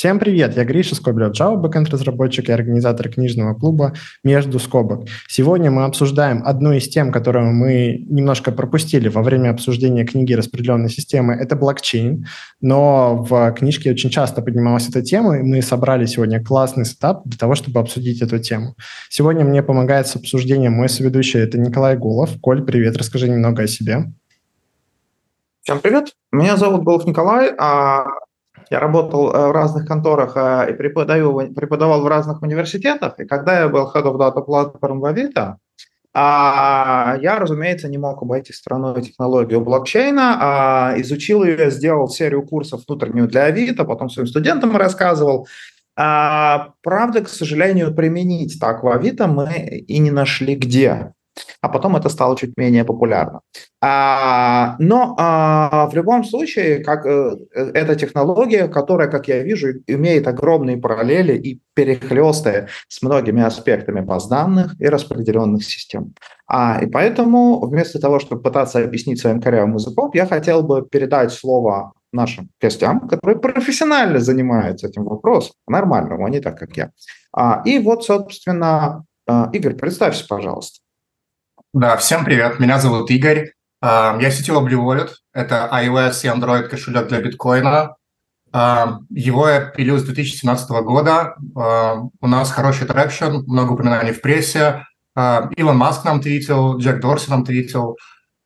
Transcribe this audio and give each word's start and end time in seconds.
Всем 0.00 0.18
привет, 0.18 0.56
я 0.56 0.64
Гриша 0.64 0.94
Скобелев, 0.94 1.38
Java 1.38 1.56
бэкэнд-разработчик 1.56 2.48
и 2.48 2.52
организатор 2.52 3.10
книжного 3.10 3.52
клуба 3.52 3.92
«Между 4.24 4.58
скобок». 4.58 5.06
Сегодня 5.28 5.70
мы 5.70 5.84
обсуждаем 5.84 6.42
одну 6.42 6.72
из 6.72 6.88
тем, 6.88 7.12
которую 7.12 7.52
мы 7.52 8.02
немножко 8.08 8.50
пропустили 8.50 9.08
во 9.08 9.22
время 9.22 9.50
обсуждения 9.50 10.06
книги 10.06 10.32
распределенной 10.32 10.88
системы. 10.88 11.34
Это 11.34 11.54
блокчейн, 11.54 12.26
но 12.62 13.22
в 13.28 13.52
книжке 13.52 13.90
очень 13.90 14.08
часто 14.08 14.40
поднималась 14.40 14.88
эта 14.88 15.02
тема, 15.02 15.38
и 15.38 15.42
мы 15.42 15.60
собрали 15.60 16.06
сегодня 16.06 16.42
классный 16.42 16.86
сетап 16.86 17.20
для 17.26 17.36
того, 17.36 17.54
чтобы 17.54 17.78
обсудить 17.80 18.22
эту 18.22 18.38
тему. 18.38 18.76
Сегодня 19.10 19.44
мне 19.44 19.62
помогает 19.62 20.06
с 20.06 20.16
обсуждением 20.16 20.72
мой 20.72 20.88
соведущий, 20.88 21.40
это 21.40 21.58
Николай 21.58 21.98
Голов. 21.98 22.30
Коль, 22.40 22.64
привет, 22.64 22.96
расскажи 22.96 23.28
немного 23.28 23.64
о 23.64 23.66
себе. 23.66 24.10
Всем 25.60 25.78
привет, 25.78 26.14
меня 26.32 26.56
зовут 26.56 26.84
Голов 26.84 27.04
Николай, 27.04 27.52
а 27.58 28.06
я 28.70 28.78
работал 28.78 29.30
э, 29.30 29.48
в 29.48 29.52
разных 29.52 29.86
конторах 29.86 30.36
э, 30.36 30.70
и 30.70 30.74
преподаю, 30.74 31.52
преподавал 31.54 32.02
в 32.02 32.06
разных 32.06 32.40
университетах, 32.42 33.18
и 33.18 33.24
когда 33.24 33.60
я 33.60 33.68
был 33.68 33.90
Head 33.92 34.04
of 34.04 34.16
Data 34.16 34.46
Platform 34.46 35.00
в 35.00 35.04
Авито, 35.04 35.58
а 36.12 37.16
я, 37.20 37.38
разумеется, 37.38 37.88
не 37.88 37.98
мог 37.98 38.22
обойти 38.22 38.52
страной 38.52 39.00
технологию 39.02 39.60
блокчейна, 39.60 40.38
а 40.40 40.94
изучил 40.96 41.44
ее, 41.44 41.70
сделал 41.70 42.08
серию 42.08 42.42
курсов 42.42 42.82
внутреннюю 42.86 43.28
для 43.28 43.44
Авито, 43.44 43.84
потом 43.84 44.08
своим 44.08 44.26
студентам 44.26 44.76
рассказывал. 44.76 45.46
А, 45.96 46.72
правда, 46.82 47.20
к 47.20 47.28
сожалению, 47.28 47.94
применить 47.94 48.58
так 48.60 48.82
в 48.82 48.88
Авито 48.88 49.28
мы 49.28 49.84
и 49.86 49.98
не 49.98 50.10
нашли 50.10 50.56
где 50.56 51.12
а 51.60 51.68
потом 51.68 51.96
это 51.96 52.08
стало 52.08 52.36
чуть 52.36 52.56
менее 52.56 52.84
популярно. 52.84 53.40
А, 53.80 54.76
но 54.78 55.14
а, 55.18 55.88
в 55.88 55.94
любом 55.94 56.24
случае, 56.24 56.82
как 56.82 57.06
э, 57.06 57.36
эта 57.54 57.96
технология, 57.96 58.68
которая, 58.68 59.08
как 59.08 59.28
я 59.28 59.42
вижу, 59.42 59.68
имеет 59.86 60.26
огромные 60.26 60.76
параллели 60.76 61.36
и 61.36 61.60
перехлесты 61.74 62.68
с 62.88 63.02
многими 63.02 63.42
аспектами 63.42 64.00
баз 64.00 64.28
данных 64.28 64.74
и 64.80 64.86
распределенных 64.86 65.64
систем. 65.64 66.14
А, 66.46 66.80
и 66.82 66.86
поэтому 66.86 67.60
вместо 67.60 68.00
того, 68.00 68.18
чтобы 68.18 68.42
пытаться 68.42 68.82
объяснить 68.82 69.20
своим 69.20 69.40
корявым 69.40 69.74
языком, 69.74 70.10
я 70.14 70.26
хотел 70.26 70.62
бы 70.62 70.86
передать 70.86 71.32
слово 71.32 71.92
нашим 72.12 72.50
гостям, 72.60 73.08
которые 73.08 73.38
профессионально 73.38 74.18
занимаются 74.18 74.88
этим 74.88 75.04
вопросом, 75.04 75.54
нормальному, 75.68 76.26
а 76.26 76.30
не 76.30 76.40
так, 76.40 76.58
как 76.58 76.76
я. 76.76 76.90
А, 77.32 77.62
и 77.64 77.78
вот, 77.78 78.04
собственно, 78.04 79.04
а, 79.26 79.48
Игорь, 79.52 79.74
представься, 79.74 80.26
пожалуйста. 80.28 80.79
Да, 81.72 81.96
всем 81.96 82.24
привет. 82.24 82.58
Меня 82.58 82.80
зовут 82.80 83.12
Игорь. 83.12 83.52
А, 83.80 84.18
я 84.20 84.30
CTO 84.30 84.60
Blue 84.66 84.84
Wallet. 84.84 85.10
Это 85.32 85.70
iOS 85.72 86.24
и 86.24 86.26
Android 86.26 86.64
кошелек 86.64 87.06
для 87.06 87.20
биткоина. 87.20 87.94
А, 88.50 88.98
его 89.08 89.48
я 89.48 89.60
пилю 89.66 89.96
с 89.96 90.02
2017 90.02 90.68
года. 90.82 91.36
А, 91.56 91.94
у 92.20 92.26
нас 92.26 92.50
хороший 92.50 92.88
traction, 92.88 93.44
много 93.46 93.74
упоминаний 93.74 94.10
в 94.10 94.20
прессе. 94.20 94.84
Илон 95.14 95.76
Маск 95.76 96.04
нам 96.04 96.20
твитил, 96.20 96.76
Джек 96.78 97.00
Дорси 97.00 97.30
нам 97.30 97.44
твитил. 97.44 97.96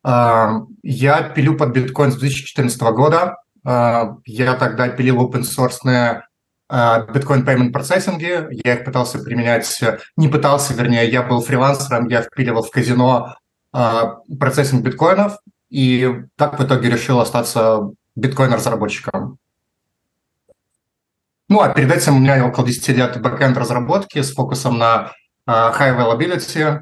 Я 0.03 1.31
пилю 1.35 1.57
под 1.57 1.69
биткоин 1.69 2.11
с 2.11 2.17
2014 2.17 2.79
года. 2.93 3.37
Я 3.63 4.53
тогда 4.59 4.89
пилил 4.89 5.17
open 5.17 5.41
source 5.41 6.23
биткоин 6.69 7.43
payment 7.43 7.71
процессинге. 7.71 8.47
Я 8.63 8.75
их 8.75 8.85
пытался 8.85 9.19
применять, 9.19 9.81
не 10.17 10.27
пытался, 10.27 10.73
вернее, 10.73 11.09
я 11.09 11.23
был 11.23 11.41
фрилансером, 11.41 12.07
я 12.07 12.21
впиливал 12.21 12.63
в 12.63 12.71
казино 12.71 13.35
а, 13.71 14.19
процессинг 14.39 14.83
биткоинов, 14.83 15.37
и 15.69 16.23
так 16.37 16.59
в 16.59 16.63
итоге 16.63 16.89
решил 16.89 17.19
остаться 17.19 17.89
биткоин-разработчиком. 18.15 19.37
Ну, 21.49 21.59
а 21.59 21.69
перед 21.69 21.91
этим 21.91 22.15
у 22.15 22.19
меня 22.19 22.45
около 22.45 22.65
10 22.65 22.87
лет 22.89 23.21
бэкэнд 23.21 23.57
разработки 23.57 24.21
с 24.21 24.33
фокусом 24.33 24.77
на 24.77 25.11
uh, 25.47 25.77
high 25.77 25.95
availability, 25.95 26.81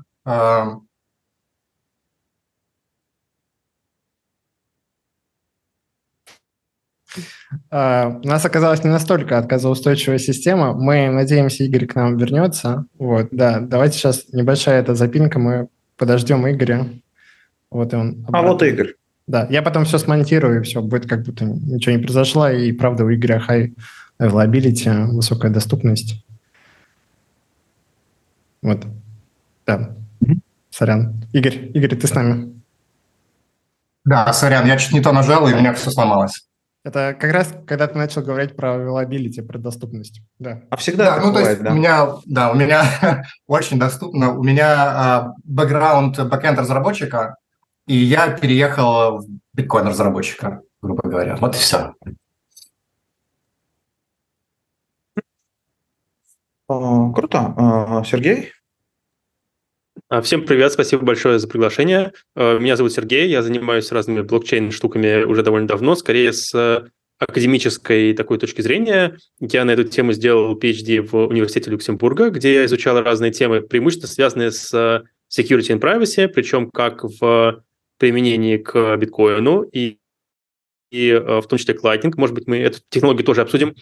у 7.72 8.28
нас 8.28 8.46
оказалась 8.46 8.84
не 8.84 8.90
настолько 8.90 9.38
отказоустойчивая 9.38 10.18
система. 10.18 10.74
Мы 10.74 11.10
надеемся, 11.10 11.64
Игорь 11.64 11.86
к 11.86 11.96
нам 11.96 12.18
вернется. 12.18 12.86
Вот, 12.98 13.30
да. 13.32 13.60
Давайте 13.60 13.98
сейчас 13.98 14.26
небольшая 14.32 14.82
эта 14.82 14.96
запинка, 14.96 15.40
мы 15.40 15.68
подождем 15.98 16.50
Игоря. 16.50 16.88
Вот 17.70 17.94
и 17.94 17.96
он. 17.96 18.26
Обратно. 18.28 18.40
А 18.40 18.42
вот 18.42 18.64
Игорь. 18.64 18.94
Да, 19.26 19.48
я 19.50 19.62
потом 19.62 19.86
все 19.86 19.98
смонтирую, 19.98 20.60
и 20.60 20.64
все 20.64 20.82
будет 20.82 21.08
как 21.08 21.24
будто 21.24 21.46
ничего 21.46 21.96
не 21.96 22.04
произошло, 22.04 22.50
и 22.50 22.72
правда 22.74 23.06
у 23.06 23.14
Игоря 23.14 23.42
high 23.48 23.74
availability, 24.20 25.08
высокая 25.08 25.52
доступность. 25.52 26.26
Вот. 28.62 28.86
Да. 29.66 29.96
Сорян. 30.70 31.26
Игорь, 31.34 31.72
Игорь, 31.74 31.96
ты 31.96 32.08
с 32.08 32.14
нами? 32.14 32.54
Да, 34.06 34.34
сорян, 34.34 34.66
я 34.66 34.78
чуть 34.78 34.92
не 34.92 35.02
то 35.02 35.12
нажал, 35.12 35.48
и 35.48 35.54
у 35.54 35.58
меня 35.58 35.74
все 35.74 35.90
сломалось. 35.90 36.46
Это 36.84 37.16
как 37.18 37.32
раз, 37.32 37.54
когда 37.66 37.88
ты 37.88 37.98
начал 37.98 38.22
говорить 38.22 38.58
про 38.58 38.76
availability, 38.76 39.42
про 39.42 39.58
доступность. 39.58 40.22
Да. 40.38 40.64
А 40.70 40.76
всегда 40.76 41.16
да, 41.16 41.22
ну, 41.22 41.28
бывает, 41.30 41.46
то 41.46 41.52
есть 41.52 41.64
да? 41.64 41.72
У 41.72 41.76
меня, 41.76 42.08
да, 42.26 42.52
у 42.52 42.56
меня 42.56 43.24
очень 43.48 43.80
доступно. 43.80 44.34
У 44.34 44.44
меня 44.44 45.34
бэкграунд 45.46 46.20
uh, 46.20 46.26
бэкэнд 46.26 46.60
разработчика, 46.60 47.38
и 47.88 47.96
я 47.96 48.32
переехал 48.32 49.20
в 49.20 49.28
биткоин 49.54 49.88
разработчика, 49.88 50.62
грубо 50.82 51.08
говоря. 51.08 51.38
Вот 51.38 51.56
и 51.56 51.58
все. 51.58 51.94
Круто. 56.68 57.54
А, 57.58 58.04
Сергей? 58.04 58.53
А, 60.14 60.22
всем 60.22 60.46
привет, 60.46 60.72
спасибо 60.72 61.02
большое 61.04 61.40
за 61.40 61.48
приглашение. 61.48 62.14
А, 62.36 62.60
меня 62.60 62.76
зовут 62.76 62.94
Сергей, 62.94 63.28
я 63.28 63.42
занимаюсь 63.42 63.92
разными 63.92 64.22
блокчейн-штуками 64.22 65.24
уже 65.24 65.42
довольно 65.42 65.68
давно, 65.68 65.96
скорее 65.96 66.32
с 66.34 66.88
академической 67.18 68.14
такой 68.14 68.38
точки 68.38 68.62
зрения. 68.62 69.18
Я 69.40 69.66
на 69.66 69.72
эту 69.72 69.86
тему 69.86 70.12
сделал 70.14 70.56
PhD 70.56 71.02
в 71.02 71.16
университете 71.16 71.72
Люксембурга, 71.72 72.30
где 72.30 72.54
я 72.54 72.66
изучал 72.66 73.02
разные 73.02 73.32
темы, 73.32 73.62
преимущественно 73.62 74.08
связанные 74.08 74.52
с 74.52 75.04
security 75.36 75.76
and 75.76 75.80
privacy, 75.80 76.28
причем 76.28 76.70
как 76.70 77.04
в 77.04 77.64
применении 77.98 78.58
к 78.58 78.96
биткоину 78.98 79.64
и 79.64 79.98
и 80.94 81.10
э, 81.10 81.42
в 81.42 81.48
том 81.48 81.58
числе 81.58 81.74
к 81.74 81.84
Lightning, 81.84 82.14
может 82.18 82.36
быть, 82.36 82.48
мы 82.48 82.58
эту 82.60 82.80
технологию 82.90 83.26
тоже 83.26 83.42
обсудим, 83.42 83.76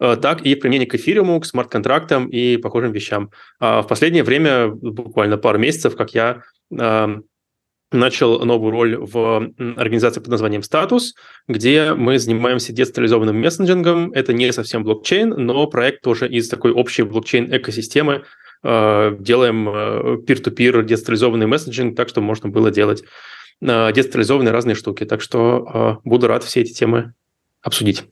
э, 0.00 0.16
так 0.20 0.42
и 0.42 0.54
применение 0.56 0.88
к 0.88 0.94
эфириуму, 0.96 1.40
к 1.40 1.46
смарт-контрактам 1.46 2.26
и 2.26 2.56
похожим 2.56 2.90
вещам. 2.90 3.30
А 3.60 3.82
в 3.82 3.86
последнее 3.86 4.24
время, 4.24 4.68
буквально 4.68 5.38
пару 5.38 5.58
месяцев, 5.58 5.94
как 5.94 6.12
я 6.14 6.42
эм, 6.76 7.24
начал 7.92 8.44
новую 8.44 8.72
роль 8.72 8.96
в 8.96 9.48
организации 9.76 10.18
под 10.18 10.28
названием 10.28 10.64
«Статус», 10.64 11.14
где 11.46 11.94
мы 11.94 12.18
занимаемся 12.18 12.72
децентрализованным 12.72 13.40
мессенджингом. 13.40 14.10
Это 14.10 14.32
не 14.32 14.52
совсем 14.52 14.82
блокчейн, 14.82 15.28
но 15.30 15.68
проект 15.68 16.02
тоже 16.02 16.28
из 16.28 16.48
такой 16.48 16.72
общей 16.72 17.04
блокчейн-экосистемы. 17.04 18.24
Э, 18.64 19.16
делаем 19.20 19.68
peer-to-peer 19.68 20.82
децентрализованный 20.82 21.46
мессенджинг 21.46 21.96
так, 21.96 22.08
чтобы 22.08 22.26
можно 22.26 22.48
было 22.48 22.72
делать 22.72 23.04
децентрализованные 23.60 24.52
разные 24.52 24.74
штуки. 24.74 25.04
Так 25.04 25.20
что 25.20 25.66
а, 25.68 25.98
буду 26.04 26.26
рад 26.26 26.44
все 26.44 26.60
эти 26.60 26.72
темы 26.72 27.14
обсудить. 27.62 28.04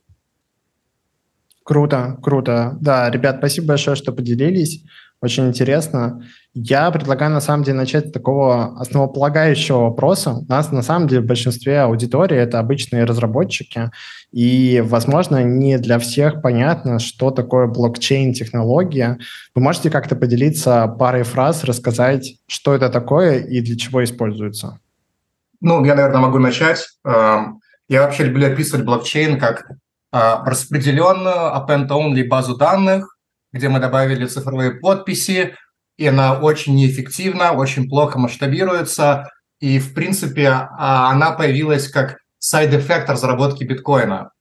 Круто, 1.63 2.19
круто. 2.21 2.77
Да, 2.79 3.09
ребят, 3.09 3.37
спасибо 3.39 3.67
большое, 3.69 3.95
что 3.95 4.11
поделились. 4.11 4.83
Очень 5.21 5.47
интересно. 5.47 6.23
Я 6.53 6.91
предлагаю, 6.91 7.31
на 7.31 7.41
самом 7.41 7.63
деле, 7.63 7.77
начать 7.77 8.09
с 8.09 8.11
такого 8.11 8.79
основополагающего 8.79 9.79
вопроса. 9.79 10.33
У 10.33 10.45
нас, 10.45 10.71
на 10.71 10.83
самом 10.83 11.07
деле, 11.07 11.21
в 11.21 11.25
большинстве 11.25 11.79
аудитории 11.79 12.37
это 12.37 12.59
обычные 12.59 13.05
разработчики, 13.05 13.89
и, 14.31 14.83
возможно, 14.85 15.43
не 15.43 15.79
для 15.79 15.97
всех 15.97 16.43
понятно, 16.43 16.99
что 16.99 17.31
такое 17.31 17.65
блокчейн-технология. 17.65 19.17
Вы 19.55 19.61
можете 19.61 19.89
как-то 19.89 20.15
поделиться 20.15 20.87
парой 20.99 21.23
фраз, 21.23 21.63
рассказать, 21.63 22.35
что 22.45 22.75
это 22.75 22.89
такое 22.89 23.39
и 23.39 23.61
для 23.61 23.77
чего 23.77 24.03
используется? 24.03 24.79
Ну, 25.61 25.83
я, 25.85 25.95
наверное, 25.95 26.21
могу 26.21 26.39
начать. 26.39 26.85
Эм, 27.05 27.59
я 27.87 28.01
вообще 28.01 28.25
люблю 28.25 28.47
описывать 28.47 28.85
блокчейн 28.85 29.39
как 29.39 29.65
а, 30.11 30.43
распределенную 30.45 31.53
append-only 31.55 32.27
базу 32.27 32.55
данных, 32.55 33.17
где 33.51 33.69
мы 33.69 33.79
добавили 33.79 34.25
цифровые 34.25 34.71
подписи, 34.71 35.55
и 35.97 36.07
она 36.07 36.39
очень 36.39 36.75
неэффективна, 36.75 37.51
очень 37.51 37.87
плохо 37.87 38.17
масштабируется, 38.17 39.29
и, 39.59 39.79
в 39.79 39.93
принципе, 39.93 40.49
а, 40.49 41.11
она 41.11 41.31
появилась 41.31 41.89
как 41.89 42.17
side 42.39 42.67
effect 42.67 43.09
разработки 43.09 43.63
биткоина. 43.63 44.31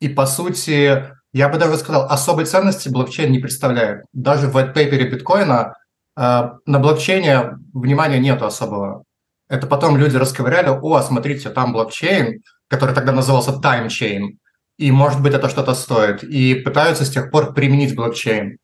И, 0.00 0.08
по 0.08 0.26
сути, 0.26 1.04
я 1.32 1.48
бы 1.48 1.58
даже 1.58 1.76
сказал, 1.78 2.06
особой 2.10 2.44
ценности 2.44 2.88
блокчейн 2.88 3.30
не 3.30 3.38
представляет. 3.38 4.04
Даже 4.12 4.48
в 4.48 4.56
white 4.56 4.74
paper 4.74 5.08
биткоина 5.08 5.74
э, 6.16 6.50
на 6.66 6.78
блокчейне 6.78 7.56
внимания 7.74 8.18
нету 8.18 8.46
особого. 8.46 9.04
Это 9.48 9.66
потом 9.66 9.96
люди 9.96 10.16
расковыряли, 10.16 10.68
о, 10.68 11.00
смотрите, 11.02 11.50
там 11.50 11.72
блокчейн, 11.72 12.42
который 12.68 12.94
тогда 12.94 13.12
назывался 13.12 13.58
таймчейн, 13.58 14.38
и, 14.76 14.92
может 14.92 15.22
быть, 15.22 15.34
это 15.34 15.48
что-то 15.48 15.74
стоит, 15.74 16.22
и 16.22 16.54
пытаются 16.54 17.04
с 17.04 17.10
тех 17.10 17.30
пор 17.30 17.54
применить 17.54 17.96
блокчейн. 17.96 18.58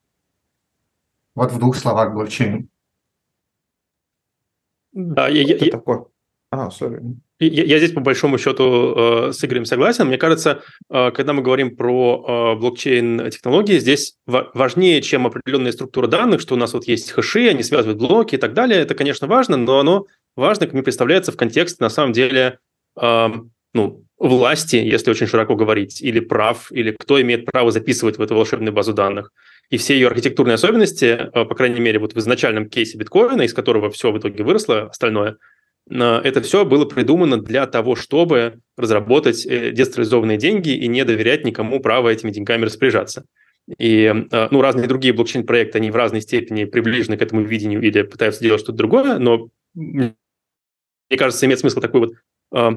Вот 1.34 1.52
в 1.52 1.58
двух 1.58 1.76
словах 1.76 2.12
блокчейн. 2.12 2.68
Да, 4.92 5.26
я, 5.28 5.42
я, 5.42 5.70
такое? 5.70 6.04
А, 6.50 6.68
sorry. 6.68 7.00
Я, 7.40 7.64
я 7.64 7.78
здесь 7.78 7.90
по 7.90 8.00
большому 8.00 8.38
счету 8.38 8.94
э, 9.28 9.32
с 9.32 9.44
Игорем 9.44 9.64
согласен. 9.64 10.06
Мне 10.06 10.18
кажется, 10.18 10.62
э, 10.88 11.10
когда 11.10 11.32
мы 11.32 11.42
говорим 11.42 11.76
про 11.76 12.54
э, 12.54 12.60
блокчейн-технологии, 12.60 13.80
здесь 13.80 14.16
ва- 14.24 14.52
важнее, 14.54 15.02
чем 15.02 15.26
определенная 15.26 15.72
структура 15.72 16.06
данных, 16.06 16.40
что 16.40 16.54
у 16.54 16.58
нас 16.58 16.72
вот 16.74 16.84
есть 16.84 17.10
хэши, 17.10 17.48
они 17.48 17.64
связывают 17.64 17.98
блоки 17.98 18.36
и 18.36 18.38
так 18.38 18.52
далее. 18.54 18.80
Это, 18.80 18.94
конечно, 18.94 19.26
важно, 19.26 19.56
но 19.56 19.80
оно 19.80 20.06
важно, 20.36 20.66
как 20.66 20.74
мне 20.74 20.82
представляется, 20.82 21.32
в 21.32 21.36
контексте, 21.36 21.78
на 21.80 21.90
самом 21.90 22.12
деле, 22.12 22.58
э, 23.00 23.28
ну, 23.74 24.04
власти, 24.18 24.76
если 24.76 25.10
очень 25.10 25.26
широко 25.26 25.56
говорить, 25.56 26.00
или 26.00 26.20
прав, 26.20 26.70
или 26.72 26.96
кто 26.98 27.20
имеет 27.20 27.46
право 27.46 27.70
записывать 27.70 28.18
в 28.18 28.22
эту 28.22 28.34
волшебную 28.34 28.72
базу 28.72 28.92
данных. 28.92 29.32
И 29.70 29.76
все 29.76 29.94
ее 29.94 30.08
архитектурные 30.08 30.54
особенности, 30.54 31.04
э, 31.04 31.44
по 31.44 31.54
крайней 31.54 31.80
мере, 31.80 31.98
вот 31.98 32.14
в 32.14 32.18
изначальном 32.18 32.68
кейсе 32.68 32.98
биткоина, 32.98 33.42
из 33.42 33.54
которого 33.54 33.90
все 33.90 34.12
в 34.12 34.18
итоге 34.18 34.44
выросло, 34.44 34.88
остальное– 34.90 35.36
это 35.90 36.40
все 36.40 36.64
было 36.64 36.86
придумано 36.86 37.40
для 37.42 37.66
того, 37.66 37.94
чтобы 37.94 38.60
разработать 38.76 39.44
э, 39.44 39.70
децентрализованные 39.70 40.38
деньги 40.38 40.70
и 40.70 40.88
не 40.88 41.04
доверять 41.04 41.44
никому 41.44 41.80
право 41.80 42.08
этими 42.08 42.30
деньгами 42.30 42.64
распоряжаться. 42.64 43.26
И 43.78 44.04
э, 44.30 44.48
ну, 44.50 44.62
разные 44.62 44.88
другие 44.88 45.12
блокчейн-проекты, 45.12 45.78
они 45.78 45.90
в 45.90 45.96
разной 45.96 46.22
степени 46.22 46.64
приближены 46.64 47.18
к 47.18 47.22
этому 47.22 47.42
видению 47.42 47.82
или 47.82 48.02
пытаются 48.02 48.42
делать 48.42 48.62
что-то 48.62 48.78
другое, 48.78 49.18
но 49.18 49.48
мне 49.74 50.14
кажется, 51.16 51.46
имеет 51.46 51.60
смысл 51.60 51.80
такой 51.80 52.00
вот 52.00 52.12
э, 52.54 52.70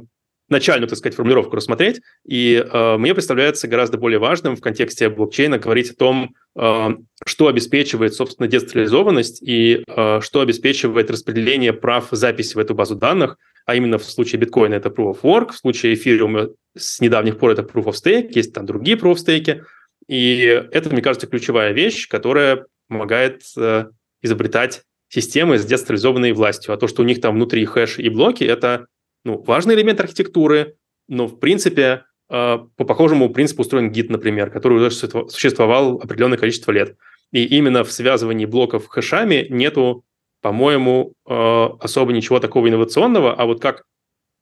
начальную, 0.49 0.87
так 0.87 0.97
сказать, 0.97 1.15
формулировку 1.15 1.55
рассмотреть. 1.55 2.01
И 2.25 2.55
э, 2.55 2.97
мне 2.97 3.13
представляется 3.13 3.67
гораздо 3.67 3.97
более 3.97 4.19
важным 4.19 4.55
в 4.55 4.61
контексте 4.61 5.09
блокчейна 5.09 5.57
говорить 5.57 5.91
о 5.91 5.95
том, 5.95 6.35
э, 6.55 6.89
что 7.25 7.47
обеспечивает, 7.47 8.13
собственно, 8.13 8.47
децентрализованность 8.47 9.41
и 9.41 9.83
э, 9.87 10.21
что 10.21 10.41
обеспечивает 10.41 11.11
распределение 11.11 11.73
прав 11.73 12.07
записи 12.11 12.55
в 12.55 12.59
эту 12.59 12.75
базу 12.75 12.95
данных, 12.95 13.37
а 13.65 13.75
именно 13.75 13.97
в 13.97 14.05
случае 14.05 14.39
биткоина 14.39 14.75
это 14.75 14.89
Proof 14.89 15.19
of 15.19 15.21
Work, 15.23 15.51
в 15.51 15.57
случае 15.57 15.93
эфириума 15.93 16.49
с 16.75 17.01
недавних 17.01 17.37
пор 17.37 17.51
это 17.51 17.63
Proof 17.63 17.85
of 17.85 17.93
Stake, 17.93 18.29
есть 18.31 18.53
там 18.53 18.65
другие 18.65 18.97
Proof 18.97 19.15
of 19.15 19.25
Stake. 19.25 19.63
И 20.07 20.39
это, 20.71 20.89
мне 20.89 21.01
кажется, 21.01 21.27
ключевая 21.27 21.73
вещь, 21.73 22.07
которая 22.07 22.65
помогает 22.87 23.41
э, 23.57 23.87
изобретать 24.21 24.83
системы 25.09 25.57
с 25.57 25.65
децентрализованной 25.65 26.33
властью. 26.33 26.73
А 26.73 26.77
то, 26.77 26.87
что 26.87 27.01
у 27.01 27.05
них 27.05 27.21
там 27.21 27.35
внутри 27.35 27.65
хэш 27.65 27.99
и 27.99 28.09
блоки, 28.09 28.43
это 28.43 28.87
ну, 29.23 29.41
важный 29.43 29.75
элемент 29.75 29.99
архитектуры, 29.99 30.75
но, 31.07 31.27
в 31.27 31.39
принципе, 31.39 32.03
э, 32.29 32.57
по 32.75 32.85
похожему 32.85 33.29
принципу 33.29 33.61
устроен 33.61 33.91
гид, 33.91 34.09
например, 34.09 34.49
который 34.51 34.77
уже 34.77 34.91
существовал 34.91 35.95
определенное 35.95 36.37
количество 36.37 36.71
лет. 36.71 36.97
И 37.31 37.43
именно 37.43 37.83
в 37.83 37.91
связывании 37.91 38.45
блоков 38.45 38.87
хэшами 38.87 39.47
нету, 39.49 40.05
по-моему, 40.41 41.13
э, 41.27 41.33
особо 41.79 42.13
ничего 42.13 42.39
такого 42.39 42.67
инновационного, 42.67 43.33
а 43.33 43.45
вот 43.45 43.61
как 43.61 43.83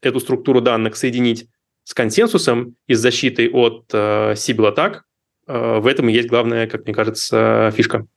эту 0.01 0.19
структуру 0.19 0.61
данных 0.61 0.95
соединить 0.95 1.47
с 1.83 1.93
консенсусом 1.93 2.75
и 2.87 2.95
с 2.95 2.99
защитой 2.99 3.49
от 3.49 3.85
сибил-атак, 4.37 5.03
э, 5.47 5.79
в 5.79 5.87
этом 5.87 6.09
и 6.09 6.13
есть 6.13 6.27
главная, 6.27 6.67
как 6.67 6.85
мне 6.85 6.93
кажется, 6.93 7.71
фишка. 7.75 8.07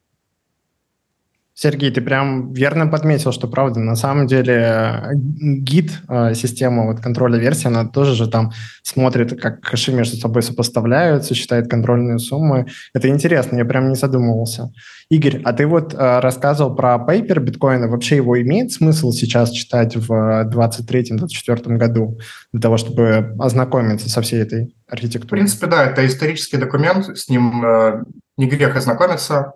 Сергей, 1.60 1.90
ты 1.90 2.00
прям 2.00 2.52
верно 2.52 2.86
подметил, 2.86 3.32
что 3.32 3.48
правда, 3.48 3.80
на 3.80 3.96
самом 3.96 4.28
деле 4.28 5.10
гид, 5.12 5.90
э, 6.08 6.34
система 6.34 6.86
вот 6.86 7.00
контроля 7.00 7.36
версии, 7.36 7.66
она 7.66 7.84
тоже 7.84 8.14
же 8.14 8.28
там 8.28 8.52
смотрит, 8.84 9.40
как 9.40 9.64
хэши 9.64 9.90
между 9.90 10.16
собой 10.18 10.42
сопоставляются, 10.42 11.34
считает 11.34 11.68
контрольные 11.68 12.20
суммы. 12.20 12.66
Это 12.94 13.08
интересно, 13.08 13.56
я 13.56 13.64
прям 13.64 13.88
не 13.88 13.96
задумывался. 13.96 14.70
Игорь, 15.10 15.42
а 15.44 15.52
ты 15.52 15.66
вот 15.66 15.94
э, 15.94 16.20
рассказывал 16.20 16.76
про 16.76 16.96
пейпер 17.00 17.40
биткоина. 17.40 17.88
Вообще 17.88 18.14
его 18.14 18.40
имеет 18.40 18.70
смысл 18.70 19.10
сейчас 19.10 19.50
читать 19.50 19.96
в 19.96 20.12
2023-2024 20.12 21.76
году 21.76 22.20
для 22.52 22.62
того, 22.62 22.76
чтобы 22.76 23.34
ознакомиться 23.36 24.08
со 24.08 24.22
всей 24.22 24.42
этой 24.42 24.76
архитектурой? 24.86 25.40
В 25.40 25.42
принципе, 25.42 25.66
да, 25.66 25.86
это 25.86 26.06
исторический 26.06 26.58
документ, 26.58 27.18
с 27.18 27.28
ним 27.28 27.64
э, 27.64 28.04
не 28.36 28.46
грех 28.46 28.76
ознакомиться. 28.76 29.54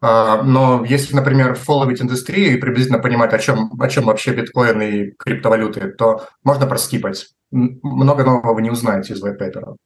А, 0.00 0.42
но 0.42 0.84
если, 0.84 1.14
например, 1.14 1.54
фолловить 1.54 2.02
индустрию 2.02 2.54
и 2.54 2.60
приблизительно 2.60 2.98
понимать, 2.98 3.32
о 3.32 3.38
чем, 3.38 3.70
о 3.80 3.88
чем 3.88 4.04
вообще 4.04 4.34
биткоин 4.34 4.80
и 4.82 5.10
криптовалюты, 5.12 5.92
то 5.92 6.26
можно 6.44 6.66
проскипать. 6.66 7.28
Много 7.50 8.24
нового 8.24 8.54
вы 8.54 8.62
не 8.62 8.70
узнаете 8.70 9.14
из 9.14 9.24
white 9.24 9.38
paper. 9.40 9.76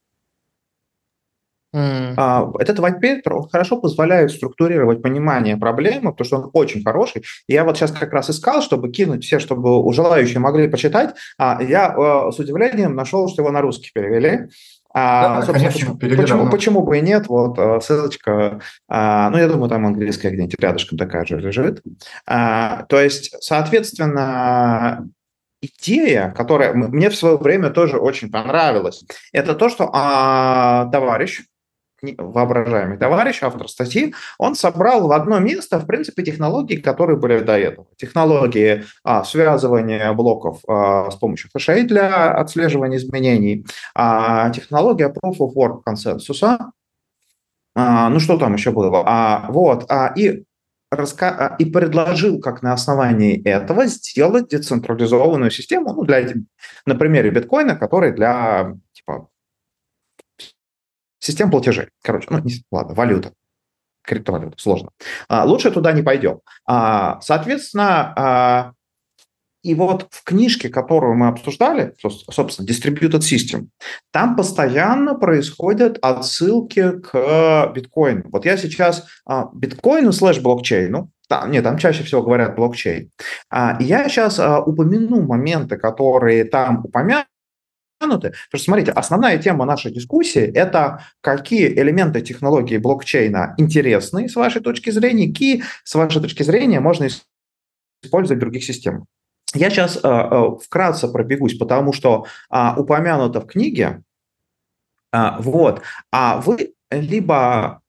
Mm. 1.72 2.52
Этот 2.58 2.80
white 2.80 3.00
paper 3.00 3.48
хорошо 3.50 3.80
позволяет 3.80 4.32
структурировать 4.32 5.02
понимание 5.02 5.56
проблемы, 5.56 6.10
потому 6.10 6.26
что 6.26 6.36
он 6.38 6.50
очень 6.52 6.82
хороший. 6.82 7.22
Я 7.46 7.64
вот 7.64 7.76
сейчас 7.76 7.92
как 7.92 8.12
раз 8.12 8.28
искал, 8.28 8.60
чтобы 8.60 8.90
кинуть 8.90 9.24
все, 9.24 9.38
чтобы 9.38 9.80
у 9.80 9.92
желающие 9.92 10.40
могли 10.40 10.66
почитать. 10.66 11.14
А 11.38 11.62
я 11.62 11.94
э, 11.96 12.32
с 12.32 12.38
удивлением 12.40 12.96
нашел, 12.96 13.28
что 13.28 13.42
его 13.42 13.52
на 13.52 13.60
русский 13.60 13.90
перевели. 13.94 14.48
А, 14.92 15.40
да, 15.42 15.52
конечно, 15.52 15.96
почему, 15.96 16.16
почему, 16.16 16.50
почему 16.50 16.82
бы 16.82 16.98
и 16.98 17.00
нет? 17.00 17.28
Вот 17.28 17.58
а, 17.58 17.80
ссылочка, 17.80 18.60
а, 18.88 19.30
ну, 19.30 19.38
я 19.38 19.48
думаю, 19.48 19.68
там 19.68 19.86
английская 19.86 20.30
где-нибудь 20.30 20.58
рядышком 20.58 20.98
такая 20.98 21.24
же 21.24 21.38
лежит. 21.38 21.82
А, 22.26 22.84
то 22.88 23.00
есть, 23.00 23.34
соответственно, 23.40 25.08
идея, 25.62 26.32
которая 26.36 26.74
мне 26.74 27.08
в 27.08 27.16
свое 27.16 27.36
время 27.36 27.70
тоже 27.70 27.98
очень 27.98 28.30
понравилась, 28.30 29.04
это 29.32 29.54
то, 29.54 29.68
что 29.68 29.90
а, 29.92 30.86
товарищ, 30.86 31.42
воображаемый 32.02 32.98
товарищ, 32.98 33.42
автор 33.42 33.68
статьи, 33.68 34.14
он 34.38 34.54
собрал 34.54 35.06
в 35.06 35.12
одно 35.12 35.38
место, 35.38 35.78
в 35.78 35.86
принципе, 35.86 36.22
технологии, 36.22 36.76
которые 36.76 37.18
были 37.18 37.40
до 37.40 37.58
этого. 37.58 37.86
Технологии 37.96 38.84
а, 39.04 39.24
связывания 39.24 40.12
блоков 40.12 40.60
а, 40.68 41.10
с 41.10 41.16
помощью 41.16 41.50
хэшей 41.52 41.84
для 41.84 42.32
отслеживания 42.32 42.98
изменений, 42.98 43.66
а, 43.94 44.50
технология 44.50 45.08
Proof 45.08 45.38
of 45.38 45.52
Work 45.54 45.82
консенсуса, 45.84 46.72
а, 47.74 48.08
ну 48.10 48.20
что 48.20 48.36
там 48.38 48.54
еще 48.54 48.72
было? 48.72 49.02
А, 49.06 49.46
вот, 49.50 49.86
а, 49.88 50.12
и 50.16 50.44
раска... 50.90 51.30
А, 51.30 51.56
и 51.56 51.64
предложил, 51.64 52.40
как 52.40 52.62
на 52.62 52.72
основании 52.72 53.40
этого 53.42 53.86
сделать 53.86 54.48
децентрализованную 54.48 55.50
систему, 55.50 55.92
ну, 55.94 56.04
для, 56.04 56.26
на 56.86 56.94
примере 56.94 57.30
биткоина, 57.30 57.76
который 57.76 58.12
для 58.12 58.74
типа, 58.92 59.28
Систем 61.20 61.50
платежей. 61.50 61.88
Короче, 62.02 62.26
ну, 62.30 62.40
не, 62.40 62.64
ладно, 62.72 62.94
валюта. 62.94 63.32
Криптовалюта, 64.02 64.56
сложно. 64.58 64.90
А, 65.28 65.44
лучше 65.44 65.70
туда 65.70 65.92
не 65.92 66.02
пойдем. 66.02 66.40
А, 66.66 67.20
соответственно, 67.20 68.14
а, 68.16 68.72
и 69.62 69.74
вот 69.74 70.08
в 70.10 70.24
книжке, 70.24 70.70
которую 70.70 71.14
мы 71.14 71.28
обсуждали, 71.28 71.94
собственно, 72.00 72.66
Distributed 72.66 73.20
System, 73.20 73.68
там 74.10 74.34
постоянно 74.34 75.14
происходят 75.14 75.98
отсылки 76.00 76.92
к 77.00 77.70
биткоину. 77.74 78.30
Вот 78.30 78.46
я 78.46 78.56
сейчас 78.56 79.06
а, 79.26 79.50
биткоину 79.52 80.12
слэш 80.12 80.40
блокчейну, 80.40 81.10
там, 81.28 81.50
нет, 81.50 81.62
там 81.62 81.76
чаще 81.76 82.02
всего 82.02 82.22
говорят 82.22 82.56
блокчейн. 82.56 83.10
А, 83.50 83.76
я 83.80 84.08
сейчас 84.08 84.38
а, 84.38 84.60
упомяну 84.60 85.22
моменты, 85.22 85.76
которые 85.76 86.44
там 86.44 86.84
упомянуты, 86.84 87.28
Потому 88.00 88.32
что, 88.48 88.58
смотрите, 88.58 88.92
основная 88.92 89.38
тема 89.38 89.66
нашей 89.66 89.92
дискуссии– 89.92 90.40
это 90.54 91.04
какие 91.20 91.68
элементы 91.68 92.22
технологии 92.22 92.78
блокчейна 92.78 93.54
интересны 93.58 94.28
с 94.28 94.36
вашей 94.36 94.62
точки 94.62 94.88
зрения, 94.90 95.28
какие, 95.28 95.64
с 95.84 95.94
вашей 95.94 96.22
точки 96.22 96.42
зрения, 96.42 96.80
можно 96.80 97.08
использовать 98.02 98.38
в 98.38 98.40
других 98.40 98.64
системах. 98.64 99.04
Я 99.52 99.68
сейчас 99.68 99.96
э, 99.96 100.00
э, 100.02 100.56
вкратце 100.64 101.08
пробегусь, 101.08 101.58
потому 101.58 101.92
что 101.92 102.24
э, 102.50 102.70
упомянуто 102.76 103.40
в 103.40 103.46
книге, 103.46 104.02
э, 105.12 105.30
вот, 105.40 105.82
а 106.10 106.40
вы 106.40 106.72
либо 106.90 107.82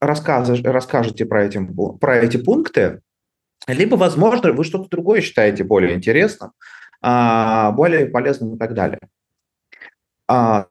расскажете, 0.00 1.26
про, 1.26 1.44
эти, 1.44 1.58
про 2.00 2.16
эти 2.18 2.36
пункты, 2.36 3.00
либо, 3.66 3.96
возможно, 3.96 4.52
вы 4.52 4.64
что-то 4.64 4.88
другое 4.88 5.20
считаете 5.20 5.64
более 5.64 5.94
интересным, 5.94 6.52
э, 7.02 7.70
более 7.72 8.06
полезным 8.06 8.54
и 8.54 8.58
так 8.58 8.72
далее. 8.72 9.00
А, 10.28 10.66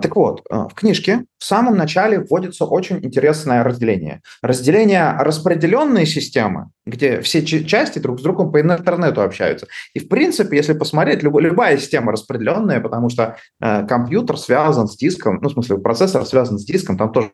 так 0.00 0.14
вот, 0.14 0.42
а, 0.50 0.68
в 0.68 0.74
книжке 0.74 1.24
в 1.38 1.44
самом 1.44 1.76
начале 1.76 2.20
вводится 2.20 2.66
очень 2.66 2.98
интересное 3.04 3.62
разделение. 3.64 4.20
Разделение 4.42 5.12
распределенной 5.18 6.04
системы, 6.04 6.70
где 6.84 7.22
все 7.22 7.44
части 7.44 7.98
друг 7.98 8.20
с 8.20 8.22
другом 8.22 8.52
по 8.52 8.60
интернету 8.60 9.22
общаются. 9.22 9.66
И 9.94 10.00
в 10.00 10.08
принципе, 10.08 10.56
если 10.56 10.74
посмотреть, 10.74 11.22
люб, 11.22 11.40
любая 11.40 11.78
система 11.78 12.12
распределенная, 12.12 12.80
потому 12.80 13.08
что 13.08 13.38
э, 13.60 13.86
компьютер 13.86 14.36
связан 14.36 14.86
с 14.86 14.96
диском, 14.96 15.38
ну, 15.40 15.48
в 15.48 15.52
смысле, 15.52 15.78
процессор 15.78 16.26
связан 16.26 16.58
с 16.58 16.64
диском, 16.64 16.98
там 16.98 17.10
тоже 17.12 17.32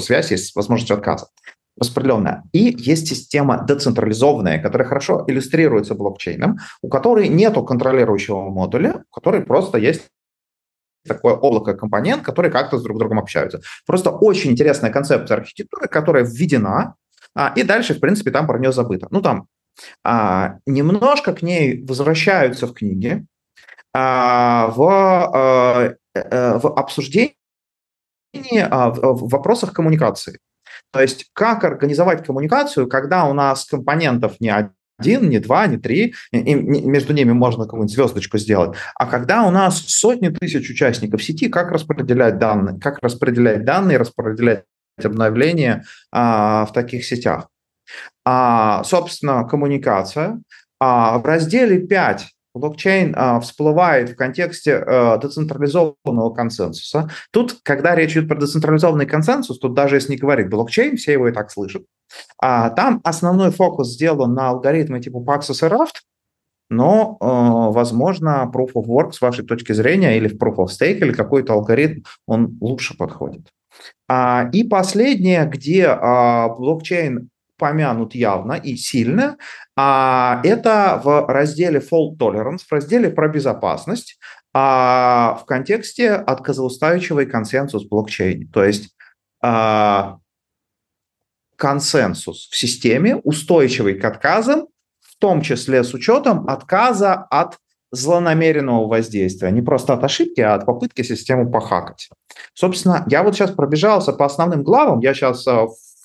связь 0.00 0.30
есть 0.30 0.52
с 0.52 0.56
возможностью 0.56 0.96
отказа 0.96 1.26
распределенная. 1.78 2.44
И 2.52 2.74
есть 2.78 3.08
система 3.08 3.64
децентрализованная, 3.66 4.60
которая 4.60 4.88
хорошо 4.88 5.24
иллюстрируется 5.26 5.94
блокчейном, 5.94 6.58
у 6.82 6.88
которой 6.88 7.28
нет 7.28 7.54
контролирующего 7.54 8.48
модуля, 8.50 9.04
у 9.10 9.14
которой 9.14 9.42
просто 9.42 9.78
есть 9.78 10.08
такое 11.08 11.34
облако 11.34 11.74
компонент, 11.74 12.22
которые 12.22 12.52
как-то 12.52 12.78
с 12.78 12.82
друг 12.82 12.98
другом 12.98 13.18
общаются. 13.18 13.60
Просто 13.86 14.10
очень 14.10 14.52
интересная 14.52 14.92
концепция 14.92 15.38
архитектуры, 15.38 15.88
которая 15.88 16.24
введена, 16.24 16.94
а, 17.34 17.52
и 17.56 17.62
дальше, 17.62 17.94
в 17.94 18.00
принципе, 18.00 18.30
там 18.30 18.46
про 18.46 18.58
нее 18.58 18.72
забыто. 18.72 19.08
Ну, 19.10 19.22
там 19.22 19.46
а, 20.04 20.58
немножко 20.66 21.32
к 21.34 21.42
ней 21.42 21.84
возвращаются 21.84 22.66
в 22.66 22.74
книге, 22.74 23.26
а, 23.94 24.68
в, 24.68 24.82
а, 24.82 25.94
в 26.14 26.66
обсуждении 26.78 27.34
а, 28.34 28.90
в 28.90 29.28
вопросах 29.28 29.72
коммуникации. 29.72 30.38
То 30.92 31.00
есть 31.00 31.30
как 31.32 31.64
организовать 31.64 32.24
коммуникацию, 32.24 32.88
когда 32.88 33.24
у 33.24 33.34
нас 33.34 33.64
компонентов 33.64 34.40
не 34.40 34.50
один, 34.50 34.72
не 35.00 35.38
два, 35.38 35.66
не 35.66 35.78
три, 35.78 36.14
и 36.32 36.54
между 36.54 37.12
ними 37.12 37.32
можно 37.32 37.64
какую-нибудь 37.64 37.92
звездочку 37.92 38.38
сделать, 38.38 38.76
а 38.94 39.06
когда 39.06 39.44
у 39.44 39.50
нас 39.50 39.84
сотни 39.86 40.28
тысяч 40.28 40.68
участников 40.70 41.22
сети, 41.22 41.48
как 41.48 41.70
распределять 41.70 42.38
данные, 42.38 42.78
как 42.80 42.98
распределять 43.00 43.64
данные, 43.64 43.98
распределять 43.98 44.64
обновления 45.02 45.84
а, 46.10 46.66
в 46.66 46.72
таких 46.72 47.04
сетях. 47.04 47.48
А, 48.24 48.82
собственно, 48.84 49.44
коммуникация. 49.44 50.40
А, 50.80 51.18
в 51.18 51.24
разделе 51.24 51.80
5 51.80 52.26
блокчейн 52.58 53.14
а, 53.16 53.40
всплывает 53.40 54.10
в 54.10 54.16
контексте 54.16 54.76
а, 54.76 55.18
децентрализованного 55.18 56.30
консенсуса. 56.30 57.10
Тут, 57.30 57.58
когда 57.62 57.94
речь 57.94 58.12
идет 58.12 58.28
про 58.28 58.36
децентрализованный 58.36 59.06
консенсус, 59.06 59.58
тут 59.58 59.74
даже 59.74 59.96
если 59.96 60.12
не 60.12 60.18
говорить 60.18 60.48
блокчейн, 60.48 60.96
все 60.96 61.12
его 61.12 61.28
и 61.28 61.32
так 61.32 61.50
слышат. 61.50 61.84
А, 62.40 62.70
там 62.70 63.00
основной 63.04 63.50
фокус 63.50 63.88
сделан 63.94 64.34
на 64.34 64.50
алгоритмы 64.50 65.00
типа 65.00 65.18
Paxos 65.18 65.66
и 65.66 65.70
Raft, 65.70 66.02
но, 66.70 67.16
э, 67.20 67.24
возможно, 67.72 68.50
Proof 68.52 68.72
of 68.74 68.86
Work 68.86 69.12
с 69.12 69.20
вашей 69.20 69.44
точки 69.44 69.72
зрения 69.72 70.18
или 70.18 70.28
в 70.28 70.36
Proof 70.36 70.56
of 70.56 70.66
Stake 70.66 70.98
или 70.98 71.12
какой-то 71.12 71.54
алгоритм, 71.54 72.02
он 72.26 72.58
лучше 72.60 72.96
подходит. 72.96 73.48
А, 74.08 74.48
и 74.52 74.64
последнее, 74.64 75.46
где 75.46 75.86
а, 75.86 76.48
блокчейн 76.48 77.30
помянут 77.58 78.14
явно 78.14 78.54
и 78.54 78.76
сильно, 78.76 79.36
а, 79.76 80.40
это 80.44 81.00
в 81.04 81.26
разделе 81.28 81.80
Fault 81.80 82.16
Tolerance, 82.18 82.60
в 82.68 82.72
разделе 82.72 83.10
про 83.10 83.28
безопасность, 83.28 84.18
а, 84.54 85.38
в 85.40 85.44
контексте 85.44 86.12
отказоустойчивый 86.12 87.26
консенсус 87.26 87.84
блокчейн. 87.86 88.48
То 88.48 88.64
есть 88.64 88.94
а, 89.42 90.18
консенсус 91.56 92.48
в 92.50 92.56
системе, 92.56 93.16
устойчивый 93.16 93.94
к 93.94 94.04
отказам, 94.04 94.68
в 95.00 95.16
том 95.18 95.42
числе 95.42 95.84
с 95.84 95.92
учетом 95.92 96.48
отказа 96.48 97.14
от 97.14 97.58
злонамеренного 97.90 98.86
воздействия, 98.86 99.50
не 99.50 99.62
просто 99.62 99.94
от 99.94 100.04
ошибки, 100.04 100.40
а 100.40 100.54
от 100.54 100.66
попытки 100.66 101.02
систему 101.02 101.50
похакать. 101.50 102.10
Собственно, 102.54 103.04
я 103.08 103.22
вот 103.22 103.34
сейчас 103.34 103.50
пробежался 103.50 104.12
по 104.12 104.26
основным 104.26 104.62
главам, 104.62 105.00
я 105.00 105.14
сейчас 105.14 105.46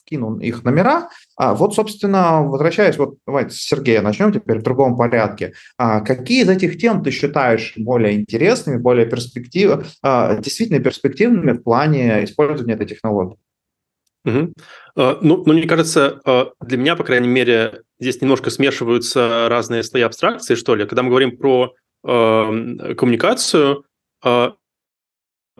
вкину 0.04 0.38
их 0.40 0.64
номера. 0.64 1.10
А 1.36 1.54
вот, 1.54 1.74
собственно, 1.76 2.44
возвращаясь, 2.44 2.98
вот 2.98 3.18
давайте 3.26 3.56
с 3.56 3.62
Сергея 3.62 4.02
начнем 4.02 4.32
теперь 4.32 4.60
в 4.60 4.64
другом 4.64 4.96
порядке. 4.98 5.54
А 5.78 6.02
какие 6.02 6.44
из 6.44 6.50
этих 6.50 6.78
тем 6.78 7.04
ты 7.04 7.12
считаешь 7.12 7.74
более 7.76 8.14
интересными, 8.14 8.78
более 8.78 9.06
перспективными, 9.06 9.86
а, 10.02 10.36
действительно 10.36 10.80
перспективными 10.80 11.54
в 11.54 11.64
плане 11.64 12.24
использования 12.24 12.76
этой 12.76 12.86
технологии? 12.86 13.38
Угу. 14.26 14.54
Ну, 14.96 15.44
ну, 15.46 15.54
мне 15.54 15.68
кажется, 15.68 16.22
для 16.62 16.78
меня, 16.78 16.96
по 16.96 17.04
крайней 17.04 17.28
мере, 17.28 17.82
здесь 18.00 18.22
немножко 18.22 18.50
смешиваются 18.50 19.48
разные 19.50 19.84
слои 19.84 20.04
абстракции, 20.04 20.56
что 20.56 20.76
ли. 20.76 20.86
Когда 20.86 21.04
мы 21.04 21.10
говорим 21.10 21.38
про 21.38 21.74
э, 22.06 22.94
коммуникацию, 22.96 23.86
э, 24.24 24.52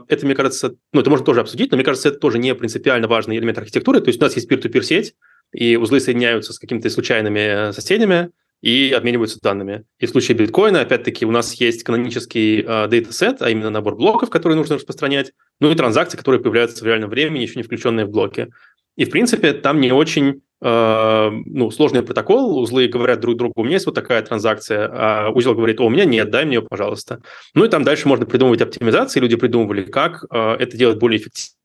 это, 0.08 0.26
мне 0.26 0.36
кажется, 0.36 0.76
ну, 0.92 1.02
это 1.02 1.10
можно 1.10 1.26
тоже 1.26 1.42
обсудить, 1.42 1.72
но 1.72 1.78
мне 1.78 1.86
кажется, 1.86 2.10
это 2.10 2.20
тоже 2.20 2.40
не 2.40 2.54
принципиально 2.56 3.08
важный 3.08 3.38
элемент 3.38 3.58
архитектуры. 3.58 4.02
То 4.02 4.10
есть 4.10 4.22
у 4.22 4.24
нас 4.24 4.36
есть 4.36 4.52
peer-to-peer 4.52 4.82
сеть, 4.82 5.16
и 5.54 5.76
узлы 5.78 6.00
соединяются 6.00 6.54
с 6.54 6.60
какими-то 6.60 6.90
случайными 6.90 7.72
соседями 7.72 8.32
и 8.62 8.94
обмениваются 8.96 9.40
данными. 9.42 9.84
И 10.00 10.06
в 10.06 10.10
случае 10.10 10.38
биткоина, 10.38 10.82
опять-таки, 10.82 11.26
у 11.26 11.32
нас 11.32 11.54
есть 11.56 11.84
канонический 11.84 12.62
э, 12.62 12.88
датасет, 12.88 13.42
а 13.42 13.50
именно 13.50 13.70
набор 13.70 13.96
блоков, 13.96 14.30
которые 14.30 14.58
нужно 14.58 14.76
распространять, 14.76 15.34
ну 15.60 15.70
и 15.70 15.76
транзакции, 15.76 16.18
которые 16.18 16.42
появляются 16.42 16.84
в 16.84 16.88
реальном 16.88 17.10
времени, 17.10 17.42
еще 17.42 17.56
не 17.58 17.64
включенные 17.64 18.06
в 18.06 18.10
блоки. 18.10 18.48
И, 18.96 19.04
в 19.04 19.10
принципе, 19.10 19.52
там 19.52 19.82
не 19.82 19.92
очень 19.92 20.44
э, 20.62 21.30
ну, 21.46 21.72
сложный 21.72 22.04
протокол, 22.04 22.58
узлы 22.60 22.88
говорят 22.88 23.20
друг 23.20 23.36
другу, 23.36 23.54
у 23.58 23.64
меня 23.64 23.74
есть 23.74 23.86
вот 23.86 23.96
такая 23.96 24.22
транзакция, 24.22 24.90
а 24.94 25.30
узел 25.32 25.56
говорит, 25.56 25.82
о, 25.82 25.86
у 25.86 25.90
меня 25.90 26.06
нет, 26.06 26.30
дай 26.30 26.46
мне 26.46 26.56
ее, 26.56 26.62
пожалуйста. 26.62 27.22
Ну 27.56 27.66
и 27.66 27.70
там 27.70 27.84
дальше 27.84 28.08
можно 28.08 28.26
придумывать 28.26 28.62
оптимизации, 28.62 29.20
люди 29.20 29.36
придумывали, 29.36 29.84
как 29.84 30.24
э, 30.32 30.56
это 30.60 30.78
делать 30.78 31.00
более 31.00 31.20
эффективно, 31.20 31.58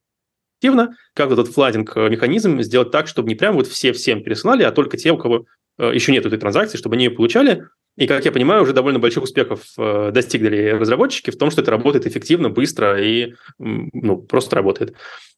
как 0.60 1.30
вот 1.30 1.38
этот 1.38 1.54
фладинг-механизм 1.54 2.60
сделать 2.62 2.90
так, 2.90 3.06
чтобы 3.08 3.28
не 3.28 3.34
прям 3.34 3.54
вот 3.54 3.66
все 3.66 3.92
всем 3.92 4.22
пересылали, 4.22 4.62
а 4.62 4.72
только 4.72 4.96
те, 4.96 5.12
у 5.12 5.16
кого 5.16 5.46
э, 5.78 5.92
еще 5.94 6.12
нет 6.12 6.26
этой 6.26 6.38
транзакции, 6.38 6.78
чтобы 6.78 6.96
они 6.96 7.04
ее 7.04 7.10
получали. 7.10 7.64
И, 7.96 8.06
как 8.06 8.24
я 8.24 8.32
понимаю, 8.32 8.62
уже 8.62 8.72
довольно 8.72 8.98
больших 8.98 9.24
успехов 9.24 9.62
э, 9.76 10.10
достигли 10.12 10.68
разработчики 10.68 11.30
в 11.30 11.38
том, 11.38 11.50
что 11.50 11.62
это 11.62 11.70
работает 11.70 12.06
эффективно, 12.06 12.48
быстро 12.48 13.02
и 13.02 13.34
ну, 13.58 14.18
просто 14.18 14.56
работает. 14.56 14.94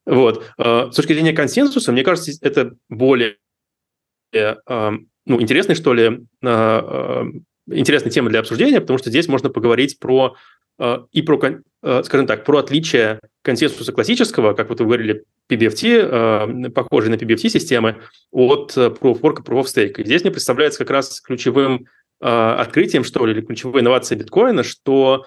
Вот. 0.07 0.45
Э, 0.59 0.91
с 0.91 0.97
точки 0.97 1.15
зрения 1.15 1.33
консенсуса, 1.33 1.93
мне 1.93 2.03
кажется, 2.03 2.33
это 2.43 2.75
более 2.89 3.37
э, 4.33 4.57
ну, 4.67 5.41
интересный, 5.41 5.75
что 5.75 5.95
ли, 5.95 6.27
э, 6.43 7.25
интересная 7.71 8.11
тема 8.11 8.31
для 8.31 8.41
обсуждения, 8.41 8.81
потому 8.81 8.99
что 8.99 9.11
здесь 9.11 9.29
можно 9.29 9.49
поговорить 9.49 9.99
про 9.99 10.35
и 11.12 11.22
про, 11.22 11.38
скажем 12.02 12.26
так, 12.26 12.44
про 12.44 12.58
отличие 12.58 13.20
консенсуса 13.42 13.92
классического, 13.92 14.54
как 14.54 14.68
вот 14.68 14.80
вы 14.80 14.87
говорили, 14.87 15.25
PBFT, 15.49 16.70
похожие 16.70 17.10
на 17.10 17.16
PBFT-системы, 17.16 17.96
от 18.30 18.76
Proof 18.76 19.00
of 19.00 19.20
Work 19.20 19.40
и 19.40 19.42
Proof 19.42 19.62
of 19.62 19.64
Stake. 19.64 20.04
Здесь 20.04 20.22
мне 20.22 20.30
представляется 20.30 20.78
как 20.78 20.90
раз 20.90 21.20
ключевым 21.20 21.87
открытием, 22.20 23.04
что 23.04 23.26
ли, 23.26 23.32
или 23.32 23.40
ключевой 23.40 23.80
инновацией 23.80 24.20
биткоина, 24.20 24.62
что 24.62 25.26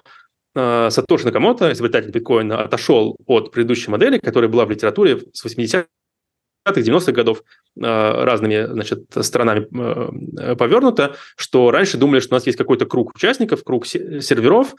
Э, 0.54 0.88
Сатоши 0.90 1.24
Накамото, 1.24 1.72
изобретатель 1.72 2.10
биткоина, 2.10 2.62
отошел 2.62 3.16
от 3.26 3.50
предыдущей 3.50 3.90
модели, 3.90 4.18
которая 4.18 4.48
была 4.48 4.64
в 4.64 4.70
литературе 4.70 5.20
с 5.32 5.44
80-х, 5.44 5.86
90-х 6.66 7.12
годов 7.12 7.42
э, 7.76 7.80
разными 7.80 8.66
значит, 8.66 9.04
сторонами 9.20 9.66
э, 10.40 10.54
повернута, 10.54 11.16
что 11.36 11.70
раньше 11.70 11.96
думали, 11.96 12.20
что 12.20 12.34
у 12.34 12.36
нас 12.36 12.46
есть 12.46 12.58
какой-то 12.58 12.86
круг 12.86 13.14
участников, 13.16 13.64
круг 13.64 13.86
серверов, 13.86 14.74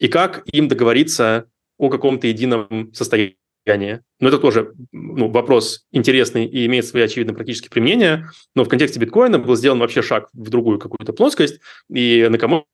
и 0.00 0.08
как 0.08 0.42
им 0.46 0.66
договориться 0.66 1.46
о 1.78 1.88
каком-то 1.88 2.26
едином 2.26 2.92
состоянии. 2.92 3.36
Но 4.18 4.28
это 4.28 4.38
тоже 4.38 4.74
ну, 4.90 5.30
вопрос 5.30 5.86
интересный 5.92 6.46
и 6.46 6.66
имеет 6.66 6.86
свои 6.86 7.04
очевидные 7.04 7.36
практические 7.36 7.70
применения. 7.70 8.28
Но 8.56 8.64
в 8.64 8.68
контексте 8.68 8.98
биткоина 8.98 9.38
был 9.38 9.54
сделан 9.54 9.78
вообще 9.78 10.02
шаг 10.02 10.28
в 10.32 10.48
другую 10.48 10.78
какую-то 10.78 11.12
плоскость, 11.12 11.60
и 11.88 12.26
Накамото 12.28 12.64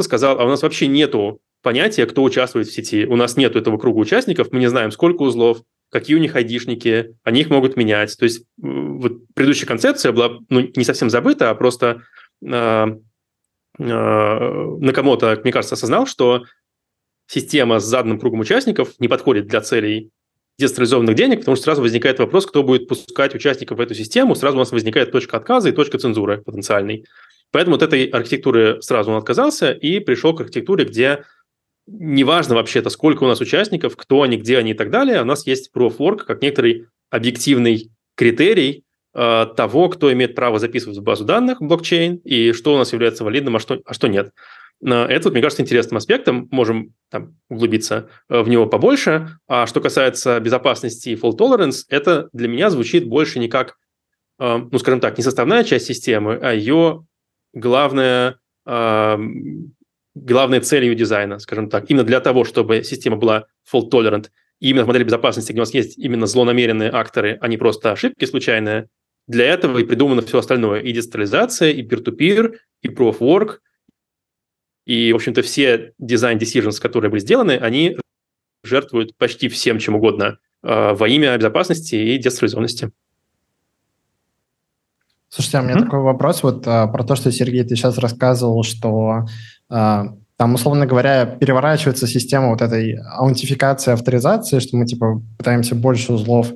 сказал, 0.00 0.40
а 0.40 0.44
у 0.44 0.48
нас 0.48 0.62
вообще 0.62 0.86
нету 0.86 1.40
понятие, 1.62 2.06
кто 2.06 2.22
участвует 2.22 2.68
в 2.68 2.72
сети. 2.72 3.04
У 3.04 3.16
нас 3.16 3.36
нет 3.36 3.56
этого 3.56 3.76
круга 3.76 3.98
участников, 3.98 4.48
мы 4.52 4.60
не 4.60 4.68
знаем, 4.68 4.92
сколько 4.92 5.22
узлов, 5.22 5.62
какие 5.90 6.16
у 6.16 6.20
них 6.20 6.36
айдишники, 6.36 7.16
они 7.24 7.40
их 7.40 7.50
могут 7.50 7.76
менять. 7.76 8.16
То 8.16 8.24
есть 8.24 8.44
вот 8.56 9.26
предыдущая 9.34 9.66
концепция 9.66 10.12
была 10.12 10.38
ну, 10.48 10.70
не 10.74 10.84
совсем 10.84 11.10
забыта, 11.10 11.50
а 11.50 11.54
просто 11.54 12.02
э, 12.42 12.48
э, 12.48 12.86
Накамото, 13.78 15.40
мне 15.42 15.52
кажется, 15.52 15.74
осознал, 15.74 16.06
что 16.06 16.44
система 17.26 17.78
с 17.78 17.84
заданным 17.84 18.18
кругом 18.18 18.40
участников 18.40 18.98
не 18.98 19.08
подходит 19.08 19.46
для 19.46 19.60
целей 19.60 20.10
децентрализованных 20.58 21.14
денег, 21.14 21.40
потому 21.40 21.56
что 21.56 21.64
сразу 21.64 21.82
возникает 21.82 22.18
вопрос, 22.18 22.46
кто 22.46 22.64
будет 22.64 22.88
пускать 22.88 23.34
участников 23.34 23.78
в 23.78 23.80
эту 23.80 23.94
систему, 23.94 24.34
сразу 24.34 24.56
у 24.56 24.58
нас 24.58 24.72
возникает 24.72 25.12
точка 25.12 25.36
отказа 25.36 25.68
и 25.68 25.72
точка 25.72 25.98
цензуры 25.98 26.42
потенциальной. 26.42 27.04
Поэтому 27.52 27.76
от 27.76 27.82
этой 27.82 28.06
архитектуры 28.06 28.82
сразу 28.82 29.10
он 29.10 29.18
отказался 29.18 29.72
и 29.72 30.00
пришел 30.00 30.34
к 30.34 30.40
архитектуре, 30.40 30.84
где 30.84 31.24
неважно 31.86 32.56
вообще-то, 32.56 32.90
сколько 32.90 33.24
у 33.24 33.26
нас 33.26 33.40
участников, 33.40 33.96
кто 33.96 34.22
они, 34.22 34.36
где 34.36 34.58
они 34.58 34.72
и 34.72 34.74
так 34.74 34.90
далее, 34.90 35.22
у 35.22 35.24
нас 35.24 35.46
есть 35.46 35.70
Proof 35.74 35.96
of 35.96 35.98
Work 35.98 36.24
как 36.26 36.42
некоторый 36.42 36.86
объективный 37.10 37.90
критерий 38.16 38.78
э, 38.78 38.87
того, 39.18 39.88
кто 39.88 40.12
имеет 40.12 40.36
право 40.36 40.60
записывать 40.60 40.98
в 40.98 41.02
базу 41.02 41.24
данных 41.24 41.60
блокчейн 41.60 42.16
и 42.24 42.52
что 42.52 42.74
у 42.74 42.78
нас 42.78 42.92
является 42.92 43.24
валидным, 43.24 43.56
а 43.56 43.58
что, 43.58 43.80
а 43.84 43.92
что 43.92 44.06
нет. 44.06 44.32
Это, 44.80 45.30
мне 45.30 45.40
кажется, 45.40 45.62
интересным 45.62 45.96
аспектом. 45.96 46.48
Можем 46.52 46.94
там, 47.10 47.34
углубиться 47.48 48.10
э, 48.28 48.40
в 48.42 48.48
него 48.48 48.66
побольше. 48.66 49.38
А 49.48 49.66
что 49.66 49.80
касается 49.80 50.38
безопасности 50.38 51.08
и 51.08 51.16
fault 51.16 51.36
tolerance, 51.36 51.82
это 51.88 52.28
для 52.32 52.46
меня 52.46 52.70
звучит 52.70 53.06
больше 53.06 53.40
не 53.40 53.48
как, 53.48 53.76
э, 54.38 54.58
ну, 54.70 54.78
скажем 54.78 55.00
так, 55.00 55.18
не 55.18 55.24
составная 55.24 55.64
часть 55.64 55.86
системы, 55.86 56.38
а 56.40 56.52
ее 56.52 57.04
главная 57.52 58.38
э, 58.66 59.18
главной 60.14 60.60
целью 60.60 60.94
дизайна, 60.94 61.38
скажем 61.40 61.68
так, 61.68 61.90
именно 61.90 62.04
для 62.04 62.20
того, 62.20 62.44
чтобы 62.44 62.84
система 62.84 63.16
была 63.16 63.46
fault 63.72 63.90
tolerant, 63.90 64.28
и 64.60 64.70
именно 64.70 64.84
в 64.84 64.88
модели 64.88 65.04
безопасности, 65.04 65.52
где 65.52 65.60
у 65.60 65.62
нас 65.62 65.74
есть 65.74 65.98
именно 65.98 66.26
злонамеренные 66.26 66.90
акторы, 66.90 67.38
а 67.40 67.48
не 67.48 67.56
просто 67.56 67.92
ошибки 67.92 68.24
случайные, 68.24 68.88
для 69.28 69.44
этого 69.44 69.78
и 69.78 69.84
придумано 69.84 70.22
все 70.22 70.38
остальное. 70.38 70.80
И 70.80 70.92
децентрализация, 70.92 71.70
и 71.70 71.86
peer-to-peer, 71.86 72.56
и 72.82 72.88
proof 72.88 73.18
of 73.18 73.20
work, 73.20 73.58
и, 74.86 75.12
в 75.12 75.16
общем-то, 75.16 75.42
все 75.42 75.92
design 76.02 76.38
decisions, 76.38 76.80
которые 76.80 77.10
были 77.10 77.20
сделаны, 77.20 77.58
они 77.58 77.98
жертвуют 78.64 79.16
почти 79.16 79.48
всем 79.48 79.78
чем 79.78 79.96
угодно 79.96 80.38
э, 80.62 80.92
во 80.94 81.08
имя 81.08 81.36
безопасности 81.36 81.94
и 81.94 82.18
децентрализованности. 82.18 82.90
Слушайте, 85.28 85.58
а 85.58 85.60
у 85.60 85.64
меня 85.64 85.76
mm-hmm. 85.76 85.84
такой 85.84 86.00
вопрос 86.00 86.42
вот 86.42 86.66
а, 86.66 86.86
про 86.86 87.04
то, 87.04 87.14
что, 87.14 87.30
Сергей, 87.30 87.62
ты 87.62 87.76
сейчас 87.76 87.98
рассказывал, 87.98 88.62
что 88.62 89.26
а, 89.68 90.06
там, 90.36 90.54
условно 90.54 90.86
говоря, 90.86 91.26
переворачивается 91.26 92.06
система 92.06 92.48
вот 92.48 92.62
этой 92.62 92.96
аутентификации, 92.96 93.92
авторизации, 93.92 94.58
что 94.58 94.78
мы, 94.78 94.86
типа, 94.86 95.20
пытаемся 95.36 95.74
больше 95.74 96.14
узлов 96.14 96.50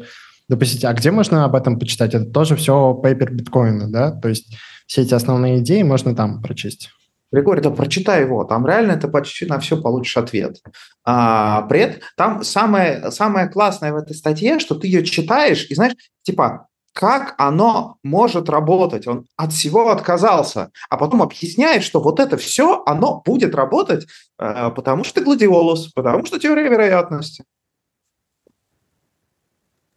допустить. 0.48 0.84
А 0.84 0.92
где 0.92 1.10
можно 1.10 1.44
об 1.44 1.54
этом 1.54 1.78
почитать? 1.78 2.14
Это 2.14 2.26
тоже 2.26 2.56
все 2.56 2.94
пейпер 2.94 3.32
биткоина, 3.32 3.90
да? 3.90 4.10
То 4.10 4.28
есть 4.28 4.54
все 4.86 5.02
эти 5.02 5.14
основные 5.14 5.60
идеи 5.60 5.82
можно 5.82 6.14
там 6.14 6.42
прочесть. 6.42 6.90
Григорий, 7.32 7.62
да 7.62 7.70
прочитай 7.70 8.20
его, 8.20 8.44
там 8.44 8.66
реально 8.66 8.96
ты 8.98 9.08
почти 9.08 9.46
на 9.46 9.58
все 9.58 9.80
получишь 9.80 10.18
ответ. 10.18 10.58
А, 11.04 11.62
при 11.62 11.80
этом 11.80 12.02
там 12.14 12.44
самое, 12.44 13.10
самое 13.10 13.48
классное 13.48 13.92
в 13.92 13.96
этой 13.96 14.14
статье, 14.14 14.58
что 14.58 14.74
ты 14.74 14.86
ее 14.86 15.02
читаешь 15.02 15.66
и 15.70 15.74
знаешь, 15.74 15.94
типа, 16.22 16.68
как 16.92 17.34
оно 17.38 17.96
может 18.02 18.50
работать. 18.50 19.06
Он 19.06 19.26
от 19.36 19.52
всего 19.52 19.90
отказался, 19.90 20.70
а 20.90 20.98
потом 20.98 21.22
объясняет, 21.22 21.82
что 21.84 22.00
вот 22.00 22.20
это 22.20 22.36
все, 22.36 22.82
оно 22.84 23.22
будет 23.24 23.54
работать, 23.54 24.06
э, 24.38 24.70
потому 24.76 25.04
что 25.04 25.22
гладиолус, 25.22 25.92
потому 25.94 26.26
что 26.26 26.38
теория 26.38 26.68
вероятности. 26.68 27.44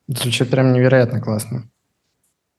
Звучит 0.07 0.49
прям 0.49 0.73
невероятно 0.73 1.21
классно. 1.21 1.69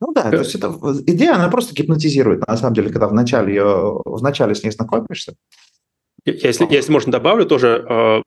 Ну 0.01 0.13
да, 0.13 0.31
то 0.31 0.37
есть 0.37 0.55
это 0.55 0.75
идея, 1.07 1.37
она 1.37 1.49
просто 1.49 1.75
гипнотизирует, 1.75 2.47
на 2.47 2.57
самом 2.57 2.75
деле, 2.75 2.91
когда 2.91 3.09
вначале, 3.09 3.55
ее, 3.55 4.03
вначале 4.05 4.55
с 4.55 4.63
ней 4.63 4.71
знакомишься. 4.71 5.35
Я, 6.27 6.35
если, 6.35 6.67
если 6.71 6.93
можно, 6.93 7.13
добавлю 7.13 7.47
тоже, 7.47 7.85
э, 7.89 8.23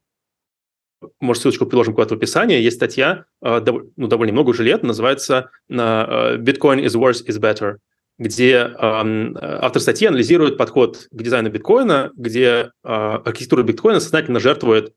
может, 1.20 1.42
ссылочку 1.42 1.68
приложим 1.68 1.94
куда-то 1.94 2.16
в 2.16 2.18
описании, 2.18 2.60
есть 2.60 2.78
статья, 2.78 3.26
э, 3.44 3.62
ну, 3.98 4.08
довольно 4.08 4.34
много 4.34 4.50
уже 4.50 4.64
лет, 4.64 4.82
называется 4.82 5.52
э, 5.70 5.74
«Bitcoin 5.74 6.84
is 6.84 6.96
worse 6.96 7.24
is 7.28 7.40
better», 7.40 7.78
где 8.18 8.54
эм, 8.54 9.38
автор 9.40 9.82
статьи 9.82 10.06
анализирует 10.06 10.58
подход 10.58 11.08
к 11.10 11.22
дизайну 11.22 11.50
биткоина, 11.52 12.12
где 12.18 12.72
архитектура 12.84 13.64
биткоина 13.64 14.02
сознательно 14.02 14.42
жертвует 14.42 14.94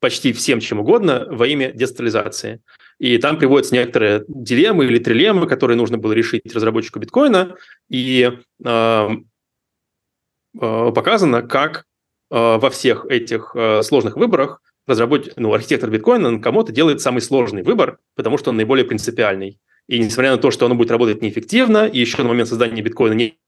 почти 0.00 0.32
всем 0.32 0.60
чем 0.60 0.80
угодно 0.80 1.26
во 1.30 1.46
имя 1.46 1.72
децентрализации. 1.72 2.62
И 2.98 3.18
там 3.18 3.38
приводятся 3.38 3.74
некоторые 3.74 4.24
дилеммы 4.28 4.84
или 4.86 4.98
трилеммы, 4.98 5.46
которые 5.46 5.76
нужно 5.76 5.98
было 5.98 6.12
решить 6.12 6.54
разработчику 6.54 6.98
биткоина, 7.00 7.56
и 7.88 8.38
э, 8.64 9.08
э, 9.08 10.92
показано, 10.94 11.42
как 11.42 11.78
э, 11.78 11.82
во 12.30 12.70
всех 12.70 13.06
этих 13.06 13.52
э, 13.54 13.82
сложных 13.82 14.16
выборах 14.16 14.60
разработчик, 14.86 15.34
ну, 15.36 15.52
архитектор 15.52 15.90
биткоина 15.90 16.40
кому-то 16.40 16.72
делает 16.72 17.00
самый 17.00 17.20
сложный 17.20 17.62
выбор, 17.62 17.98
потому 18.14 18.38
что 18.38 18.50
он 18.50 18.56
наиболее 18.56 18.84
принципиальный. 18.84 19.58
И 19.86 19.98
несмотря 19.98 20.32
на 20.32 20.38
то, 20.38 20.50
что 20.50 20.66
оно 20.66 20.74
будет 20.74 20.90
работать 20.90 21.22
неэффективно, 21.22 21.86
и 21.86 21.98
еще 21.98 22.22
на 22.22 22.28
момент 22.28 22.48
создания 22.48 22.80
биткоина 22.80 23.14
не, 23.14 23.38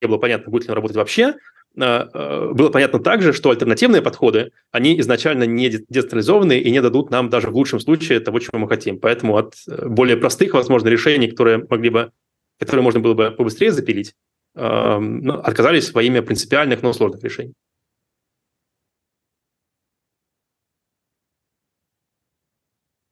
не 0.00 0.08
было 0.08 0.18
понятно, 0.18 0.50
будет 0.50 0.64
ли 0.64 0.70
он 0.70 0.76
работать 0.76 0.96
вообще, 0.96 1.34
было 1.74 2.70
понятно 2.70 2.98
также, 2.98 3.32
что 3.32 3.50
альтернативные 3.50 4.02
подходы, 4.02 4.52
они 4.72 4.98
изначально 5.00 5.44
не 5.44 5.68
децентрализованы 5.68 6.58
и 6.58 6.70
не 6.70 6.82
дадут 6.82 7.10
нам 7.10 7.28
даже 7.28 7.48
в 7.48 7.54
лучшем 7.54 7.80
случае 7.80 8.20
того, 8.20 8.38
чего 8.40 8.58
мы 8.58 8.68
хотим. 8.68 8.98
Поэтому 8.98 9.36
от 9.36 9.54
э, 9.68 9.86
более 9.86 10.16
простых, 10.16 10.54
возможно, 10.54 10.88
решений, 10.88 11.28
которые 11.28 11.66
могли 11.68 11.90
бы, 11.90 12.12
которые 12.58 12.82
можно 12.82 13.00
было 13.00 13.14
бы 13.14 13.30
побыстрее 13.30 13.72
запилить, 13.72 14.14
ну, 14.54 15.34
отказались 15.34 15.92
во 15.92 16.02
имя 16.02 16.22
принципиальных, 16.22 16.82
но 16.82 16.92
сложных 16.92 17.22
решений. 17.22 17.54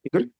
Игорь? 0.02 0.30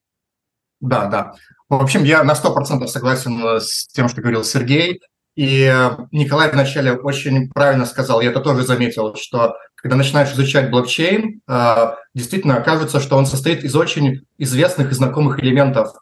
Да, 0.81 1.07
да. 1.07 1.33
В 1.69 1.75
общем, 1.75 2.03
я 2.03 2.23
на 2.23 2.33
100% 2.33 2.85
согласен 2.87 3.59
с 3.59 3.87
тем, 3.87 4.09
что 4.09 4.21
говорил 4.21 4.43
Сергей. 4.43 5.01
И 5.35 5.63
э, 5.63 5.89
Николай 6.11 6.51
вначале 6.51 6.93
очень 6.93 7.49
правильно 7.49 7.85
сказал, 7.85 8.21
я 8.21 8.29
это 8.31 8.41
тоже 8.41 8.65
заметил, 8.65 9.15
что 9.15 9.55
когда 9.75 9.95
начинаешь 9.95 10.31
изучать 10.31 10.69
блокчейн, 10.69 11.41
э, 11.47 11.91
действительно 12.13 12.61
кажется, 12.61 12.99
что 12.99 13.17
он 13.17 13.25
состоит 13.25 13.63
из 13.63 13.75
очень 13.75 14.21
известных 14.37 14.91
и 14.91 14.95
знакомых 14.95 15.39
элементов. 15.39 15.93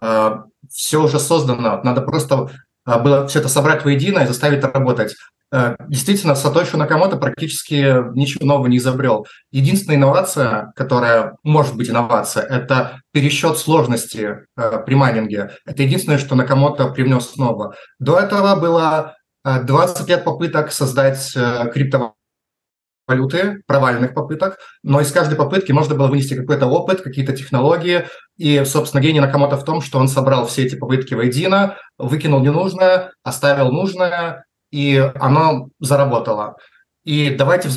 Э, 0.00 0.38
Все 0.70 1.02
уже 1.02 1.18
создано, 1.18 1.80
надо 1.82 2.02
просто 2.02 2.50
было 2.86 3.26
все 3.26 3.40
это 3.40 3.48
собрать 3.48 3.84
воедино 3.84 4.20
и 4.20 4.26
заставить 4.26 4.62
работать. 4.62 5.14
Э, 5.54 5.76
действительно, 5.88 6.34
Сатоши 6.34 6.76
Накамото 6.76 7.16
практически 7.16 8.12
ничего 8.16 8.44
нового 8.44 8.66
не 8.66 8.78
изобрел. 8.78 9.24
Единственная 9.52 9.96
инновация, 9.96 10.72
которая 10.74 11.36
может 11.44 11.76
быть 11.76 11.88
инновация, 11.88 12.42
это 12.42 13.00
пересчет 13.12 13.56
сложности 13.56 14.46
э, 14.56 14.82
при 14.84 14.94
майнинге. 14.94 15.52
Это 15.64 15.84
единственное, 15.84 16.18
что 16.18 16.34
Накамото 16.34 16.88
привнес 16.88 17.30
снова. 17.30 17.76
До 18.00 18.18
этого 18.18 18.56
было 18.56 19.14
20 19.44 20.08
э, 20.08 20.10
лет 20.10 20.24
попыток 20.24 20.72
создать 20.72 21.32
криптовалюты, 21.72 23.62
провальных 23.68 24.12
попыток, 24.12 24.58
но 24.82 25.00
из 25.00 25.12
каждой 25.12 25.36
попытки 25.36 25.70
можно 25.70 25.94
было 25.94 26.08
вынести 26.08 26.34
какой-то 26.34 26.66
опыт, 26.66 27.00
какие-то 27.00 27.32
технологии. 27.32 28.06
И, 28.38 28.64
собственно, 28.64 29.00
гений 29.00 29.20
Накамото 29.20 29.56
в 29.56 29.64
том, 29.64 29.82
что 29.82 30.00
он 30.00 30.08
собрал 30.08 30.48
все 30.48 30.64
эти 30.64 30.74
попытки 30.74 31.14
воедино, 31.14 31.76
выкинул 31.96 32.40
ненужное, 32.40 33.12
оставил 33.22 33.70
нужное, 33.70 34.42
и 34.74 34.96
оно 34.96 35.68
заработало. 35.78 36.56
И 37.04 37.30
давайте 37.30 37.68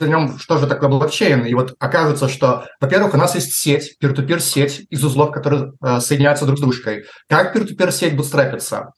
взглянем, 0.00 0.38
что 0.38 0.56
же 0.56 0.66
такое 0.66 0.88
блокчейн. 0.88 1.44
И 1.44 1.52
вот 1.52 1.74
окажется, 1.78 2.28
что, 2.30 2.64
во-первых, 2.80 3.12
у 3.12 3.18
нас 3.18 3.34
есть 3.34 3.52
сеть, 3.52 3.98
peer-to-peer 4.02 4.38
сеть 4.38 4.86
из 4.88 5.04
узлов, 5.04 5.32
которые 5.32 5.74
э, 5.84 6.00
соединяются 6.00 6.46
друг 6.46 6.56
с 6.56 6.62
дружкой. 6.62 7.04
Как 7.28 7.54
peer-to-peer 7.54 7.92
сеть 7.92 8.16
бутстрапится? 8.16 8.92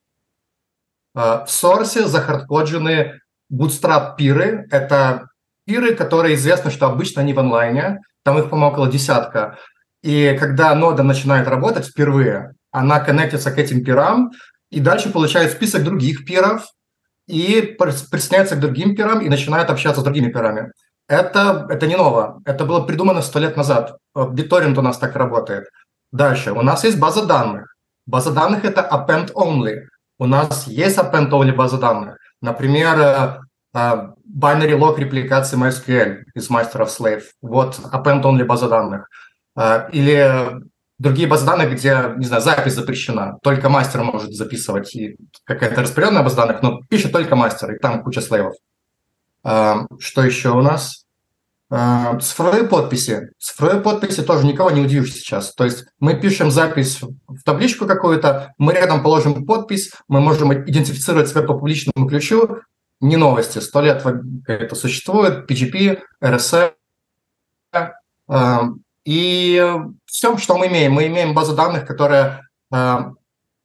Э, 1.16 1.44
в 1.44 1.50
сорсе 1.50 2.06
захардкоджены 2.06 3.18
bootstrap-пиры. 3.52 4.68
Это 4.70 5.26
пиры, 5.66 5.96
которые 5.96 6.36
известно, 6.36 6.70
что 6.70 6.86
обычно 6.86 7.22
они 7.22 7.34
в 7.34 7.40
онлайне. 7.40 7.98
Там 8.22 8.38
их, 8.38 8.50
по-моему, 8.50 8.70
около 8.70 8.88
десятка. 8.88 9.58
И 10.04 10.36
когда 10.38 10.76
нода 10.76 11.02
начинает 11.02 11.48
работать 11.48 11.88
впервые, 11.88 12.52
она 12.70 13.00
коннектится 13.00 13.50
к 13.50 13.58
этим 13.58 13.82
пирам, 13.82 14.30
и 14.70 14.78
дальше 14.78 15.10
получает 15.10 15.50
список 15.50 15.82
других 15.82 16.24
пиров, 16.24 16.68
и 17.30 17.62
присоединяется 17.62 18.56
к 18.56 18.60
другим 18.60 18.96
пирам 18.96 19.20
и 19.20 19.28
начинает 19.28 19.70
общаться 19.70 20.00
с 20.00 20.04
другими 20.04 20.30
пирами. 20.30 20.72
Это, 21.08 21.66
это 21.68 21.86
не 21.86 21.96
ново. 21.96 22.40
Это 22.44 22.64
было 22.64 22.80
придумано 22.80 23.22
сто 23.22 23.40
лет 23.40 23.56
назад. 23.56 23.96
BitTorrent 24.16 24.78
у 24.78 24.82
нас 24.82 24.98
так 24.98 25.16
работает. 25.16 25.68
Дальше. 26.12 26.52
У 26.52 26.62
нас 26.62 26.84
есть 26.84 26.98
база 26.98 27.26
данных. 27.26 27.74
База 28.06 28.32
данных– 28.32 28.64
это 28.64 28.80
append 28.80 29.32
only. 29.32 29.86
У 30.18 30.26
нас 30.26 30.66
есть 30.66 30.98
append 30.98 31.30
only 31.30 31.52
база 31.52 31.78
данных. 31.78 32.16
Например, 32.42 32.98
э, 32.98 33.38
э, 33.74 34.08
binary 34.26 34.78
log 34.78 34.98
репликации 34.98 35.56
MySQL 35.56 36.24
из 36.34 36.50
Master 36.50 36.82
of 36.82 36.88
Slave. 36.88 37.22
Вот 37.42 37.78
append 37.92 38.22
only 38.22 38.44
база 38.44 38.68
данных. 38.68 39.08
Э, 39.56 39.88
или 39.92 40.62
другие 41.00 41.26
базы 41.26 41.46
данных, 41.46 41.72
где, 41.72 42.12
не 42.18 42.26
знаю, 42.26 42.42
запись 42.42 42.74
запрещена. 42.74 43.38
Только 43.42 43.70
мастер 43.70 44.02
может 44.04 44.32
записывать. 44.32 44.94
И 44.94 45.16
какая-то 45.44 45.82
распределенная 45.82 46.22
база 46.22 46.36
данных, 46.36 46.62
но 46.62 46.82
пишет 46.88 47.10
только 47.10 47.34
мастер, 47.36 47.74
и 47.74 47.78
там 47.78 48.04
куча 48.04 48.20
слейвов. 48.20 48.54
А, 49.42 49.86
что 49.98 50.22
еще 50.22 50.50
у 50.50 50.60
нас? 50.60 51.06
А, 51.70 52.18
цифровые 52.18 52.64
подписи. 52.64 53.30
Цифровые 53.38 53.80
подписи 53.80 54.22
тоже 54.22 54.46
никого 54.46 54.70
не 54.70 54.82
удивишь 54.82 55.14
сейчас. 55.14 55.54
То 55.54 55.64
есть 55.64 55.86
мы 56.00 56.20
пишем 56.20 56.50
запись 56.50 57.00
в 57.00 57.42
табличку 57.44 57.86
какую-то, 57.86 58.52
мы 58.58 58.74
рядом 58.74 59.02
положим 59.02 59.46
подпись, 59.46 59.92
мы 60.06 60.20
можем 60.20 60.52
идентифицировать 60.52 61.28
себя 61.28 61.42
по 61.42 61.54
публичному 61.54 62.06
ключу. 62.06 62.58
Не 63.00 63.16
новости. 63.16 63.58
Сто 63.58 63.80
лет 63.80 64.04
это 64.46 64.74
существует. 64.74 65.50
PGP, 65.50 66.00
RSA. 66.22 66.72
И 69.06 69.74
все, 70.10 70.36
что 70.38 70.58
мы 70.58 70.66
имеем, 70.66 70.92
мы 70.92 71.06
имеем 71.06 71.34
базу 71.34 71.54
данных, 71.54 71.86
которая 71.86 72.42
э, 72.74 72.98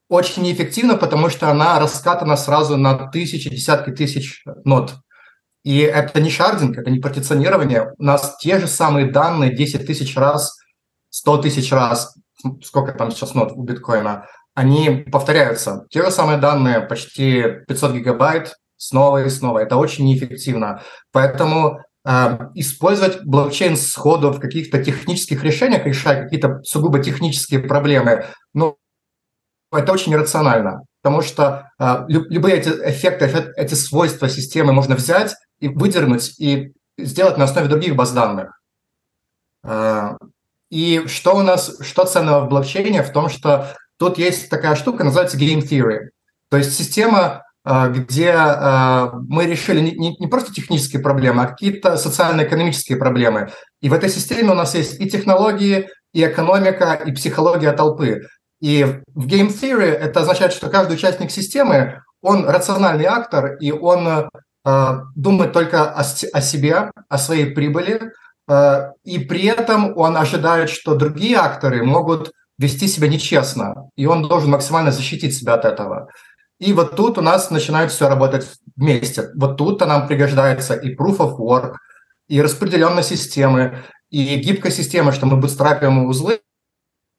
очень 0.09 0.43
неэффективна, 0.43 0.95
потому 0.95 1.29
что 1.29 1.49
она 1.49 1.79
раскатана 1.79 2.37
сразу 2.37 2.77
на 2.77 3.09
тысячи, 3.09 3.49
десятки 3.49 3.89
тысяч 3.89 4.43
нод. 4.63 4.95
И 5.63 5.79
это 5.79 6.21
не 6.21 6.29
шардинг, 6.29 6.77
это 6.77 6.91
не 6.91 6.99
партиционирование. 6.99 7.91
У 7.97 8.03
нас 8.03 8.37
те 8.39 8.59
же 8.59 8.67
самые 8.67 9.09
данные 9.11 9.55
10 9.55 9.87
тысяч 9.87 10.15
раз, 10.15 10.55
100 11.09 11.37
тысяч 11.39 11.71
раз, 11.71 12.15
сколько 12.63 12.91
там 12.91 13.09
сейчас 13.09 13.33
нод 13.33 13.53
у 13.53 13.63
биткоина, 13.63 14.27
они 14.53 15.07
повторяются. 15.11 15.87
Те 15.89 16.03
же 16.03 16.11
самые 16.11 16.37
данные, 16.37 16.81
почти 16.81 17.43
500 17.67 17.93
гигабайт, 17.93 18.53
снова 18.77 19.23
и 19.23 19.29
снова. 19.29 19.59
Это 19.59 19.77
очень 19.77 20.05
неэффективно. 20.05 20.83
Поэтому 21.11 21.79
использовать 22.05 23.23
блокчейн 23.23 23.75
сходу 23.75 24.31
в 24.31 24.39
каких-то 24.39 24.83
технических 24.83 25.43
решениях, 25.43 25.85
решая 25.85 26.23
какие-то 26.23 26.61
сугубо 26.63 26.99
технические 26.99 27.61
проблемы, 27.61 28.25
ну, 28.53 28.77
это 29.71 29.91
очень 29.91 30.13
иррационально, 30.13 30.83
потому 31.01 31.21
что 31.21 31.71
э, 31.79 32.05
любые 32.07 32.57
эти 32.57 32.69
эффекты, 32.69 33.25
эти 33.57 33.73
свойства 33.73 34.29
системы 34.29 34.71
можно 34.71 34.95
взять 34.95 35.33
и 35.59 35.67
выдернуть 35.67 36.39
и 36.39 36.73
сделать 36.97 37.37
на 37.37 37.45
основе 37.45 37.67
других 37.67 37.95
баз 37.95 38.11
данных. 38.11 38.61
И 40.69 41.03
что 41.07 41.35
у 41.35 41.41
нас, 41.41 41.77
что 41.81 42.05
ценного 42.05 42.45
в 42.45 42.49
блокчейне 42.49 43.03
в 43.03 43.11
том, 43.11 43.29
что 43.29 43.73
тут 43.97 44.17
есть 44.17 44.49
такая 44.49 44.75
штука, 44.75 45.03
называется 45.03 45.37
game 45.37 45.61
theory. 45.61 46.09
То 46.49 46.57
есть 46.57 46.75
система, 46.75 47.43
где 47.65 48.33
мы 49.27 49.45
решили 49.45 49.79
не, 49.79 50.15
не 50.19 50.27
просто 50.27 50.53
технические 50.53 51.01
проблемы, 51.01 51.43
а 51.43 51.47
какие-то 51.47 51.97
социально-экономические 51.97 52.97
проблемы. 52.97 53.49
И 53.81 53.89
в 53.89 53.93
этой 53.93 54.09
системе 54.09 54.51
у 54.51 54.55
нас 54.55 54.75
есть 54.75 55.01
и 55.01 55.09
технологии, 55.09 55.89
и 56.13 56.23
экономика, 56.23 56.93
и 56.93 57.11
психология 57.11 57.71
толпы. 57.71 58.21
И 58.61 58.83
в 59.13 59.27
Game 59.27 59.49
Theory 59.49 59.91
это 59.91 60.21
означает, 60.21 60.53
что 60.53 60.69
каждый 60.69 60.93
участник 60.93 61.31
системы, 61.31 62.01
он 62.21 62.47
рациональный 62.47 63.05
актор, 63.05 63.55
и 63.57 63.71
он 63.71 64.07
э, 64.07 64.99
думает 65.15 65.51
только 65.51 65.91
о, 65.91 66.03
себе, 66.03 66.91
о 67.09 67.17
своей 67.17 67.47
прибыли, 67.47 68.11
и 69.03 69.19
при 69.19 69.45
этом 69.45 69.97
он 69.97 70.15
ожидает, 70.15 70.69
что 70.69 70.93
другие 70.93 71.37
акторы 71.37 71.83
могут 71.83 72.31
вести 72.57 72.87
себя 72.87 73.07
нечестно, 73.07 73.89
и 73.95 74.05
он 74.05 74.27
должен 74.27 74.51
максимально 74.51 74.91
защитить 74.91 75.35
себя 75.35 75.55
от 75.55 75.65
этого. 75.65 76.09
И 76.59 76.73
вот 76.73 76.95
тут 76.95 77.17
у 77.17 77.21
нас 77.21 77.51
начинает 77.51 77.91
все 77.91 78.07
работать 78.07 78.47
вместе. 78.75 79.29
Вот 79.35 79.57
тут 79.57 79.81
нам 79.81 80.07
пригождается 80.07 80.73
и 80.73 80.95
Proof 80.95 81.17
of 81.17 81.37
Work, 81.37 81.75
и 82.27 82.41
распределенные 82.41 83.03
системы, 83.03 83.83
и 84.09 84.37
гибкая 84.37 84.71
система, 84.71 85.11
что 85.11 85.25
мы 85.25 85.37
бутстрапим 85.37 86.05
узлы, 86.05 86.41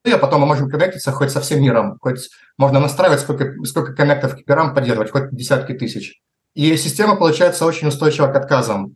а 0.05 0.17
потом 0.17 0.41
мы 0.41 0.47
можем 0.47 0.69
коннектиться 0.69 1.11
хоть 1.11 1.31
со 1.31 1.41
всем 1.41 1.61
миром, 1.61 1.97
хоть 2.01 2.29
можно 2.57 2.79
настраивать, 2.79 3.19
сколько, 3.19 3.53
сколько 3.65 3.93
коннектов 3.93 4.35
к 4.35 4.43
пирам 4.43 4.73
поддерживать, 4.73 5.11
хоть 5.11 5.31
десятки 5.31 5.73
тысяч. 5.73 6.21
И 6.55 6.75
система 6.77 7.15
получается 7.15 7.65
очень 7.65 7.89
устойчива 7.89 8.27
к 8.27 8.35
отказам. 8.35 8.95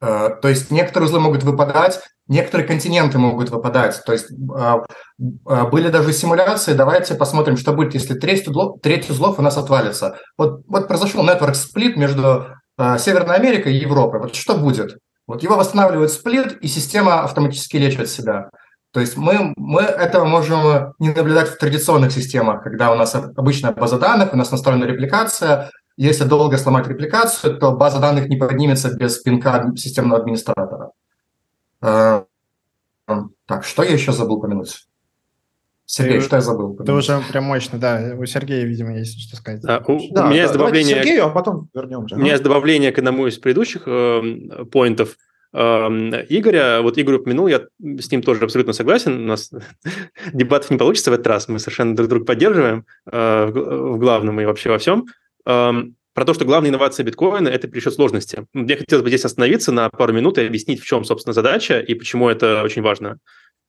Э, 0.00 0.30
то 0.40 0.48
есть 0.48 0.70
некоторые 0.70 1.08
узлы 1.08 1.20
могут 1.20 1.42
выпадать, 1.42 2.00
некоторые 2.28 2.66
континенты 2.66 3.18
могут 3.18 3.50
выпадать. 3.50 4.02
То 4.04 4.12
есть 4.12 4.30
э, 4.30 4.76
э, 5.18 5.64
были 5.68 5.88
даже 5.88 6.12
симуляции, 6.12 6.74
давайте 6.74 7.14
посмотрим, 7.14 7.56
что 7.56 7.72
будет, 7.72 7.94
если 7.94 8.14
треть 8.14 8.46
узлов, 8.46 8.80
треть 8.82 9.08
узлов 9.08 9.38
у 9.38 9.42
нас 9.42 9.56
отвалится. 9.56 10.18
Вот, 10.36 10.62
вот 10.66 10.88
произошел 10.88 11.26
network 11.26 11.54
сплит 11.54 11.96
между 11.96 12.46
Северной 12.78 13.36
Америкой 13.36 13.74
и 13.74 13.78
Европой. 13.78 14.20
Вот 14.20 14.34
что 14.34 14.58
будет? 14.58 14.98
Вот 15.26 15.42
его 15.42 15.56
восстанавливает 15.56 16.12
сплит, 16.12 16.58
и 16.60 16.68
система 16.68 17.22
автоматически 17.22 17.78
лечит 17.78 18.10
себя. 18.10 18.50
То 18.92 19.00
есть 19.00 19.16
мы, 19.16 19.54
мы 19.56 19.80
этого 19.80 20.26
можем 20.26 20.92
не 20.98 21.10
наблюдать 21.10 21.48
в 21.48 21.56
традиционных 21.56 22.12
системах, 22.12 22.62
когда 22.62 22.92
у 22.92 22.96
нас 22.96 23.14
обычная 23.14 23.72
база 23.72 23.98
данных, 23.98 24.34
у 24.34 24.36
нас 24.36 24.50
настроена 24.50 24.84
репликация. 24.84 25.70
Если 25.96 26.24
долго 26.24 26.58
сломать 26.58 26.86
репликацию, 26.88 27.58
то 27.58 27.72
база 27.72 28.00
данных 28.00 28.28
не 28.28 28.36
поднимется 28.36 28.94
без 28.94 29.18
пинка 29.18 29.72
системного 29.76 30.20
администратора. 30.20 30.90
Э, 31.80 32.24
так, 33.46 33.64
что 33.64 33.82
я 33.82 33.92
еще 33.92 34.12
забыл 34.12 34.36
упомянуть? 34.36 34.86
Сергей, 35.86 36.18
ты, 36.18 36.24
что 36.24 36.36
я 36.36 36.42
забыл? 36.42 36.76
Ты 36.76 36.92
уже 36.92 37.22
прям 37.30 37.44
мощно, 37.44 37.78
да. 37.78 38.14
У 38.18 38.26
Сергея, 38.26 38.64
видимо, 38.64 38.98
есть 38.98 39.20
что 39.20 39.36
сказать. 39.36 39.62
Да, 39.62 39.78
у, 39.86 39.98
да, 40.12 40.26
у 40.26 40.28
меня 40.28 40.36
да, 40.38 40.42
есть 40.42 40.52
добавление... 40.52 40.96
Сергею, 40.96 41.26
а 41.26 41.30
потом 41.30 41.70
вернемся. 41.72 42.16
У 42.16 42.18
меня 42.18 42.32
есть 42.32 42.42
добавление 42.42 42.92
к 42.92 42.98
одному 42.98 43.26
из 43.26 43.38
предыдущих 43.38 43.82
э, 43.86 44.64
поинтов. 44.70 45.16
Игоря, 45.52 46.82
вот 46.82 46.98
Игорь 46.98 47.14
упомянул, 47.14 47.46
я 47.46 47.62
с 47.80 48.10
ним 48.10 48.20
тоже 48.20 48.44
абсолютно 48.44 48.74
согласен, 48.74 49.22
у 49.22 49.26
нас 49.26 49.50
дебатов 50.34 50.70
не 50.70 50.76
получится 50.76 51.10
в 51.10 51.14
этот 51.14 51.26
раз, 51.28 51.48
мы 51.48 51.58
совершенно 51.60 51.96
друг 51.96 52.10
друга 52.10 52.26
поддерживаем 52.26 52.84
э, 53.10 53.46
в 53.46 53.96
главном 53.96 54.38
и 54.40 54.44
вообще 54.44 54.68
во 54.68 54.76
всем. 54.76 55.06
Про 55.46 56.24
то, 56.24 56.34
что 56.34 56.44
главная 56.44 56.70
инновация 56.70 57.04
биткоина– 57.04 57.48
это 57.50 57.68
пересчет 57.68 57.94
сложности. 57.94 58.46
Мне 58.52 58.76
хотелось 58.76 59.02
бы 59.02 59.10
здесь 59.10 59.24
остановиться 59.24 59.70
на 59.70 59.88
пару 59.90 60.12
минут 60.12 60.38
и 60.38 60.46
объяснить, 60.46 60.80
в 60.80 60.86
чем, 60.86 61.04
собственно, 61.04 61.32
задача 61.32 61.78
и 61.78 61.94
почему 61.94 62.28
это 62.28 62.62
очень 62.62 62.82
важно. 62.82 63.18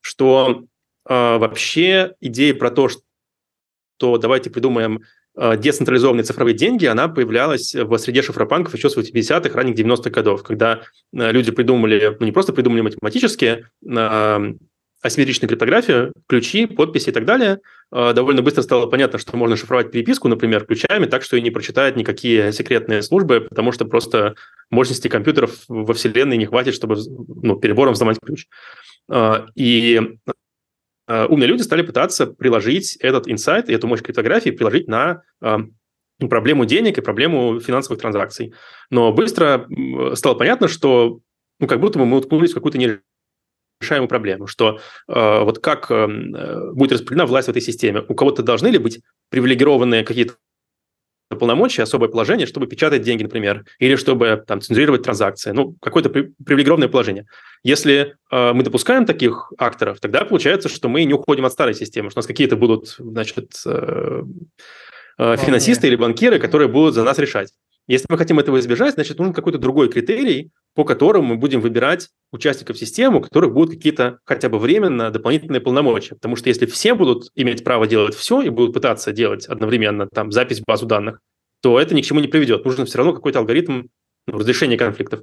Что 0.00 0.64
э, 1.08 1.38
вообще 1.38 2.14
идея 2.20 2.54
про 2.54 2.70
то, 2.70 2.88
что 2.88 4.18
давайте 4.18 4.50
придумаем 4.50 5.02
Э, 5.40 5.56
децентрализованные 5.56 6.24
цифровые 6.24 6.56
деньги, 6.56 6.84
она 6.86 7.06
появлялась 7.06 7.72
в 7.72 7.98
среде 7.98 8.22
шифропанков 8.22 8.74
еще 8.74 8.90
с 8.90 8.96
80-х, 8.96 9.54
ранних 9.54 9.76
90-х 9.76 10.10
годов, 10.10 10.42
когда 10.42 10.82
э, 11.12 11.30
люди 11.30 11.52
придумали, 11.52 12.16
ну 12.18 12.26
не 12.26 12.32
просто 12.32 12.52
придумали 12.52 12.80
математические, 12.80 13.70
э, 13.88 14.54
асимметричную 15.00 15.48
криптографию, 15.48 16.12
ключи, 16.26 16.66
подписи 16.66 17.10
и 17.10 17.12
так 17.12 17.24
далее, 17.24 17.60
довольно 17.90 18.42
быстро 18.42 18.62
стало 18.62 18.86
понятно, 18.86 19.18
что 19.18 19.36
можно 19.36 19.56
шифровать 19.56 19.90
переписку, 19.90 20.28
например, 20.28 20.64
ключами, 20.64 21.06
так 21.06 21.22
что 21.22 21.36
и 21.36 21.40
не 21.40 21.50
прочитает 21.50 21.96
никакие 21.96 22.52
секретные 22.52 23.02
службы, 23.02 23.40
потому 23.48 23.72
что 23.72 23.84
просто 23.84 24.34
мощности 24.70 25.08
компьютеров 25.08 25.64
во 25.68 25.94
Вселенной 25.94 26.36
не 26.36 26.46
хватит, 26.46 26.74
чтобы 26.74 26.96
ну, 27.42 27.56
перебором 27.56 27.94
взломать 27.94 28.18
ключ. 28.20 28.46
И 29.54 30.00
Э, 31.08 31.24
умные 31.26 31.48
люди 31.48 31.62
стали 31.62 31.82
пытаться 31.82 32.26
приложить 32.26 32.96
этот 32.96 33.28
инсайт 33.28 33.70
эту 33.70 33.86
мощь 33.88 34.02
криптографии 34.02 34.50
приложить 34.50 34.88
на 34.88 35.22
э, 35.40 35.56
проблему 36.28 36.66
денег 36.66 36.98
и 36.98 37.02
проблему 37.02 37.58
финансовых 37.60 38.00
транзакций. 38.00 38.52
Но 38.90 39.12
быстро 39.12 39.66
стало 40.14 40.34
понятно, 40.34 40.68
что 40.68 41.20
ну, 41.58 41.66
как 41.66 41.80
будто 41.80 41.98
бы 41.98 42.04
мы 42.04 42.18
уткнулись 42.18 42.50
в 42.50 42.54
какую-то 42.54 42.78
нерешаемую 43.80 44.08
проблему, 44.08 44.46
что 44.46 44.80
э, 45.08 45.40
вот 45.42 45.58
как 45.60 45.90
э, 45.90 46.06
будет 46.72 46.92
распределена 46.92 47.26
власть 47.26 47.48
в 47.48 47.50
этой 47.50 47.62
системе. 47.62 48.04
У 48.08 48.14
кого-то 48.14 48.42
должны 48.42 48.68
ли 48.68 48.78
быть 48.78 49.00
привилегированные 49.30 50.04
какие-то 50.04 50.34
полномочия, 51.38 51.82
особое 51.82 52.08
положение, 52.08 52.46
чтобы 52.46 52.66
печатать 52.66 53.02
деньги, 53.02 53.22
например, 53.22 53.64
или 53.78 53.96
чтобы 53.96 54.42
там, 54.46 54.60
цензурировать 54.60 55.02
транзакции. 55.02 55.50
Ну, 55.50 55.76
какое-то 55.80 56.08
при, 56.08 56.32
привилегированное 56.44 56.88
положение. 56.88 57.26
Если 57.62 58.16
э, 58.30 58.52
мы 58.52 58.62
допускаем 58.62 59.04
таких 59.04 59.52
акторов, 59.58 60.00
тогда 60.00 60.24
получается, 60.24 60.68
что 60.68 60.88
мы 60.88 61.04
не 61.04 61.14
уходим 61.14 61.44
от 61.44 61.52
старой 61.52 61.74
системы, 61.74 62.10
что 62.10 62.18
у 62.18 62.20
нас 62.20 62.26
какие-то 62.26 62.56
будут, 62.56 62.96
значит, 62.98 63.52
э, 63.66 64.22
э, 65.18 65.36
финансисты 65.36 65.86
или 65.86 65.96
банкиры, 65.96 66.38
которые 66.38 66.68
будут 66.68 66.94
за 66.94 67.04
нас 67.04 67.18
решать. 67.18 67.52
Если 67.88 68.06
мы 68.10 68.18
хотим 68.18 68.38
этого 68.38 68.60
избежать, 68.60 68.94
значит, 68.94 69.18
нужен 69.18 69.32
какой-то 69.32 69.58
другой 69.58 69.88
критерий, 69.88 70.52
по 70.74 70.84
которому 70.84 71.28
мы 71.28 71.36
будем 71.36 71.60
выбирать 71.60 72.10
участников 72.32 72.78
системы, 72.78 73.18
у 73.18 73.20
которых 73.22 73.54
будут 73.54 73.74
какие-то 73.74 74.18
хотя 74.24 74.50
бы 74.50 74.58
временно 74.58 75.10
дополнительные 75.10 75.62
полномочия. 75.62 76.14
Потому 76.14 76.36
что 76.36 76.50
если 76.50 76.66
все 76.66 76.94
будут 76.94 77.30
иметь 77.34 77.64
право 77.64 77.86
делать 77.86 78.14
все 78.14 78.42
и 78.42 78.50
будут 78.50 78.74
пытаться 78.74 79.12
делать 79.12 79.46
одновременно 79.46 80.06
там 80.06 80.30
запись 80.30 80.60
в 80.60 80.64
базу 80.66 80.84
данных, 80.84 81.20
то 81.62 81.80
это 81.80 81.94
ни 81.94 82.02
к 82.02 82.04
чему 82.04 82.20
не 82.20 82.28
приведет. 82.28 82.64
Нужен 82.66 82.84
все 82.84 82.98
равно 82.98 83.14
какой-то 83.14 83.38
алгоритм 83.38 83.84
ну, 84.26 84.38
разрешения 84.38 84.76
конфликтов. 84.76 85.22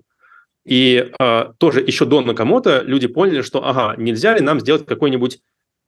И 0.65 1.12
э, 1.19 1.45
тоже 1.60 1.82
еще 1.82 2.06
до 2.06 2.21
Накамото 2.21 2.82
люди 2.82 3.06
поняли, 3.06 3.43
что, 3.43 3.63
ага, 3.63 3.95
нельзя 3.97 4.36
ли 4.36 4.41
нам 4.41 4.60
сделать 4.60 4.88
какой-нибудь 4.88 5.39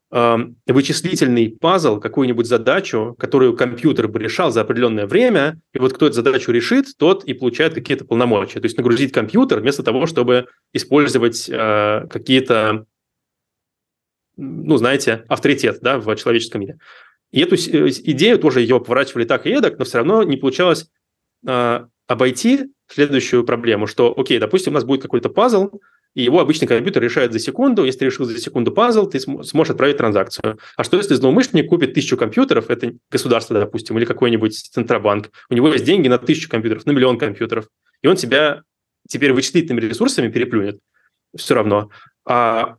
вычислительный 0.10 1.50
пазл, 1.50 2.00
какую-нибудь 2.00 2.46
задачу, 2.46 3.16
которую 3.20 3.58
компьютер 3.58 4.08
бы 4.08 4.20
решал 4.20 4.52
за 4.52 4.62
определенное 4.62 5.06
время, 5.06 5.60
и 5.74 5.80
вот 5.80 5.94
кто 5.94 6.06
эту 6.06 6.16
задачу 6.16 6.52
решит, 6.52 6.86
тот 6.98 7.26
и 7.26 7.34
получает 7.34 7.74
какие-то 7.74 8.06
полномочия. 8.06 8.62
То 8.62 8.66
есть 8.66 8.78
нагрузить 8.78 9.12
компьютер 9.12 9.60
вместо 9.60 9.84
того, 9.84 10.06
чтобы 10.06 10.48
использовать 10.72 11.50
э, 11.50 12.08
какие-то, 12.10 12.86
ну, 14.38 14.78
знаете, 14.78 15.26
авторитет 15.28 15.80
да, 15.82 16.00
в 16.00 16.16
человеческом 16.16 16.62
мире. 16.62 16.78
И 17.32 17.42
эту 17.42 17.56
э, 17.56 17.90
идею 17.90 18.40
тоже 18.40 18.62
ее 18.62 18.80
поворачивали 18.80 19.26
так 19.26 19.46
и 19.46 19.50
эдак, 19.50 19.78
но 19.78 19.84
все 19.84 19.98
равно 19.98 20.24
не 20.24 20.38
получалось 20.38 20.90
э, 21.46 21.86
обойти 22.08 22.72
следующую 22.88 23.44
проблему, 23.44 23.88
что, 23.88 24.14
окей, 24.18 24.40
допустим, 24.40 24.72
у 24.72 24.76
нас 24.76 24.86
будет 24.86 25.02
какой-то 25.02 25.30
пазл, 25.30 25.72
и 26.18 26.24
его 26.24 26.40
обычный 26.40 26.68
компьютер 26.68 27.04
решает 27.04 27.32
за 27.32 27.38
секунду. 27.38 27.86
Если 27.86 28.00
ты 28.00 28.06
решил 28.06 28.26
за 28.26 28.36
секунду 28.40 28.72
пазл, 28.72 29.06
ты 29.06 29.20
сможешь 29.20 29.70
отправить 29.70 29.98
транзакцию. 29.98 30.58
А 30.76 30.84
что 30.84 30.98
если 30.98 31.14
злоумышленник 31.14 31.70
купит 31.70 31.94
тысячу 31.94 32.18
компьютеров, 32.18 32.72
это 32.72 32.94
государство, 33.12 33.60
допустим, 33.60 34.00
или 34.00 34.06
какой-нибудь 34.06 34.56
центробанк, 34.56 35.30
у 35.52 35.54
него 35.54 35.68
есть 35.68 35.86
деньги 35.86 36.08
на 36.08 36.18
тысячу 36.18 36.50
компьютеров, 36.50 36.88
на 36.88 36.92
миллион 36.92 37.20
компьютеров, 37.20 37.68
и 38.02 38.08
он 38.08 38.16
тебя 38.16 38.64
теперь 39.08 39.32
вычислительными 39.32 39.86
ресурсами 39.86 40.32
переплюнет 40.32 40.80
все 41.36 41.54
равно. 41.54 41.92
А 42.26 42.78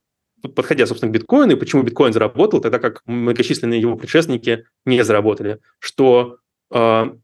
подходя, 0.57 0.87
собственно, 0.87 1.13
к 1.13 1.15
биткоину, 1.15 1.53
и 1.53 1.57
почему 1.57 1.85
биткоин 1.85 2.13
заработал, 2.13 2.61
тогда 2.61 2.81
как 2.81 3.03
многочисленные 3.07 3.81
его 3.81 3.95
предшественники 3.95 4.65
не 4.85 5.05
заработали, 5.05 5.61
что 5.79 6.39
а, 6.73 7.17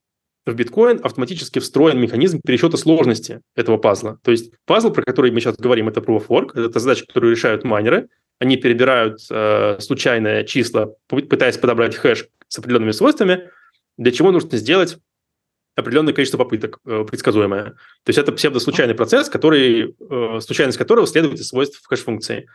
в 0.46 0.54
биткоин 0.54 1.00
автоматически 1.02 1.58
встроен 1.58 1.98
механизм 1.98 2.40
пересчета 2.44 2.76
сложности 2.76 3.40
этого 3.56 3.78
пазла. 3.78 4.18
То 4.22 4.30
есть 4.30 4.52
пазл, 4.66 4.90
про 4.90 5.02
который 5.02 5.30
мы 5.30 5.40
сейчас 5.40 5.56
говорим, 5.56 5.88
это 5.88 6.00
Proof 6.00 6.26
of 6.26 6.28
Work, 6.28 6.60
это 6.60 6.78
задача, 6.78 7.06
которую 7.06 7.32
решают 7.32 7.64
майнеры. 7.64 8.08
Они 8.40 8.56
перебирают 8.56 9.20
э, 9.30 9.78
случайные 9.80 10.44
числа, 10.44 10.92
пытаясь 11.08 11.56
подобрать 11.56 11.94
хэш 11.94 12.26
с 12.48 12.58
определенными 12.58 12.90
свойствами, 12.90 13.48
для 13.96 14.12
чего 14.12 14.32
нужно 14.32 14.58
сделать 14.58 14.98
определенное 15.76 16.12
количество 16.12 16.38
попыток 16.38 16.78
э, 16.84 17.04
предсказуемое. 17.08 17.64
То 17.64 18.08
есть 18.08 18.18
это 18.18 18.32
псевдослучайный 18.32 18.94
процесс, 18.94 19.28
который, 19.28 19.94
э, 19.98 20.40
случайность 20.40 20.78
которого 20.78 21.06
следует 21.06 21.40
из 21.40 21.48
свойств 21.48 21.80
хэш-функции. 21.86 22.48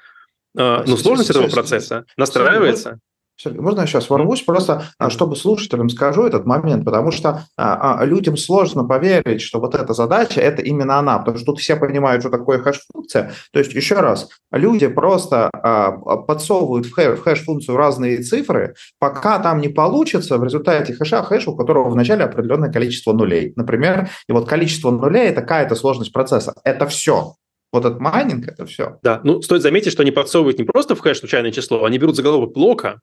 Э, 0.57 0.83
но 0.85 0.97
сложность 0.97 1.29
этого 1.29 1.47
процесса 1.47 2.05
настраивается 2.17 2.99
можно 3.45 3.81
я 3.81 3.87
сейчас 3.87 4.09
ворвусь, 4.09 4.41
просто 4.41 4.83
а, 4.97 5.09
чтобы 5.09 5.35
слушателям 5.35 5.89
скажу 5.89 6.23
этот 6.23 6.45
момент, 6.45 6.85
потому 6.85 7.11
что 7.11 7.45
а, 7.57 7.99
а, 7.99 8.05
людям 8.05 8.37
сложно 8.37 8.83
поверить, 8.83 9.41
что 9.41 9.59
вот 9.59 9.75
эта 9.75 9.93
задача, 9.93 10.41
это 10.41 10.61
именно 10.61 10.99
она, 10.99 11.19
потому 11.19 11.37
что 11.37 11.47
тут 11.47 11.59
все 11.59 11.75
понимают, 11.75 12.21
что 12.21 12.29
такое 12.29 12.59
хэш-функция. 12.59 13.31
То 13.51 13.59
есть, 13.59 13.73
еще 13.73 13.95
раз, 13.95 14.29
люди 14.51 14.87
просто 14.87 15.49
а, 15.53 15.91
подсовывают 15.91 16.85
в, 16.85 16.93
хэш, 16.93 17.19
в 17.19 17.23
хэш-функцию 17.23 17.77
разные 17.77 18.17
цифры, 18.17 18.75
пока 18.99 19.39
там 19.39 19.61
не 19.61 19.69
получится 19.69 20.37
в 20.37 20.43
результате 20.43 20.93
хэша 20.93 21.23
хэш, 21.23 21.47
у 21.47 21.55
которого 21.55 21.89
в 21.89 21.95
начале 21.95 22.23
определенное 22.23 22.71
количество 22.71 23.13
нулей. 23.13 23.53
Например, 23.55 24.09
и 24.27 24.31
вот 24.31 24.47
количество 24.47 24.91
нулей– 24.91 25.27
это 25.29 25.41
какая-то 25.41 25.75
сложность 25.75 26.13
процесса. 26.13 26.53
Это 26.63 26.87
все. 26.87 27.35
Вот 27.71 27.85
этот 27.85 27.99
майнинг– 27.99 28.47
это 28.47 28.65
все. 28.65 28.97
Да, 29.03 29.21
ну 29.23 29.41
стоит 29.41 29.61
заметить, 29.61 29.91
что 29.91 30.01
они 30.01 30.11
подсовывают 30.11 30.57
не 30.57 30.65
просто 30.65 30.95
в 30.95 30.99
хэш 30.99 31.19
случайное 31.19 31.51
число, 31.51 31.85
они 31.85 31.97
берут 31.97 32.15
заголовок 32.15 32.53
блока, 32.53 32.99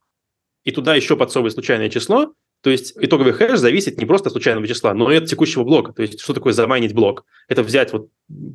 и 0.66 0.72
туда 0.72 0.94
еще 0.94 1.16
подсовывать 1.16 1.54
случайное 1.54 1.88
число, 1.88 2.34
то 2.60 2.70
есть 2.70 2.92
итоговый 3.00 3.32
хэш 3.32 3.58
зависит 3.58 3.98
не 3.98 4.04
просто 4.04 4.28
от 4.28 4.32
случайного 4.32 4.66
числа, 4.66 4.92
но 4.92 5.12
и 5.12 5.16
от 5.16 5.26
текущего 5.26 5.62
блока. 5.62 5.92
То 5.92 6.02
есть 6.02 6.20
что 6.20 6.34
такое 6.34 6.52
замайнить 6.52 6.92
блок? 6.92 7.24
Это 7.48 7.62
взять 7.62 7.92
вот 7.92 8.08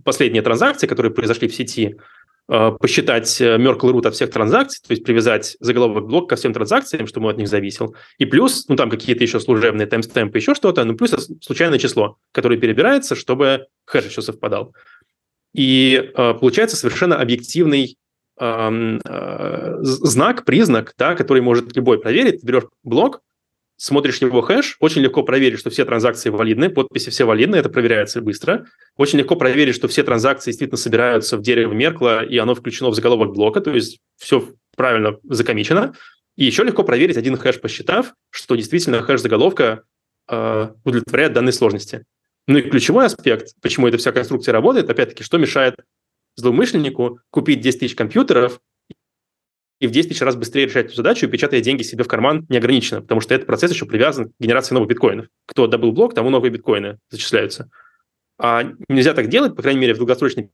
последние 0.04 0.42
транзакции, 0.42 0.88
которые 0.88 1.14
произошли 1.14 1.48
в 1.48 1.56
сети, 1.56 1.96
э, 2.50 2.72
посчитать 2.78 3.40
э, 3.40 3.56
Merkle 3.56 3.94
root 3.94 4.08
от 4.08 4.16
всех 4.16 4.30
транзакций, 4.30 4.82
то 4.86 4.92
есть 4.92 5.06
привязать 5.06 5.56
заголовок 5.62 6.08
блок 6.08 6.28
ко 6.28 6.36
всем 6.36 6.52
транзакциям, 6.52 7.08
чтобы 7.08 7.28
он 7.28 7.32
от 7.32 7.38
них 7.38 7.48
зависел. 7.48 7.96
И 8.18 8.26
плюс, 8.26 8.68
ну 8.68 8.76
там 8.76 8.90
какие-то 8.90 9.24
еще 9.24 9.40
служебные 9.40 9.88
таймстемпы, 9.88 10.38
еще 10.38 10.54
что-то, 10.54 10.84
ну 10.84 10.96
плюс 10.96 11.16
случайное 11.42 11.80
число, 11.80 12.18
которое 12.34 12.60
перебирается, 12.60 13.16
чтобы 13.16 13.68
хэш 13.86 14.08
еще 14.08 14.22
совпадал. 14.22 14.74
И 15.54 16.12
э, 16.14 16.34
получается 16.34 16.76
совершенно 16.76 17.16
объективный 17.16 17.98
знак, 18.38 20.46
признак, 20.46 20.94
да, 20.98 21.16
который 21.16 21.42
может 21.42 21.76
любой 21.76 22.00
проверить. 22.00 22.44
берешь 22.44 22.64
блок, 22.84 23.22
смотришь 23.82 24.22
его 24.22 24.42
хэш, 24.42 24.78
очень 24.80 25.02
легко 25.02 25.24
проверить, 25.24 25.60
что 25.60 25.72
все 25.72 25.86
транзакции 25.86 26.30
валидны, 26.30 26.70
подписи 26.70 27.10
все 27.10 27.26
валидны, 27.26 27.56
это 27.56 27.70
проверяется 27.70 28.22
быстро. 28.22 28.68
Очень 28.96 29.20
легко 29.20 29.36
проверить, 29.36 29.74
что 29.74 29.88
все 29.88 30.04
транзакции 30.04 30.52
действительно 30.52 30.78
собираются 30.78 31.36
в 31.36 31.42
дерево 31.42 31.74
Меркла, 31.74 32.24
и 32.24 32.38
оно 32.38 32.54
включено 32.54 32.90
в 32.90 32.96
заголовок 32.96 33.34
блока, 33.34 33.60
то 33.60 33.72
есть 33.72 34.00
все 34.18 34.48
правильно 34.76 35.18
закомичено. 35.24 35.96
И 36.36 36.46
еще 36.46 36.64
легко 36.64 36.84
проверить 36.84 37.18
один 37.18 37.38
хэш, 37.38 37.60
посчитав, 37.60 38.14
что 38.30 38.56
действительно 38.56 39.02
хэш 39.02 39.22
заголовка 39.22 39.84
э, 40.30 40.70
удовлетворяет 40.84 41.34
данной 41.34 41.54
сложности. 41.54 42.06
Ну 42.48 42.60
и 42.60 42.62
ключевой 42.62 43.08
аспект, 43.08 43.54
почему 43.62 43.88
эта 43.88 43.98
вся 43.98 44.12
конструкция 44.12 44.54
работает, 44.54 44.90
опять-таки, 44.90 45.24
что 45.24 45.38
мешает 45.38 45.76
злоумышленнику 46.36 47.20
купить 47.30 47.62
10 47.62 47.80
тысяч 47.80 47.96
компьютеров 47.96 48.62
и 49.80 49.88
в 49.88 49.92
10 49.92 50.10
тысяч 50.10 50.22
раз 50.22 50.36
быстрее 50.36 50.66
решать 50.66 50.88
эту 50.88 50.96
задачу, 50.96 51.28
печатая 51.28 51.60
деньги 51.62 51.82
себе 51.82 52.04
в 52.04 52.08
карман 52.08 52.46
неограниченно, 52.50 53.02
потому 53.02 53.20
что 53.20 53.34
этот 53.34 53.48
процесс 53.48 53.72
еще 53.72 53.86
привязан 53.86 54.30
к 54.30 54.34
генерации 54.40 54.76
новых 54.76 54.90
биткоинов. 54.90 55.28
Кто 55.48 55.68
добыл 55.68 55.92
блок, 55.92 56.14
тому 56.14 56.30
новые 56.30 56.52
биткоины 56.52 57.00
зачисляются. 57.10 57.70
А 58.38 58.64
нельзя 58.88 59.14
так 59.14 59.28
делать, 59.28 59.56
по 59.56 59.62
крайней 59.62 59.80
мере, 59.80 59.94
в 59.94 59.98
долгосрочной 59.98 60.52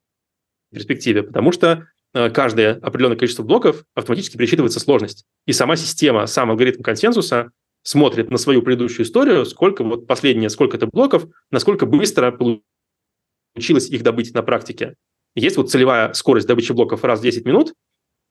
перспективе, 0.72 1.24
потому 1.24 1.52
что 1.52 1.88
э, 2.14 2.30
каждое 2.30 2.76
определенное 2.76 3.18
количество 3.18 3.44
блоков 3.44 3.84
автоматически 3.96 4.38
пересчитывается 4.38 4.80
сложность. 4.80 5.26
И 5.46 5.54
сама 5.54 5.76
система, 5.76 6.26
сам 6.28 6.52
алгоритм 6.52 6.82
консенсуса 6.82 7.52
смотрит 7.84 8.30
на 8.30 8.38
свою 8.38 8.62
предыдущую 8.62 9.06
историю, 9.06 9.46
сколько 9.46 9.84
вот 9.84 10.08
последние 10.08 10.50
сколько-то 10.50 10.88
блоков, 10.88 11.26
насколько 11.52 11.86
быстро 11.86 12.32
получилось 13.54 13.90
их 13.90 14.04
добыть 14.04 14.34
на 14.34 14.42
практике. 14.44 14.96
Есть 15.38 15.58
вот 15.58 15.70
целевая 15.70 16.14
скорость 16.14 16.48
добычи 16.48 16.72
блоков 16.72 17.04
раз 17.04 17.20
в 17.20 17.24
10 17.24 17.46
минут, 17.46 17.74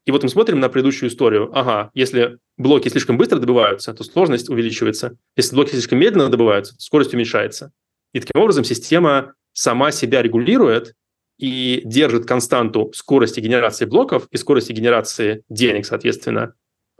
и 0.06 0.10
вот 0.10 0.24
мы 0.24 0.28
смотрим 0.28 0.58
на 0.58 0.68
предыдущую 0.68 1.08
историю. 1.08 1.50
Ага, 1.56 1.90
если 1.94 2.38
блоки 2.56 2.88
слишком 2.88 3.16
быстро 3.16 3.38
добываются, 3.38 3.94
то 3.94 4.02
сложность 4.02 4.48
увеличивается. 4.48 5.16
Если 5.36 5.54
блоки 5.54 5.70
слишком 5.70 6.00
медленно 6.00 6.28
добываются, 6.28 6.74
то 6.74 6.80
скорость 6.80 7.14
уменьшается. 7.14 7.72
И 8.12 8.18
таким 8.18 8.42
образом 8.42 8.64
система 8.64 9.34
сама 9.52 9.92
себя 9.92 10.20
регулирует 10.20 10.94
и 11.38 11.82
держит 11.84 12.26
константу 12.26 12.90
скорости 12.92 13.38
генерации 13.38 13.84
блоков 13.84 14.26
и 14.32 14.36
скорости 14.36 14.72
генерации 14.72 15.44
денег, 15.48 15.86
соответственно. 15.86 16.54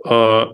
А, 0.05 0.51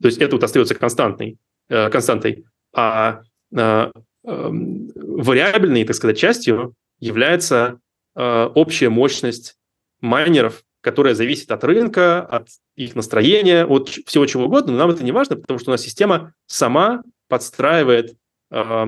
то 0.00 0.06
есть 0.06 0.18
это 0.18 0.36
вот 0.36 0.44
остается 0.44 0.76
константной, 0.76 1.38
э, 1.68 1.90
константой. 1.90 2.44
А, 2.72 3.22
а 3.56 3.90
эм, 4.24 4.92
вариабельной, 4.94 5.84
так 5.84 5.96
сказать, 5.96 6.18
частью 6.18 6.74
является 7.00 7.80
Э, 8.14 8.44
общая 8.54 8.90
мощность 8.90 9.56
майнеров, 10.00 10.64
которая 10.82 11.14
зависит 11.14 11.50
от 11.50 11.64
рынка, 11.64 12.20
от 12.20 12.48
их 12.76 12.94
настроения, 12.94 13.64
от 13.64 13.88
всего 13.88 14.26
чего 14.26 14.44
угодно, 14.44 14.72
но 14.72 14.78
нам 14.78 14.90
это 14.90 15.04
не 15.04 15.12
важно, 15.12 15.36
потому 15.36 15.58
что 15.58 15.70
у 15.70 15.72
нас 15.72 15.80
система 15.80 16.34
сама 16.46 17.02
подстраивает, 17.28 18.16
э, 18.50 18.86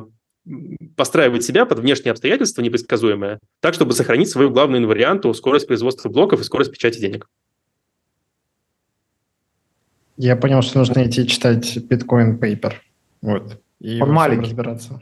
постраивает 0.96 1.42
себя 1.42 1.64
под 1.64 1.78
внешние 1.78 2.10
обстоятельства 2.10 2.60
непредсказуемые, 2.60 3.38
так, 3.60 3.72
чтобы 3.72 3.92
сохранить 3.94 4.28
свою 4.28 4.50
главную 4.50 4.82
инварианту 4.82 5.32
скорость 5.32 5.66
производства 5.66 6.10
блоков 6.10 6.40
и 6.40 6.44
скорость 6.44 6.72
печати 6.72 6.98
денег. 6.98 7.26
Я 10.16 10.36
понял, 10.36 10.60
что 10.62 10.78
нужно 10.78 11.04
идти 11.06 11.26
читать 11.26 11.76
биткоин 11.78 12.38
Paper. 12.38 12.74
Вот. 13.22 13.60
И 13.80 14.00
он 14.00 14.10
маленький. 14.10 14.46
Разбираться. 14.46 15.00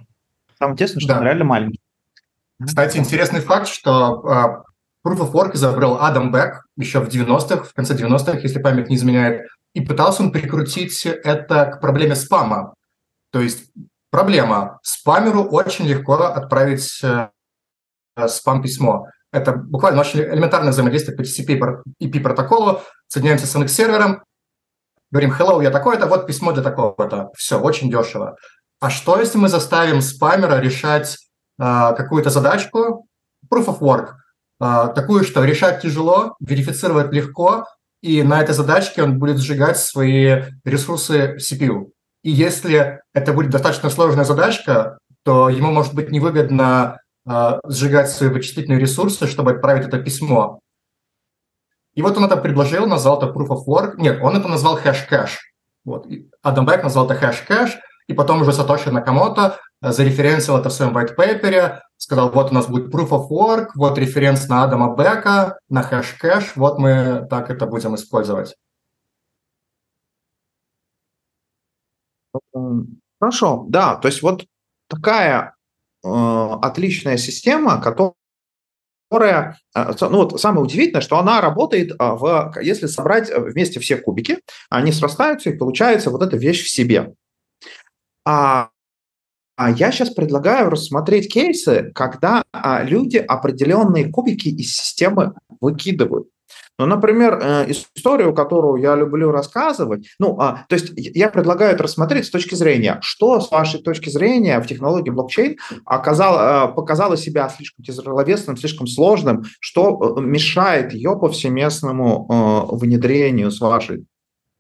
Там 0.59 0.77
тесно, 0.77 1.01
что 1.01 1.09
да. 1.09 1.19
он 1.19 1.25
реально 1.25 1.45
маленький. 1.45 1.82
Кстати, 2.67 2.99
интересный 2.99 3.41
факт, 3.41 3.69
что 3.69 4.23
uh, 4.25 4.63
Proof 5.07 5.19
of 5.19 5.33
Work 5.33 5.55
изобрел 5.55 5.99
Адам 6.01 6.33
Бек 6.33 6.65
еще 6.77 7.01
в 7.01 7.09
90-х, 7.09 7.65
в 7.65 7.75
конце 7.75 7.95
90-х, 7.95 8.39
если 8.39 8.61
память 8.61 8.89
не 8.89 8.97
изменяет, 8.97 9.47
и 9.75 9.81
пытался 9.81 10.23
он 10.23 10.33
прикрутить 10.33 11.05
это 11.07 11.67
к 11.67 11.81
проблеме 11.81 12.15
спама. 12.15 12.75
То 13.31 13.41
есть 13.41 13.71
проблема. 14.11 14.79
Спамеру 14.83 15.45
очень 15.45 15.87
легко 15.87 16.15
отправить 16.15 17.03
uh, 17.03 17.31
спам-письмо. 18.27 19.07
Это 19.33 19.53
буквально 19.55 20.03
очень 20.03 20.21
элементарное 20.21 20.73
взаимодействие 20.73 21.17
по 21.17 21.23
TCP 21.23 21.83
IP 22.03 22.21
протоколу. 22.21 22.83
Соединяемся 23.09 23.47
с 23.47 23.57
NX-сервером, 23.57 24.23
говорим 25.11 25.33
hello, 25.33 25.63
я 25.63 25.71
такой-то, 25.71 26.07
вот 26.07 26.27
письмо 26.27 26.53
для 26.53 26.63
такого-то. 26.63 27.31
Все, 27.37 27.59
очень 27.59 27.91
дешево. 27.91 28.37
А 28.81 28.91
что, 28.91 29.19
если 29.19 29.39
мы 29.39 29.49
заставим 29.49 30.01
спамера 30.01 30.59
решать 30.59 31.17
а, 31.17 31.32
какую-то 31.59 32.31
задачку, 32.31 33.07
proof 33.51 33.67
of 33.67 33.79
work, 33.81 34.15
а, 34.65 34.89
такую, 34.89 35.25
что 35.25 35.45
решать 35.45 35.83
тяжело, 35.83 36.37
верифицировать 36.39 37.13
легко, 37.13 37.67
и 38.01 38.23
на 38.23 38.41
этой 38.41 38.55
задачке 38.55 39.03
он 39.03 39.19
будет 39.19 39.39
сжигать 39.39 39.77
свои 39.77 40.43
ресурсы 40.65 41.37
CPU. 41.39 41.91
И 42.23 42.31
если 42.31 43.01
это 43.13 43.33
будет 43.33 43.51
достаточно 43.51 43.91
сложная 43.91 44.25
задачка, 44.25 44.99
то 45.25 45.49
ему 45.49 45.73
может 45.73 45.95
быть 45.95 46.13
невыгодно 46.13 47.01
э, 47.29 47.61
сжигать 47.67 48.09
свои 48.11 48.29
вычислительные 48.29 48.79
ресурсы, 48.79 49.27
чтобы 49.27 49.51
отправить 49.51 49.87
это 49.89 49.99
письмо. 49.99 50.61
И 51.95 52.03
вот 52.03 52.17
он 52.17 52.25
это 52.25 52.37
предложил, 52.37 52.87
назвал 52.87 53.19
это 53.19 53.33
proof 53.33 53.49
of 53.49 53.65
work. 53.67 53.95
Нет, 53.97 54.21
он 54.23 54.37
это 54.37 54.47
назвал 54.47 54.79
Hashcash. 54.79 55.39
Вот. 55.85 56.07
Адам 56.43 56.67
Бек 56.67 56.85
назвал 56.85 57.11
это 57.11 57.15
Hashcash, 57.21 57.81
и 58.07 58.15
потом 58.15 58.43
уже 58.43 58.53
Сатоши 58.53 58.91
Накамото 58.91 59.59
зареференсил 59.81 60.57
это 60.57 60.69
в 60.69 60.73
своем 60.73 60.97
white 60.97 61.17
paper, 61.17 61.81
сказал, 61.97 62.31
вот 62.31 62.51
у 62.51 62.55
нас 62.55 62.67
будет 62.67 62.95
proof 62.95 63.11
of 63.11 63.29
work, 63.31 63.69
вот 63.75 63.99
референс 63.99 64.49
на 64.49 64.65
Адама 64.65 64.97
Бека, 64.97 65.59
на 65.69 65.83
Hashcash, 65.83 66.53
вот 66.57 66.79
мы 66.79 67.27
так 67.29 67.51
это 67.51 67.67
будем 67.67 67.95
использовать. 67.95 68.55
Хорошо, 73.21 73.67
да, 73.69 73.97
то 73.97 74.09
есть 74.09 74.23
вот 74.23 74.45
такая 74.89 75.55
э, 76.05 76.09
отличная 76.09 77.17
система, 77.17 77.81
которая, 77.81 79.59
э, 79.77 79.93
ну 80.01 80.25
вот 80.25 80.41
самое 80.41 80.65
удивительное, 80.65 81.03
что 81.03 81.19
она 81.19 81.41
работает, 81.41 81.93
э, 81.93 81.95
в, 81.99 82.53
если 82.61 82.87
собрать 82.87 83.31
вместе 83.31 83.81
все 83.81 83.97
кубики, 83.97 84.41
они 84.71 84.93
срастаются 84.93 85.51
и 85.51 85.57
получается 85.57 86.11
вот 86.11 86.23
эта 86.23 86.37
вещь 86.37 86.65
в 86.65 86.71
себе. 86.71 87.15
А 88.25 88.69
а 89.57 89.71
я 89.71 89.93
сейчас 89.93 90.11
предлагаю 90.11 90.71
рассмотреть 90.71 91.33
кейсы, 91.33 91.93
когда 91.95 92.43
а, 92.53 92.83
люди 92.83 93.19
определенные 93.19 94.11
кубики 94.11 94.49
из 94.49 94.75
системы 94.75 95.35
выкидывают. 95.61 96.29
Ну, 96.79 96.87
например, 96.87 97.39
э, 97.41 97.71
историю, 97.71 98.35
которую 98.35 98.83
я 98.83 98.97
люблю 98.97 99.31
рассказывать, 99.31 100.09
ну, 100.19 100.37
а, 100.41 100.65
то 100.69 100.75
есть 100.75 100.93
я 100.97 101.29
предлагаю 101.29 101.75
это 101.75 101.85
рассмотреть 101.85 102.27
с 102.27 102.31
точки 102.31 102.55
зрения, 102.55 102.99
что 103.03 103.41
с 103.41 103.51
вашей 103.51 103.81
точки 103.83 104.09
зрения 104.09 104.59
в 104.59 104.67
технологии 104.67 105.11
блокчейн 105.11 105.59
оказало, 105.85 106.71
э, 106.71 106.75
показало 106.75 107.17
себя 107.17 107.49
слишком 107.51 107.85
тяжеловесным, 107.85 108.57
слишком 108.57 108.87
сложным, 108.87 109.45
что 109.61 110.17
э, 110.17 110.21
мешает 110.23 110.95
ее 110.95 111.17
повсеместному 111.17 112.27
э, 112.29 112.77
внедрению 112.77 113.51
с 113.51 113.61
вашей 113.61 114.07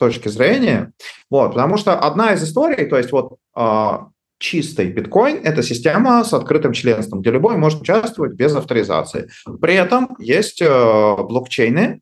точки 0.03 0.29
зрения. 0.29 0.93
Вот, 1.31 1.53
потому 1.53 1.77
что 1.77 1.99
одна 1.99 2.33
из 2.33 2.43
историй, 2.43 2.87
то 2.87 2.97
есть 2.97 3.13
вот 3.13 3.37
а, 3.55 4.09
чистый 4.39 4.89
биткоин– 4.89 5.41
это 5.45 5.63
система 5.63 6.25
с 6.25 6.33
открытым 6.33 6.73
членством, 6.73 7.21
где 7.21 7.31
любой 7.31 7.57
может 7.57 7.83
участвовать 7.83 8.33
без 8.33 8.55
авторизации. 8.57 9.31
При 9.61 9.75
этом 9.75 10.17
есть 10.19 10.61
э, 10.61 10.67
блокчейны, 10.69 12.01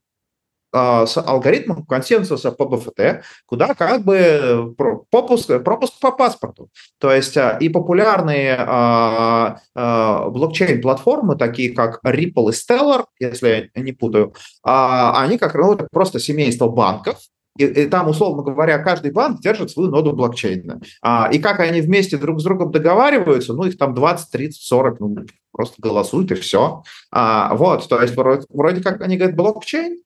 а, 0.73 1.05
с 1.07 1.17
алгоритмом 1.17 1.85
консенсуса 1.85 2.53
по 2.53 2.65
БФТ, 2.65 3.25
куда 3.47 3.75
как 3.75 4.05
бы 4.05 4.17
э, 4.17 4.63
пропуск, 5.11 5.63
пропуск 5.65 5.99
по 6.01 6.13
паспорту. 6.13 6.69
То 6.99 7.13
есть 7.13 7.37
а, 7.37 7.57
и 7.59 7.69
популярные 7.69 8.57
а, 8.57 9.59
блокчейн-платформы, 9.75 11.37
такие 11.37 11.75
как 11.75 11.99
Ripple 12.05 12.51
и 12.51 12.53
Stellar, 12.53 13.07
если 13.19 13.71
я 13.75 13.83
не 13.83 13.93
путаю, 13.93 14.33
они 14.63 15.39
как 15.39 15.55
ну, 15.55 15.77
просто 15.91 16.21
семейство 16.21 16.69
банков, 16.69 17.19
и, 17.59 17.65
и 17.65 17.87
там, 17.87 18.09
условно 18.09 18.43
говоря, 18.43 18.79
каждый 18.79 19.11
банк 19.11 19.41
держит 19.41 19.71
свою 19.71 19.91
ноду 19.91 20.13
блокчейна. 20.13 20.81
А, 21.03 21.29
и 21.33 21.39
как 21.39 21.61
они 21.61 21.81
вместе 21.81 22.17
друг 22.17 22.41
с 22.41 22.45
другом 22.45 22.71
договариваются, 22.71 23.53
ну, 23.53 23.65
их 23.65 23.77
там 23.77 23.95
20, 23.95 24.31
30, 24.31 24.63
40, 24.63 25.01
ну, 25.01 25.17
просто 25.53 25.77
голосуют 25.79 26.31
и 26.31 26.35
все. 26.37 26.83
А, 27.11 27.55
вот, 27.55 27.89
то 27.89 28.01
есть 28.01 28.15
вроде, 28.17 28.47
вроде 28.51 28.83
как 28.83 29.01
они 29.03 29.17
говорят 29.17 29.37
блокчейн, 29.37 29.99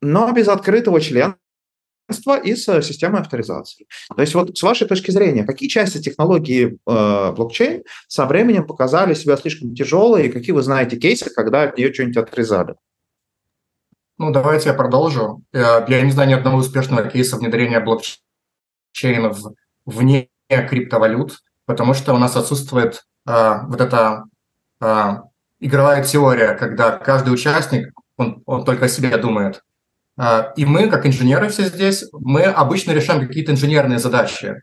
но 0.00 0.30
без 0.32 0.48
открытого 0.48 1.00
членства 1.00 1.38
и 2.42 2.54
с 2.54 2.82
системой 2.82 3.20
авторизации. 3.20 3.86
То 4.14 4.20
есть 4.20 4.34
вот 4.34 4.56
с 4.56 4.62
вашей 4.62 4.86
точки 4.86 5.10
зрения, 5.10 5.44
какие 5.44 5.68
части 5.68 6.02
технологии 6.02 6.78
э, 6.86 7.32
блокчейн 7.32 7.82
со 8.08 8.26
временем 8.26 8.66
показали 8.66 9.14
себя 9.14 9.36
слишком 9.36 9.74
тяжелые, 9.74 10.26
и 10.28 10.32
какие 10.32 10.52
вы 10.52 10.62
знаете 10.62 10.96
кейсы, 10.96 11.30
когда 11.30 11.62
от 11.62 11.78
нее 11.78 11.92
что-нибудь 11.92 12.16
отрезали? 12.18 12.74
Ну, 14.16 14.30
давайте 14.30 14.68
я 14.68 14.74
продолжу. 14.74 15.42
Э, 15.52 15.84
я 15.88 16.02
не 16.02 16.12
знаю 16.12 16.28
ни 16.28 16.34
одного 16.34 16.58
успешного 16.58 17.08
кейса 17.08 17.36
внедрения 17.36 17.80
блокчейнов 17.80 19.38
вне 19.84 20.28
криптовалют, 20.48 21.38
потому 21.66 21.94
что 21.94 22.14
у 22.14 22.18
нас 22.18 22.36
отсутствует 22.36 23.02
э, 23.26 23.58
вот 23.66 23.80
эта 23.80 24.24
э, 24.80 25.16
игровая 25.58 26.04
теория, 26.04 26.54
когда 26.54 26.92
каждый 26.92 27.34
участник, 27.34 27.92
он, 28.16 28.42
он 28.46 28.64
только 28.64 28.84
о 28.84 28.88
себе 28.88 29.16
думает. 29.16 29.62
А, 30.16 30.52
и 30.56 30.64
мы, 30.64 30.88
как 30.88 31.06
инженеры 31.06 31.48
все 31.48 31.64
здесь, 31.64 32.04
мы 32.12 32.44
обычно 32.44 32.92
решаем 32.92 33.26
какие-то 33.26 33.50
инженерные 33.50 33.98
задачи. 33.98 34.54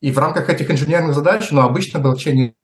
И 0.00 0.12
в 0.12 0.18
рамках 0.18 0.48
этих 0.48 0.70
инженерных 0.70 1.16
задач, 1.16 1.50
ну, 1.50 1.62
обычно 1.62 1.98
блокчейн 1.98 2.36
не 2.36 2.54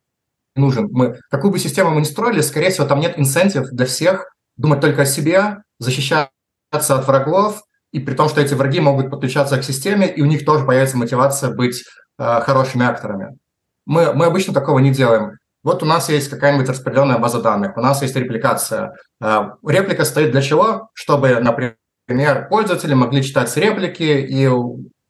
нужен. 0.55 0.89
Мы, 0.93 1.19
какую 1.29 1.51
бы 1.51 1.59
систему 1.59 1.91
мы 1.91 2.03
ни 2.03 2.05
строили, 2.05 2.41
скорее 2.41 2.71
всего, 2.71 2.87
там 2.87 3.01
нет 3.01 3.19
инцентив 3.19 3.67
для 3.73 3.87
всех 3.87 4.33
думать 4.57 4.81
только 4.81 5.03
о 5.03 5.07
себе, 5.07 5.59
защищаться 5.79 6.31
от 6.71 7.07
врагов, 7.07 7.63
и 7.93 8.01
при 8.01 8.15
том, 8.15 8.29
что 8.29 8.41
эти 8.41 8.55
враги 8.55 8.81
могут 8.81 9.11
подключаться 9.11 9.57
к 9.59 9.65
системе, 9.65 10.09
и 10.09 10.23
у 10.23 10.27
них 10.27 10.45
тоже 10.45 10.65
появится 10.65 10.97
мотивация 10.97 11.51
быть 11.55 11.85
э, 12.19 12.41
хорошими 12.41 12.85
акторами. 12.85 13.39
Мы, 13.87 14.13
мы 14.13 14.27
обычно 14.27 14.53
такого 14.53 14.81
не 14.81 14.91
делаем. 14.91 15.39
Вот 15.63 15.83
у 15.83 15.87
нас 15.87 16.09
есть 16.09 16.29
какая-нибудь 16.29 16.69
распределенная 16.69 17.19
база 17.19 17.41
данных, 17.41 17.77
у 17.77 17.81
нас 17.81 18.03
есть 18.03 18.17
репликация. 18.17 18.95
Э, 19.23 19.51
реплика 19.67 20.05
стоит 20.05 20.33
для 20.33 20.43
чего? 20.43 20.89
Чтобы, 20.95 21.41
например, 21.41 22.49
пользователи 22.49 22.95
могли 22.95 23.23
читать 23.23 23.57
реплики, 23.57 24.03
и 24.03 24.49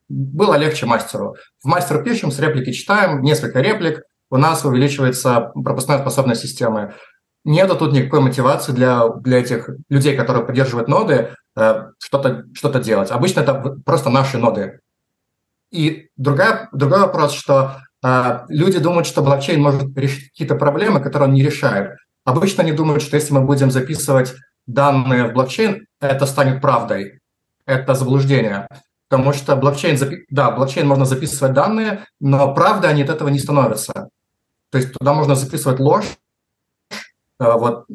было 0.08 0.56
легче 0.56 0.86
мастеру. 0.86 1.36
В 1.62 1.66
мастер 1.66 2.02
пишем, 2.02 2.30
с 2.30 2.38
реплики 2.38 2.72
читаем, 2.72 3.22
несколько 3.22 3.60
реплик, 3.60 4.02
у 4.30 4.36
нас 4.36 4.64
увеличивается 4.64 5.52
пропускная 5.54 5.98
способность 5.98 6.42
системы. 6.42 6.94
Нету 7.46 7.76
тут 7.76 7.92
никакой 7.92 8.22
мотивации 8.22 8.72
для, 8.72 9.08
для 9.08 9.38
этих 9.38 9.70
людей, 9.88 10.16
которые 10.16 10.44
поддерживают 10.44 10.88
ноды, 10.88 11.30
э, 11.56 11.82
что-то 12.02 12.42
что 12.54 12.76
делать. 12.80 13.12
Обычно 13.12 13.42
это 13.42 13.54
просто 13.84 14.10
наши 14.10 14.36
ноды. 14.36 14.80
И 15.70 16.08
другая, 16.16 16.68
другой 16.72 16.98
вопрос, 16.98 17.34
что 17.34 17.76
э, 18.04 18.40
люди 18.48 18.80
думают, 18.80 19.06
что 19.06 19.22
блокчейн 19.22 19.62
может 19.62 19.96
решить 19.96 20.30
какие-то 20.30 20.56
проблемы, 20.56 20.98
которые 20.98 21.28
он 21.28 21.34
не 21.34 21.44
решает. 21.44 21.96
Обычно 22.24 22.64
они 22.64 22.72
думают, 22.72 23.00
что 23.00 23.14
если 23.14 23.32
мы 23.32 23.42
будем 23.42 23.70
записывать 23.70 24.34
данные 24.66 25.28
в 25.28 25.32
блокчейн, 25.32 25.86
это 26.00 26.26
станет 26.26 26.60
правдой. 26.60 27.20
Это 27.64 27.94
заблуждение. 27.94 28.66
Потому 29.08 29.32
что 29.32 29.54
блокчейн, 29.54 29.96
да, 30.30 30.50
блокчейн 30.50 30.88
можно 30.88 31.04
записывать 31.04 31.52
данные, 31.52 32.06
но 32.18 32.52
правда 32.54 32.88
они 32.88 33.02
от 33.02 33.10
этого 33.10 33.28
не 33.28 33.38
становятся. 33.38 34.08
То 34.72 34.78
есть 34.78 34.92
туда 34.94 35.14
можно 35.14 35.36
записывать 35.36 35.78
ложь, 35.78 36.16
вот 37.38 37.86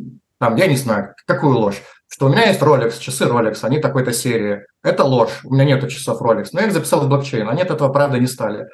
там, 0.42 0.56
я 0.56 0.68
не 0.68 0.76
знаю, 0.76 1.14
какую 1.28 1.58
ложь, 1.58 1.82
что 2.08 2.26
у 2.26 2.30
меня 2.30 2.48
есть 2.48 2.62
Rolex, 2.62 3.00
часы 3.00 3.26
Rolex, 3.26 3.60
они 3.62 3.80
такой-то 3.80 4.12
серии. 4.12 4.66
Это 4.84 5.04
ложь, 5.04 5.42
у 5.44 5.54
меня 5.54 5.66
нету 5.66 5.88
часов 5.88 6.20
Rolex, 6.22 6.48
но 6.52 6.62
я 6.62 6.68
их 6.68 6.74
записал 6.74 7.02
в 7.02 7.08
блокчейн, 7.08 7.48
они 7.48 7.62
от 7.62 7.70
этого 7.70 7.90
правда 7.90 8.18
не 8.18 8.28
стали. 8.28 8.66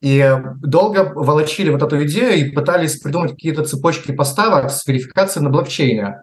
И 0.00 0.34
долго 0.62 1.12
волочили 1.14 1.68
вот 1.68 1.82
эту 1.82 2.02
идею 2.04 2.34
и 2.34 2.50
пытались 2.50 2.98
придумать 2.98 3.32
какие-то 3.32 3.64
цепочки 3.64 4.12
поставок 4.12 4.70
с 4.70 4.86
верификацией 4.86 5.44
на 5.44 5.50
блокчейне. 5.50 6.22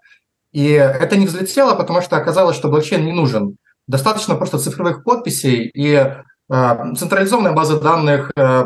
И 0.52 0.72
это 0.72 1.16
не 1.16 1.28
взлетело, 1.28 1.76
потому 1.76 2.02
что 2.02 2.18
оказалось, 2.18 2.56
что 2.56 2.70
блокчейн 2.70 3.06
не 3.06 3.14
нужен. 3.14 3.58
Достаточно 3.86 4.36
просто 4.36 4.58
цифровых 4.58 5.04
подписей 5.04 5.70
и 5.74 5.94
э, 5.94 6.94
централизованная 6.98 7.54
база 7.54 7.80
данных 7.80 8.32
э, 8.36 8.66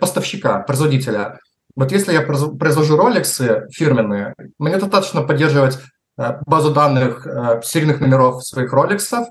поставщика, 0.00 0.60
производителя. 0.60 1.38
Вот 1.76 1.92
если 1.92 2.14
я 2.14 2.22
произвожу 2.22 2.96
Rolex 2.96 3.68
фирменные, 3.70 4.34
мне 4.58 4.78
достаточно 4.78 5.22
поддерживать 5.22 5.78
э, 6.18 6.38
базу 6.46 6.72
данных 6.72 7.26
э, 7.26 7.60
серийных 7.62 8.00
номеров 8.00 8.42
своих 8.42 8.72
Rolex, 8.72 9.26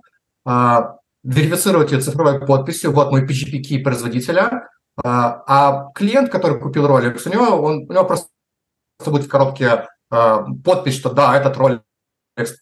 э, 0.47 0.81
верифицировать 1.23 1.91
ее 1.91 2.01
цифровой 2.01 2.45
подписью, 2.45 2.91
вот 2.91 3.09
мой 3.09 3.25
PGP-кey 3.25 3.81
производителя, 3.81 4.69
а 5.03 5.91
клиент, 5.93 6.29
который 6.29 6.59
купил 6.59 6.85
Rolex, 6.85 7.23
у 7.25 7.33
него, 7.33 7.61
он, 7.61 7.85
у 7.89 7.91
него 7.91 8.05
просто 8.05 8.29
будет 9.07 9.25
в 9.25 9.27
коробке 9.27 9.87
подпись, 10.09 10.95
что 10.95 11.11
да, 11.11 11.35
этот 11.35 11.57
Rolex 11.57 11.81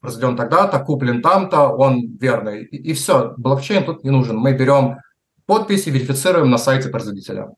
произведен 0.01 0.37
тогда-то, 0.37 0.79
куплен 0.79 1.21
там-то, 1.21 1.67
он 1.67 2.15
верный. 2.17 2.63
И, 2.63 2.91
и 2.91 2.93
все, 2.93 3.33
блокчейн 3.37 3.83
тут 3.85 4.03
не 4.03 4.09
нужен. 4.09 4.37
Мы 4.37 4.53
берем 4.53 4.99
подпись 5.45 5.85
и 5.87 5.91
верифицируем 5.91 6.49
на 6.49 6.57
сайте 6.57 6.89
производителя. 6.89 7.49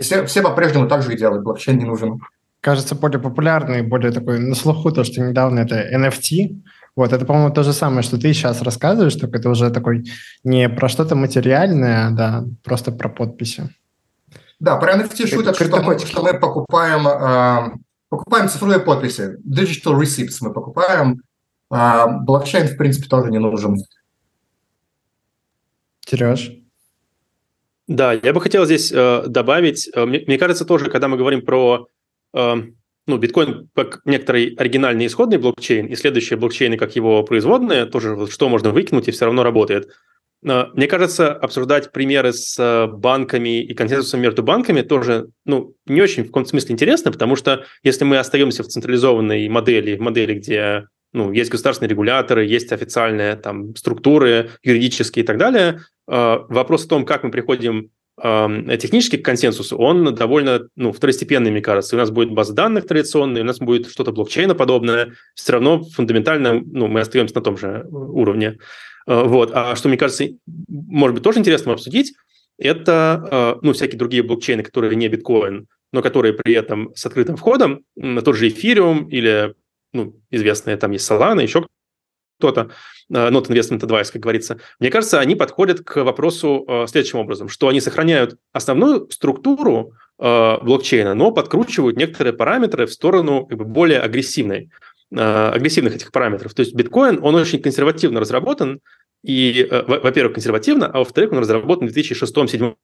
Все, 0.00 0.24
все 0.26 0.42
по-прежнему 0.42 0.88
так 0.88 1.02
же 1.02 1.14
и 1.14 1.16
делают, 1.16 1.42
блокчейн 1.42 1.78
не 1.78 1.84
нужен. 1.84 2.20
Кажется, 2.60 2.94
более 2.94 3.20
популярный, 3.20 3.82
более 3.82 4.12
такой 4.12 4.38
на 4.38 4.54
слуху, 4.54 4.92
то, 4.92 5.04
что 5.04 5.20
недавно 5.20 5.60
это 5.60 5.76
NFT. 5.94 6.62
Вот, 6.96 7.12
это, 7.12 7.24
по-моему, 7.24 7.54
то 7.54 7.62
же 7.62 7.72
самое, 7.72 8.02
что 8.02 8.18
ты 8.18 8.32
сейчас 8.32 8.60
рассказываешь, 8.62 9.14
только 9.14 9.38
это 9.38 9.48
уже 9.48 9.70
такой 9.70 10.04
не 10.44 10.68
про 10.68 10.88
что-то 10.88 11.14
материальное, 11.14 12.08
а 12.08 12.10
да, 12.10 12.44
просто 12.62 12.92
про 12.92 13.08
подписи. 13.08 13.70
Да, 14.58 14.76
про 14.76 14.96
NFT 14.96 15.26
шутят, 15.26 15.56
что 15.56 15.82
мы, 15.82 15.98
что 15.98 16.22
мы 16.22 16.38
покупаем, 16.38 17.08
э, 17.08 17.78
покупаем 18.10 18.48
цифровые 18.48 18.80
подписи. 18.80 19.38
Digital 19.48 19.98
receipts 19.98 20.36
мы 20.40 20.52
покупаем, 20.52 21.22
а 21.70 22.08
блокчейн, 22.08 22.68
в 22.68 22.76
принципе, 22.76 23.08
тоже 23.08 23.30
не 23.30 23.38
нужен. 23.38 23.78
Сереж? 26.04 26.59
Да, 27.90 28.12
я 28.12 28.32
бы 28.32 28.40
хотел 28.40 28.66
здесь 28.66 28.92
э, 28.92 29.24
добавить, 29.26 29.90
э, 29.92 30.04
мне, 30.04 30.22
мне 30.24 30.38
кажется 30.38 30.64
тоже, 30.64 30.88
когда 30.88 31.08
мы 31.08 31.16
говорим 31.16 31.42
про 31.42 31.88
э, 32.32 32.54
ну, 33.08 33.18
биткоин 33.18 33.68
как 33.74 34.00
некоторый 34.04 34.54
оригинальный 34.54 35.06
исходный 35.06 35.38
блокчейн, 35.38 35.86
и 35.86 35.96
следующие 35.96 36.38
блокчейны 36.38 36.76
как 36.76 36.94
его 36.94 37.24
производные, 37.24 37.86
тоже 37.86 38.14
вот, 38.14 38.30
что 38.30 38.48
можно 38.48 38.70
выкинуть 38.70 39.08
и 39.08 39.10
все 39.10 39.24
равно 39.24 39.42
работает. 39.42 39.88
Э, 40.46 40.66
мне 40.72 40.86
кажется, 40.86 41.32
обсуждать 41.34 41.90
примеры 41.90 42.32
с 42.32 42.56
э, 42.60 42.86
банками 42.86 43.60
и 43.60 43.74
консенсусом 43.74 44.20
между 44.20 44.44
банками 44.44 44.82
тоже 44.82 45.26
ну, 45.44 45.74
не 45.86 46.00
очень 46.00 46.22
в 46.22 46.26
каком-то 46.26 46.50
смысле 46.50 46.74
интересно, 46.74 47.10
потому 47.10 47.34
что 47.34 47.64
если 47.82 48.04
мы 48.04 48.18
остаемся 48.18 48.62
в 48.62 48.68
централизованной 48.68 49.48
модели, 49.48 49.96
в 49.96 50.00
модели, 50.00 50.34
где 50.34 50.84
ну, 51.12 51.32
есть 51.32 51.50
государственные 51.50 51.90
регуляторы, 51.90 52.46
есть 52.46 52.72
официальные 52.72 53.36
там 53.36 53.74
структуры 53.76 54.50
юридические 54.62 55.24
и 55.24 55.26
так 55.26 55.38
далее. 55.38 55.80
А, 56.06 56.44
вопрос 56.48 56.86
о 56.86 56.88
том, 56.88 57.04
как 57.04 57.24
мы 57.24 57.30
приходим 57.30 57.90
технически 58.22 59.16
к 59.16 59.24
консенсусу, 59.24 59.78
он 59.78 60.14
довольно 60.14 60.68
ну, 60.76 60.92
второстепенный, 60.92 61.50
мне 61.50 61.62
кажется. 61.62 61.96
У 61.96 61.98
нас 61.98 62.10
будет 62.10 62.30
база 62.30 62.52
данных 62.52 62.86
традиционная, 62.86 63.40
у 63.40 63.46
нас 63.46 63.58
будет 63.58 63.88
что-то 63.88 64.12
блокчейна 64.12 64.54
подобное. 64.54 65.14
Все 65.34 65.52
равно 65.52 65.84
фундаментально 65.84 66.60
ну, 66.60 66.86
мы 66.86 67.00
остаемся 67.00 67.36
на 67.36 67.40
том 67.40 67.56
же 67.56 67.86
уровне. 67.90 68.58
А, 69.06 69.24
вот. 69.24 69.52
А 69.54 69.74
что, 69.76 69.88
мне 69.88 69.96
кажется, 69.96 70.26
может 70.68 71.14
быть, 71.14 71.24
тоже 71.24 71.38
интересно 71.38 71.72
обсудить, 71.72 72.12
это 72.58 73.26
а, 73.30 73.58
ну, 73.62 73.72
всякие 73.72 73.98
другие 73.98 74.22
блокчейны, 74.22 74.62
которые 74.62 74.94
не 74.96 75.08
биткоин, 75.08 75.66
но 75.92 76.02
которые 76.02 76.34
при 76.34 76.54
этом 76.54 76.94
с 76.94 77.06
открытым 77.06 77.36
входом, 77.36 77.84
тот 77.96 78.36
же 78.36 78.48
эфириум 78.48 79.08
или 79.08 79.54
ну, 79.92 80.14
известные, 80.30 80.76
там 80.76 80.90
есть 80.92 81.10
Solana, 81.10 81.42
еще 81.42 81.66
кто-то, 82.40 82.70
э, 83.10 83.30
Not 83.30 83.48
Investment 83.48 83.80
Advice, 83.80 84.10
как 84.12 84.22
говорится. 84.22 84.58
Мне 84.80 84.90
кажется, 84.90 85.20
они 85.20 85.36
подходят 85.36 85.82
к 85.82 86.02
вопросу 86.02 86.64
э, 86.66 86.86
следующим 86.88 87.18
образом, 87.18 87.48
что 87.48 87.68
они 87.68 87.80
сохраняют 87.80 88.36
основную 88.52 89.10
структуру 89.10 89.92
э, 90.18 90.58
блокчейна, 90.62 91.14
но 91.14 91.30
подкручивают 91.30 91.96
некоторые 91.96 92.32
параметры 92.32 92.86
в 92.86 92.92
сторону 92.92 93.46
как 93.46 93.58
бы, 93.58 93.64
более 93.64 94.00
агрессивной, 94.00 94.70
агрессивных 95.12 95.96
этих 95.96 96.12
параметров. 96.12 96.54
То 96.54 96.60
есть 96.60 96.74
биткоин, 96.74 97.18
он 97.22 97.34
очень 97.34 97.60
консервативно 97.60 98.20
разработан, 98.20 98.80
и, 99.22 99.68
во-первых, 99.70 100.34
консервативно, 100.34 100.86
а 100.86 100.98
во-вторых, 100.98 101.32
он 101.32 101.38
разработан 101.40 101.88
в 101.88 101.92
2006, 101.92 102.32
2007, 102.32 102.74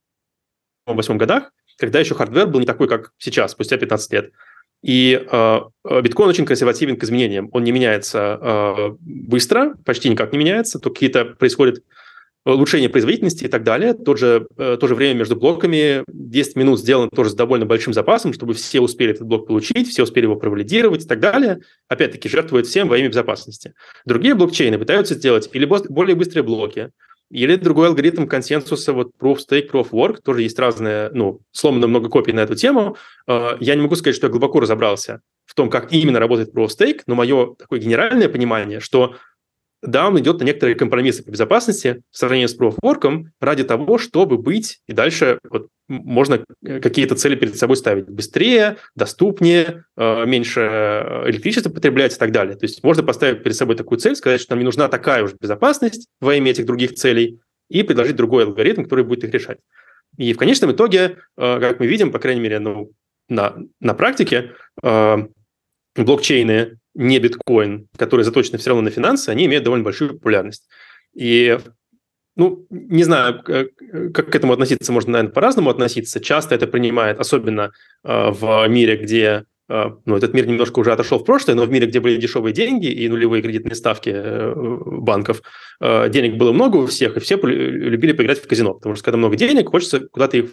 2008 0.87 1.19
годах, 1.19 1.53
когда 1.79 2.01
еще 2.01 2.15
hardware 2.15 2.47
был 2.47 2.61
не 2.61 2.67
такой, 2.67 2.89
как 2.89 3.13
сейчас, 3.19 3.53
спустя 3.53 3.77
15 3.77 4.13
лет. 4.13 4.33
И 4.87 5.21
э, 5.21 5.61
биткоин 6.01 6.29
очень 6.29 6.47
консервативен 6.47 6.97
к 6.97 7.03
изменениям. 7.03 7.49
Он 7.51 7.65
не 7.65 7.73
меняется 7.73 8.39
э, 8.41 8.91
быстро, 9.01 9.75
почти 9.85 10.09
никак 10.09 10.33
не 10.33 10.39
меняется, 10.39 10.79
то 10.79 10.91
какие-то 10.91 11.25
происходят 11.25 11.83
улучшение 12.45 12.89
производительности 12.89 13.43
и 13.43 13.49
так 13.49 13.65
далее. 13.65 13.95
Тот 13.95 14.21
же, 14.21 14.47
э, 14.57 14.77
то 14.81 14.87
же 14.87 14.95
время 14.95 15.19
между 15.19 15.35
блоками 15.35 16.05
10 16.07 16.55
минут 16.55 16.79
сделано 16.79 17.11
тоже 17.11 17.31
с 17.31 17.35
довольно 17.35 17.67
большим 17.67 17.95
запасом, 17.95 18.33
чтобы 18.33 18.55
все 18.55 18.81
успели 18.81 19.11
этот 19.11 19.27
блок 19.27 19.49
получить, 19.49 19.89
все 19.89 20.05
успели 20.05 20.27
его 20.27 20.37
провалидировать 20.37 21.05
и 21.05 21.09
так 21.09 21.19
далее. 21.19 21.59
Опять-таки, 21.89 22.29
жертвует 22.29 22.69
всем 22.69 22.87
во 22.87 22.97
имя 22.97 23.09
безопасности. 23.09 23.75
Другие 24.05 24.37
блокчейны 24.37 24.79
пытаются 24.79 25.15
сделать 25.15 25.51
или 25.53 25.65
более 25.65 26.15
быстрые 26.15 26.45
блоки, 26.45 26.91
или 27.31 27.57
другой 27.57 27.89
алгоритм 27.89 28.27
консенсуса, 28.27 28.93
вот 28.93 29.11
Proof 29.21 29.39
Stake, 29.39 29.71
Proof 29.71 29.91
Work, 29.91 30.23
тоже 30.23 30.43
есть 30.43 30.59
разные, 30.59 31.11
ну, 31.13 31.41
сломано 31.53 31.87
много 31.87 32.09
копий 32.09 32.33
на 32.33 32.41
эту 32.41 32.55
тему. 32.55 32.97
Э, 33.27 33.57
я 33.61 33.75
не 33.75 33.83
могу 33.83 33.97
сказать, 33.97 34.17
что 34.17 34.27
я 34.27 34.31
глубоко 34.31 34.61
разобрался 34.61 35.21
в 35.45 35.55
том, 35.55 35.71
как 35.71 35.93
именно 35.93 36.19
работает 36.19 36.55
Proof 36.55 36.69
Stake, 36.69 37.01
но 37.07 37.15
мое 37.15 37.55
такое 37.55 37.81
генеральное 37.81 38.29
понимание, 38.29 38.81
что 38.81 39.17
да, 39.83 40.09
он 40.09 40.19
идет 40.19 40.41
на 40.41 40.45
некоторые 40.45 40.75
компромиссы 40.75 41.23
по 41.23 41.31
безопасности 41.31 42.03
в 42.11 42.17
сравнении 42.17 42.47
с 42.47 42.59
Proof 42.59 42.77
ради 43.41 43.65
того, 43.65 43.99
чтобы 43.99 44.39
быть 44.39 44.81
и 44.87 44.93
дальше 44.93 45.39
вот, 45.49 45.69
можно 45.89 46.45
э, 46.65 46.81
какие-то 46.81 47.15
цели 47.15 47.37
перед 47.37 47.57
собой 47.57 47.77
ставить 47.77 48.09
быстрее, 48.09 48.79
доступнее, 48.95 49.85
э, 49.97 50.27
меньше 50.27 50.61
э, 50.61 51.31
электричества 51.31 51.71
потреблять 51.71 52.15
и 52.15 52.19
так 52.19 52.33
далее. 52.33 52.57
То 52.57 52.65
есть 52.65 52.83
можно 52.83 53.03
поставить 53.03 53.43
перед 53.43 53.57
собой 53.57 53.77
такую 53.77 53.99
цель, 53.99 54.17
сказать, 54.17 54.41
что 54.41 54.53
нам 54.53 54.61
не 54.61 54.65
нужна 54.65 54.89
такая 54.89 55.23
уж 55.23 55.35
безопасность 55.35 56.09
во 56.21 56.35
имя 56.35 56.51
этих 56.51 56.67
других 56.67 56.95
целей, 56.95 57.41
и 57.69 57.83
предложить 57.83 58.15
другой 58.15 58.45
алгоритм, 58.45 58.85
который 58.85 59.05
будет 59.05 59.25
их 59.25 59.33
решать. 59.33 59.59
И 60.17 60.33
в 60.33 60.39
конечном 60.39 60.71
итоге, 60.71 61.19
как 61.37 61.81
мы 61.81 61.89
видим, 61.89 62.13
по 62.13 62.21
крайней 62.21 62.41
мере, 62.41 62.61
ну, 62.61 62.93
на, 63.29 63.57
на 63.81 63.93
практике, 63.93 64.53
блокчейны 65.97 66.79
не 66.97 67.19
биткоин, 67.19 67.89
которые 67.97 68.25
заточены 68.25 68.59
все 68.59 68.71
равно 68.71 68.83
на 68.83 68.91
финансы, 68.91 69.29
они 69.29 69.45
имеют 69.45 69.65
довольно 69.65 69.85
большую 69.85 70.15
популярность. 70.15 70.67
И 71.15 71.59
ну, 72.37 72.67
не 72.71 73.05
знаю, 73.05 73.43
как 73.43 74.31
к 74.31 74.35
этому 74.35 74.53
относиться, 74.53 74.93
можно, 74.93 75.13
наверное, 75.13 75.33
по-разному 75.33 75.71
относиться. 75.71 76.21
Часто 76.21 76.55
это 76.55 76.67
принимает, 76.67 77.19
особенно 77.19 77.73
э, 78.05 78.31
в 78.31 78.67
мире, 78.69 78.97
где 78.97 79.45
э, 79.69 79.85
ну, 80.05 80.17
этот 80.17 80.35
мир 80.35 80.47
немножко 80.47 80.81
уже 80.81 80.93
отошел 80.93 81.19
в 81.19 81.25
прошлое, 81.25 81.55
но 81.55 81.65
в 81.65 81.71
мире, 81.71 81.87
где 81.87 82.01
были 82.01 82.21
дешевые 82.21 82.53
деньги 82.53 82.89
и 82.89 83.09
нулевые 83.09 83.43
кредитные 83.43 83.75
ставки 83.75 84.11
э, 84.13 84.53
банков, 84.55 85.43
э, 85.81 86.11
денег 86.11 86.37
было 86.37 86.53
много 86.53 86.77
у 86.77 86.87
всех, 86.87 87.17
и 87.17 87.21
все 87.21 87.37
любили 87.37 88.13
поиграть 88.13 88.43
в 88.43 88.47
казино, 88.47 88.75
потому 88.75 88.97
что 88.97 89.05
когда 89.05 89.17
много 89.17 89.37
денег, 89.37 89.71
хочется 89.71 90.01
куда-то 90.01 90.37
их 90.37 90.51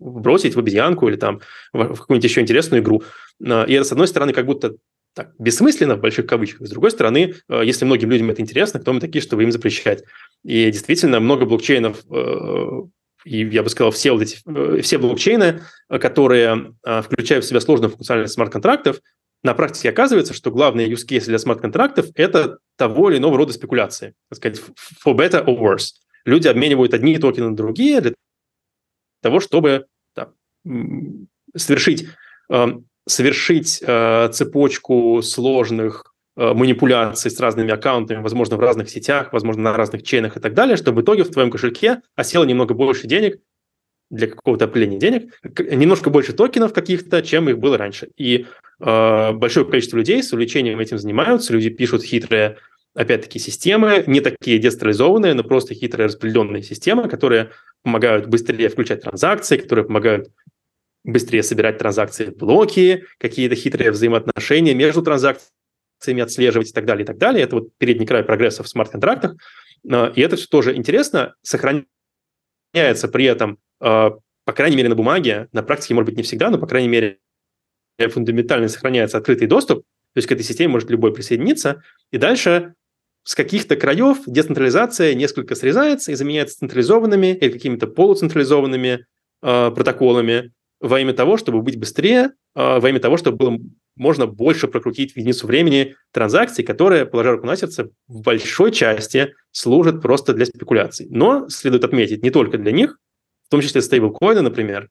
бросить 0.00 0.56
в 0.56 0.58
обезьянку 0.58 1.08
или 1.08 1.16
там 1.16 1.40
в 1.72 1.94
какую-нибудь 1.94 2.24
еще 2.28 2.40
интересную 2.40 2.82
игру. 2.82 3.04
Э, 3.44 3.66
и 3.68 3.72
это, 3.72 3.84
с 3.84 3.92
одной 3.92 4.08
стороны, 4.08 4.32
как 4.32 4.46
будто 4.46 4.74
так, 5.16 5.32
бессмысленно, 5.38 5.96
в 5.96 6.00
больших 6.00 6.26
кавычках. 6.26 6.66
С 6.66 6.70
другой 6.70 6.90
стороны, 6.90 7.36
э, 7.48 7.62
если 7.64 7.86
многим 7.86 8.10
людям 8.10 8.28
это 8.28 8.42
интересно, 8.42 8.80
кто 8.80 8.92
мы 8.92 9.00
такие, 9.00 9.22
чтобы 9.22 9.44
им 9.44 9.50
запрещать? 9.50 10.04
И 10.44 10.70
действительно, 10.70 11.20
много 11.20 11.46
блокчейнов, 11.46 12.04
э, 12.10 12.82
и 13.24 13.46
я 13.46 13.62
бы 13.62 13.70
сказал, 13.70 13.92
все, 13.92 14.12
вот 14.12 14.20
эти, 14.20 14.38
э, 14.46 14.82
все 14.82 14.98
блокчейны, 14.98 15.62
которые 15.88 16.74
включают 16.82 17.46
в 17.46 17.48
себя 17.48 17.60
сложную 17.60 17.90
функциональность 17.92 18.34
смарт-контрактов, 18.34 19.00
на 19.42 19.54
практике 19.54 19.88
оказывается, 19.88 20.34
что 20.34 20.50
главный 20.50 20.86
use 20.86 21.08
case 21.08 21.24
для 21.24 21.38
смарт-контрактов– 21.38 22.08
это 22.14 22.58
того 22.76 23.10
или 23.10 23.16
иного 23.16 23.38
рода 23.38 23.54
спекуляции. 23.54 24.12
Так 24.28 24.36
сказать, 24.36 24.60
for 25.02 25.16
better 25.16 25.42
or 25.46 25.58
worse. 25.58 25.94
Люди 26.26 26.46
обменивают 26.46 26.92
одни 26.92 27.16
токены 27.16 27.48
на 27.48 27.56
другие 27.56 28.02
для 28.02 28.14
того, 29.22 29.40
чтобы 29.40 29.86
да, 30.14 30.32
совершить 31.56 32.06
совершить 33.06 33.82
э, 33.82 34.28
цепочку 34.32 35.22
сложных 35.22 36.12
э, 36.36 36.52
манипуляций 36.52 37.30
с 37.30 37.40
разными 37.40 37.72
аккаунтами, 37.72 38.22
возможно, 38.22 38.56
в 38.56 38.60
разных 38.60 38.90
сетях, 38.90 39.32
возможно, 39.32 39.62
на 39.62 39.76
разных 39.76 40.02
чейнах 40.02 40.36
и 40.36 40.40
так 40.40 40.54
далее, 40.54 40.76
чтобы 40.76 41.00
в 41.00 41.04
итоге 41.04 41.24
в 41.24 41.30
твоем 41.30 41.50
кошельке 41.50 42.02
осело 42.16 42.44
немного 42.44 42.74
больше 42.74 43.06
денег 43.06 43.40
для 44.10 44.28
какого-то 44.28 44.66
определения 44.66 44.98
денег, 44.98 45.40
немножко 45.58 46.10
больше 46.10 46.32
токенов 46.32 46.72
каких-то, 46.72 47.22
чем 47.22 47.48
их 47.48 47.58
было 47.58 47.76
раньше. 47.76 48.08
И 48.16 48.46
э, 48.80 49.32
большое 49.32 49.66
количество 49.66 49.96
людей 49.96 50.22
с 50.22 50.32
увлечением 50.32 50.80
этим 50.80 50.98
занимаются, 50.98 51.52
люди 51.52 51.70
пишут 51.70 52.02
хитрые, 52.02 52.58
опять-таки, 52.94 53.38
системы, 53.38 54.04
не 54.06 54.20
такие 54.20 54.58
децентрализованные, 54.58 55.34
но 55.34 55.44
просто 55.44 55.74
хитрые 55.74 56.06
распределенные 56.06 56.62
системы, 56.62 57.08
которые 57.08 57.50
помогают 57.82 58.26
быстрее 58.26 58.68
включать 58.68 59.02
транзакции, 59.02 59.58
которые 59.58 59.84
помогают 59.84 60.30
быстрее 61.06 61.42
собирать 61.42 61.78
транзакции 61.78 62.26
блоки, 62.26 63.04
какие-то 63.18 63.54
хитрые 63.54 63.92
взаимоотношения 63.92 64.74
между 64.74 65.02
транзакциями 65.02 66.22
отслеживать 66.22 66.70
и 66.70 66.72
так 66.72 66.84
далее, 66.84 67.04
и 67.04 67.06
так 67.06 67.16
далее. 67.16 67.44
Это 67.44 67.56
вот 67.56 67.68
передний 67.78 68.06
край 68.06 68.24
прогресса 68.24 68.62
в 68.62 68.68
смарт-контрактах. 68.68 69.36
А, 69.90 70.12
и 70.14 70.20
это 70.20 70.36
все 70.36 70.46
тоже 70.48 70.74
интересно, 70.76 71.34
сохраняется 71.42 71.86
при 73.10 73.24
этом, 73.24 73.58
а, 73.80 74.16
по 74.44 74.52
крайней 74.52 74.76
мере, 74.76 74.88
на 74.88 74.96
бумаге, 74.96 75.48
на 75.52 75.62
практике, 75.62 75.94
может 75.94 76.06
быть, 76.06 76.16
не 76.16 76.24
всегда, 76.24 76.50
но, 76.50 76.58
по 76.58 76.66
крайней 76.66 76.88
мере, 76.88 77.18
фундаментально 77.98 78.68
сохраняется 78.68 79.16
открытый 79.16 79.46
доступ, 79.46 79.84
то 80.14 80.18
есть 80.18 80.28
к 80.28 80.32
этой 80.32 80.42
системе 80.42 80.72
может 80.72 80.90
любой 80.90 81.14
присоединиться, 81.14 81.82
и 82.10 82.18
дальше 82.18 82.74
с 83.22 83.34
каких-то 83.34 83.76
краев 83.76 84.18
децентрализация 84.26 85.14
несколько 85.14 85.54
срезается 85.54 86.12
и 86.12 86.14
заменяется 86.14 86.58
централизованными 86.58 87.34
или 87.34 87.50
какими-то 87.50 87.86
полуцентрализованными 87.86 89.06
э, 89.42 89.70
протоколами, 89.70 90.52
во 90.80 91.00
имя 91.00 91.12
того, 91.12 91.36
чтобы 91.36 91.62
быть 91.62 91.78
быстрее, 91.78 92.32
а, 92.54 92.80
во 92.80 92.88
имя 92.90 93.00
того, 93.00 93.16
чтобы 93.16 93.36
было 93.36 93.58
можно 93.96 94.26
больше 94.26 94.68
прокрутить 94.68 95.12
в 95.12 95.16
единицу 95.16 95.46
времени 95.46 95.96
транзакции, 96.12 96.62
которые, 96.62 97.06
положа 97.06 97.32
руку 97.32 97.46
на 97.46 97.56
сердце, 97.56 97.90
в 98.08 98.20
большой 98.20 98.70
части 98.70 99.32
служат 99.52 100.02
просто 100.02 100.34
для 100.34 100.44
спекуляций. 100.44 101.06
Но 101.10 101.48
следует 101.48 101.84
отметить, 101.84 102.22
не 102.22 102.30
только 102.30 102.58
для 102.58 102.72
них, 102.72 102.98
в 103.46 103.50
том 103.50 103.62
числе 103.62 103.80
стейблкоины, 103.80 104.42
например, 104.42 104.90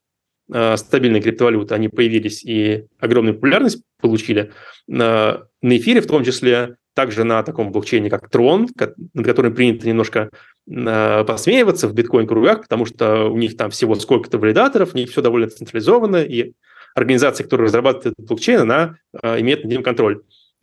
а, 0.52 0.76
стабильные 0.76 1.22
криптовалюты, 1.22 1.74
они 1.74 1.88
появились 1.88 2.44
и 2.44 2.86
огромную 2.98 3.34
популярность 3.34 3.82
получили. 4.00 4.52
На 4.86 5.46
эфире 5.62 6.00
в 6.00 6.06
том 6.06 6.24
числе 6.24 6.76
также 6.96 7.24
на 7.24 7.42
таком 7.42 7.72
блокчейне, 7.72 8.08
как 8.08 8.34
Tron, 8.34 8.68
над 9.12 9.26
которым 9.26 9.54
принято 9.54 9.86
немножко 9.86 10.30
э, 10.66 11.24
посмеиваться 11.24 11.88
в 11.88 11.94
биткоин-кругах, 11.94 12.62
потому 12.62 12.86
что 12.86 13.26
у 13.26 13.36
них 13.36 13.54
там 13.58 13.70
всего 13.70 13.94
сколько-то 13.96 14.38
валидаторов, 14.38 14.94
у 14.94 14.96
них 14.96 15.10
все 15.10 15.20
довольно 15.20 15.48
централизовано, 15.48 16.22
и 16.22 16.54
организация, 16.94 17.44
которая 17.44 17.66
разрабатывает 17.66 18.14
блокчейн, 18.16 18.60
она 18.62 18.96
э, 19.22 19.40
имеет 19.40 19.62
над 19.62 19.72
ним 19.72 19.82
контроль. 19.82 20.22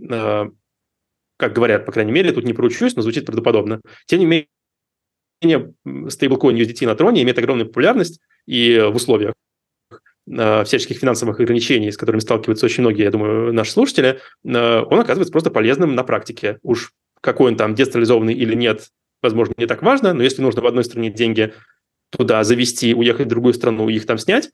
Э, 0.09 0.45
как 1.37 1.53
говорят, 1.53 1.85
по 1.85 1.91
крайней 1.91 2.11
мере, 2.11 2.31
тут 2.31 2.45
не 2.45 2.53
поручусь, 2.53 2.95
но 2.95 3.03
звучит 3.03 3.27
правдоподобно. 3.27 3.81
Тем 4.07 4.19
не 4.19 4.47
менее, 5.43 5.73
стейблкоин 6.09 6.57
USDT 6.57 6.87
на 6.87 6.95
троне 6.95 7.21
имеет 7.21 7.37
огромную 7.37 7.67
популярность, 7.67 8.19
и 8.47 8.79
в 8.91 8.95
условиях 8.95 9.35
всяческих 10.25 10.97
финансовых 10.99 11.39
ограничений, 11.39 11.91
с 11.91 11.97
которыми 11.97 12.21
сталкиваются 12.21 12.65
очень 12.65 12.81
многие, 12.81 13.03
я 13.03 13.11
думаю, 13.11 13.53
наши 13.53 13.71
слушатели, 13.71 14.19
э, 14.45 14.81
он 14.81 14.99
оказывается 14.99 15.31
просто 15.31 15.51
полезным 15.51 15.95
на 15.95 16.03
практике. 16.03 16.59
Уж 16.63 16.93
какой 17.19 17.51
он 17.51 17.57
там 17.57 17.75
децентрализованный 17.75 18.33
или 18.33 18.55
нет, 18.55 18.87
возможно, 19.21 19.53
не 19.57 19.65
так 19.65 19.81
важно, 19.81 20.13
но 20.13 20.23
если 20.23 20.41
нужно 20.41 20.61
в 20.61 20.65
одной 20.65 20.85
стране 20.85 21.11
деньги 21.11 21.53
туда 22.09 22.43
завести, 22.43 22.93
уехать 22.93 23.25
в 23.25 23.29
другую 23.29 23.53
страну 23.53 23.89
и 23.89 23.95
их 23.95 24.05
там 24.05 24.17
снять, 24.17 24.49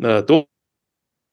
э, 0.00 0.22
то 0.26 0.46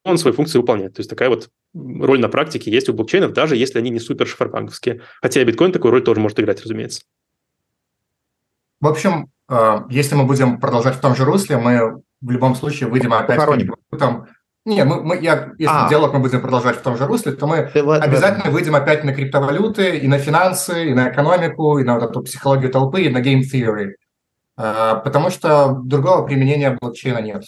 он 0.03 0.17
свою 0.17 0.35
функцию 0.35 0.61
выполняет. 0.61 0.95
То 0.95 1.01
есть 1.01 1.09
такая 1.09 1.29
вот 1.29 1.49
роль 1.73 2.19
на 2.19 2.29
практике 2.29 2.71
есть 2.71 2.87
у 2.87 2.93
блокчейнов, 2.93 3.33
даже 3.33 3.57
если 3.57 3.77
они 3.77 3.89
не 3.89 3.99
супер 3.99 4.25
шифрбанковские. 4.25 5.01
Хотя 5.21 5.41
и 5.41 5.43
биткоин 5.43 5.71
такую 5.71 5.91
роль 5.91 6.03
тоже 6.03 6.21
может 6.21 6.39
играть, 6.39 6.61
разумеется. 6.61 7.01
В 8.79 8.87
общем, 8.87 9.29
если 9.89 10.15
мы 10.15 10.25
будем 10.25 10.59
продолжать 10.59 10.95
в 10.95 11.01
том 11.01 11.15
же 11.15 11.23
русле, 11.23 11.57
мы 11.57 12.01
в 12.21 12.29
любом 12.29 12.55
случае 12.55 12.89
выйдем 12.89 13.13
опять 13.13 13.39
там. 13.97 14.27
Не, 14.63 14.83
мы, 14.83 15.01
мы, 15.01 15.19
я, 15.19 15.53
если 15.57 15.73
А. 15.73 15.89
диалог 15.89 16.13
мы 16.13 16.19
будем 16.19 16.39
продолжать 16.39 16.77
в 16.77 16.81
том 16.81 16.95
же 16.95 17.07
русле, 17.07 17.31
то 17.31 17.47
мы 17.47 17.71
Ты 17.73 17.79
обязательно 17.79 18.51
выйдем 18.51 18.75
опять 18.75 19.03
на 19.03 19.11
криптовалюты, 19.11 19.97
и 19.97 20.07
на 20.07 20.19
финансы, 20.19 20.91
и 20.91 20.93
на 20.93 21.09
экономику, 21.09 21.79
и 21.79 21.83
на 21.83 21.95
вот 21.95 22.03
эту 22.03 22.21
психологию 22.21 22.71
толпы, 22.71 23.01
и 23.01 23.09
на 23.09 23.21
game 23.21 23.41
theory. 23.41 23.93
А, 24.57 24.97
Потому 24.97 25.31
что 25.31 25.79
другого 25.83 26.27
применения 26.27 26.77
блокчейна 26.79 27.21
нет, 27.23 27.43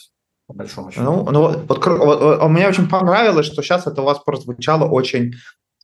по 0.47 0.55
большому 0.55 0.89
счету. 0.89 1.03
Ну, 1.03 1.30
ну 1.30 1.41
вот, 1.41 1.65
вот, 1.67 1.86
вот, 1.86 2.21
вот, 2.21 2.49
мне 2.49 2.67
очень 2.67 2.89
понравилось, 2.89 3.45
что 3.45 3.61
сейчас 3.61 3.86
это 3.86 4.01
у 4.01 4.05
вас 4.05 4.17
прозвучало 4.17 4.89
очень, 4.89 5.34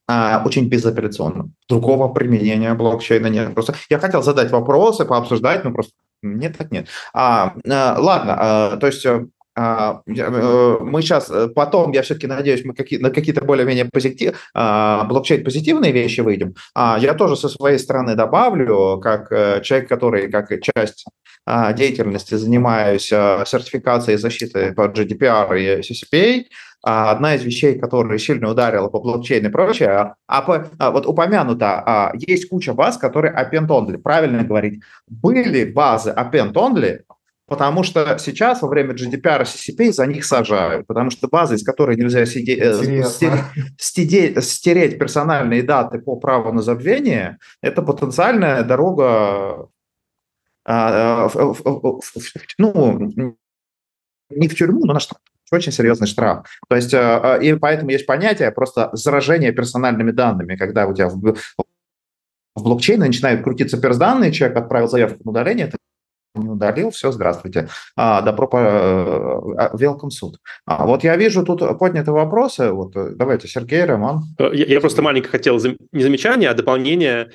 а, 0.07 0.41
очень 0.43 0.67
безапелляционно. 0.67 1.51
Другого 1.67 2.11
применения 2.11 2.73
блокчейна 2.73 3.27
нет. 3.27 3.53
Просто 3.53 3.75
я 3.91 3.99
хотел 3.99 4.23
задать 4.23 4.49
вопросы, 4.49 5.05
пообсуждать, 5.05 5.63
но 5.63 5.71
просто 5.71 5.93
нет 6.21 6.57
так 6.57 6.71
нет. 6.71 6.87
А, 7.13 7.53
а, 7.67 7.95
ладно, 7.99 8.35
а, 8.37 8.77
то 8.77 8.87
есть 8.87 9.05
э, 9.05 9.25
а, 9.55 10.01
э, 10.07 10.77
мы 10.81 11.01
сейчас, 11.01 11.29
э, 11.29 11.49
потом, 11.49 11.91
я 11.91 12.01
все-таки 12.01 12.27
надеюсь, 12.27 12.63
мы 12.63 12.73
какие, 12.73 12.99
на 12.99 13.09
какие-то 13.09 13.43
более-менее 13.43 13.85
позитив, 13.85 14.49
блокчейн-позитивные 14.55 15.91
вещи 15.91 16.21
выйдем. 16.21 16.55
А, 16.73 16.97
я 16.99 17.13
тоже 17.13 17.35
со 17.35 17.49
своей 17.49 17.79
стороны 17.79 18.15
добавлю, 18.15 18.99
как 19.01 19.29
человек, 19.63 19.89
который, 19.89 20.31
как 20.31 20.49
часть 20.61 21.05
деятельности 21.73 22.35
занимаюсь 22.35 23.07
сертификацией 23.07 24.17
защиты 24.17 24.71
по 24.73 24.87
GDPR 24.87 25.59
и 25.59 25.81
CCPA, 25.81 26.43
одна 26.81 27.35
из 27.35 27.43
вещей, 27.43 27.77
которая 27.77 28.17
сильно 28.17 28.49
ударила 28.49 28.87
по 28.87 28.99
блокчейну 28.99 29.49
и 29.49 29.51
прочее, 29.51 30.15
а, 30.27 30.41
по, 30.41 30.67
а 30.77 30.91
вот 30.91 31.05
упомянуто, 31.05 32.13
есть 32.15 32.49
куча 32.49 32.73
баз, 32.73 32.97
которые 32.97 33.33
append-only. 33.33 33.97
Правильно 33.97 34.43
говорить, 34.43 34.81
были 35.07 35.65
базы 35.65 36.11
append-only, 36.11 37.01
Потому 37.49 37.81
что 37.81 38.15
сейчас 38.19 38.61
во 38.61 38.67
время 38.67 38.93
GDPR 38.93 39.41
и 39.41 39.43
CCP 39.43 39.91
за 39.91 40.05
них 40.05 40.23
сажают, 40.23 40.85
потому 40.85 41.09
что 41.09 41.27
база, 41.27 41.55
из 41.55 41.63
которой 41.63 41.97
нельзя 41.97 42.23
сиде, 42.27 42.55
э, 42.55 43.03
стереть, 43.79 44.43
стереть 44.43 44.99
персональные 44.99 45.63
даты 45.63 45.97
по 45.97 46.15
праву 46.15 46.53
на 46.53 46.61
забвение, 46.61 47.39
это 47.63 47.81
потенциальная 47.81 48.63
дорога 48.63 49.67
а, 50.63 51.25
а, 51.25 51.55
ну, 52.59 53.35
не 54.29 54.47
в 54.47 54.55
тюрьму, 54.55 54.85
но 54.85 54.93
на 54.93 54.99
штраф. 54.99 55.19
Очень 55.51 55.71
серьезный 55.71 56.07
штраф. 56.07 56.45
То 56.67 56.75
есть, 56.75 56.93
а, 56.93 57.37
и 57.41 57.53
поэтому 57.53 57.91
есть 57.91 58.05
понятие 58.05 58.51
просто 58.51 58.89
заражение 58.93 59.51
персональными 59.51 60.11
данными, 60.11 60.55
когда 60.55 60.87
у 60.87 60.93
тебя 60.93 61.09
в, 61.09 61.35
блокчейне 62.55 63.05
начинают 63.05 63.43
крутиться 63.43 63.79
перс-данные, 63.79 64.31
человек 64.31 64.57
отправил 64.57 64.87
заявку 64.87 65.19
на 65.23 65.31
удаление, 65.31 65.67
это 65.67 65.77
не 66.35 66.47
удалил, 66.47 66.91
все, 66.91 67.11
здравствуйте. 67.11 67.69
А, 67.95 68.21
добро 68.21 68.47
по... 68.47 68.57
Э, 68.57 69.75
welcome 69.75 70.11
суд. 70.11 70.39
А, 70.65 70.85
вот 70.85 71.03
я 71.03 71.15
вижу 71.15 71.43
тут 71.43 71.61
подняты 71.79 72.11
вопросы. 72.11 72.71
Вот 72.71 72.95
э, 72.95 73.13
давайте, 73.15 73.47
Сергей, 73.47 73.83
Роман. 73.83 74.23
Э, 74.37 74.49
я, 74.53 74.65
я 74.65 74.79
просто 74.79 75.01
маленько 75.01 75.29
хотел 75.29 75.57
не 75.91 76.03
замечание, 76.03 76.49
а 76.49 76.53
дополнение. 76.53 77.31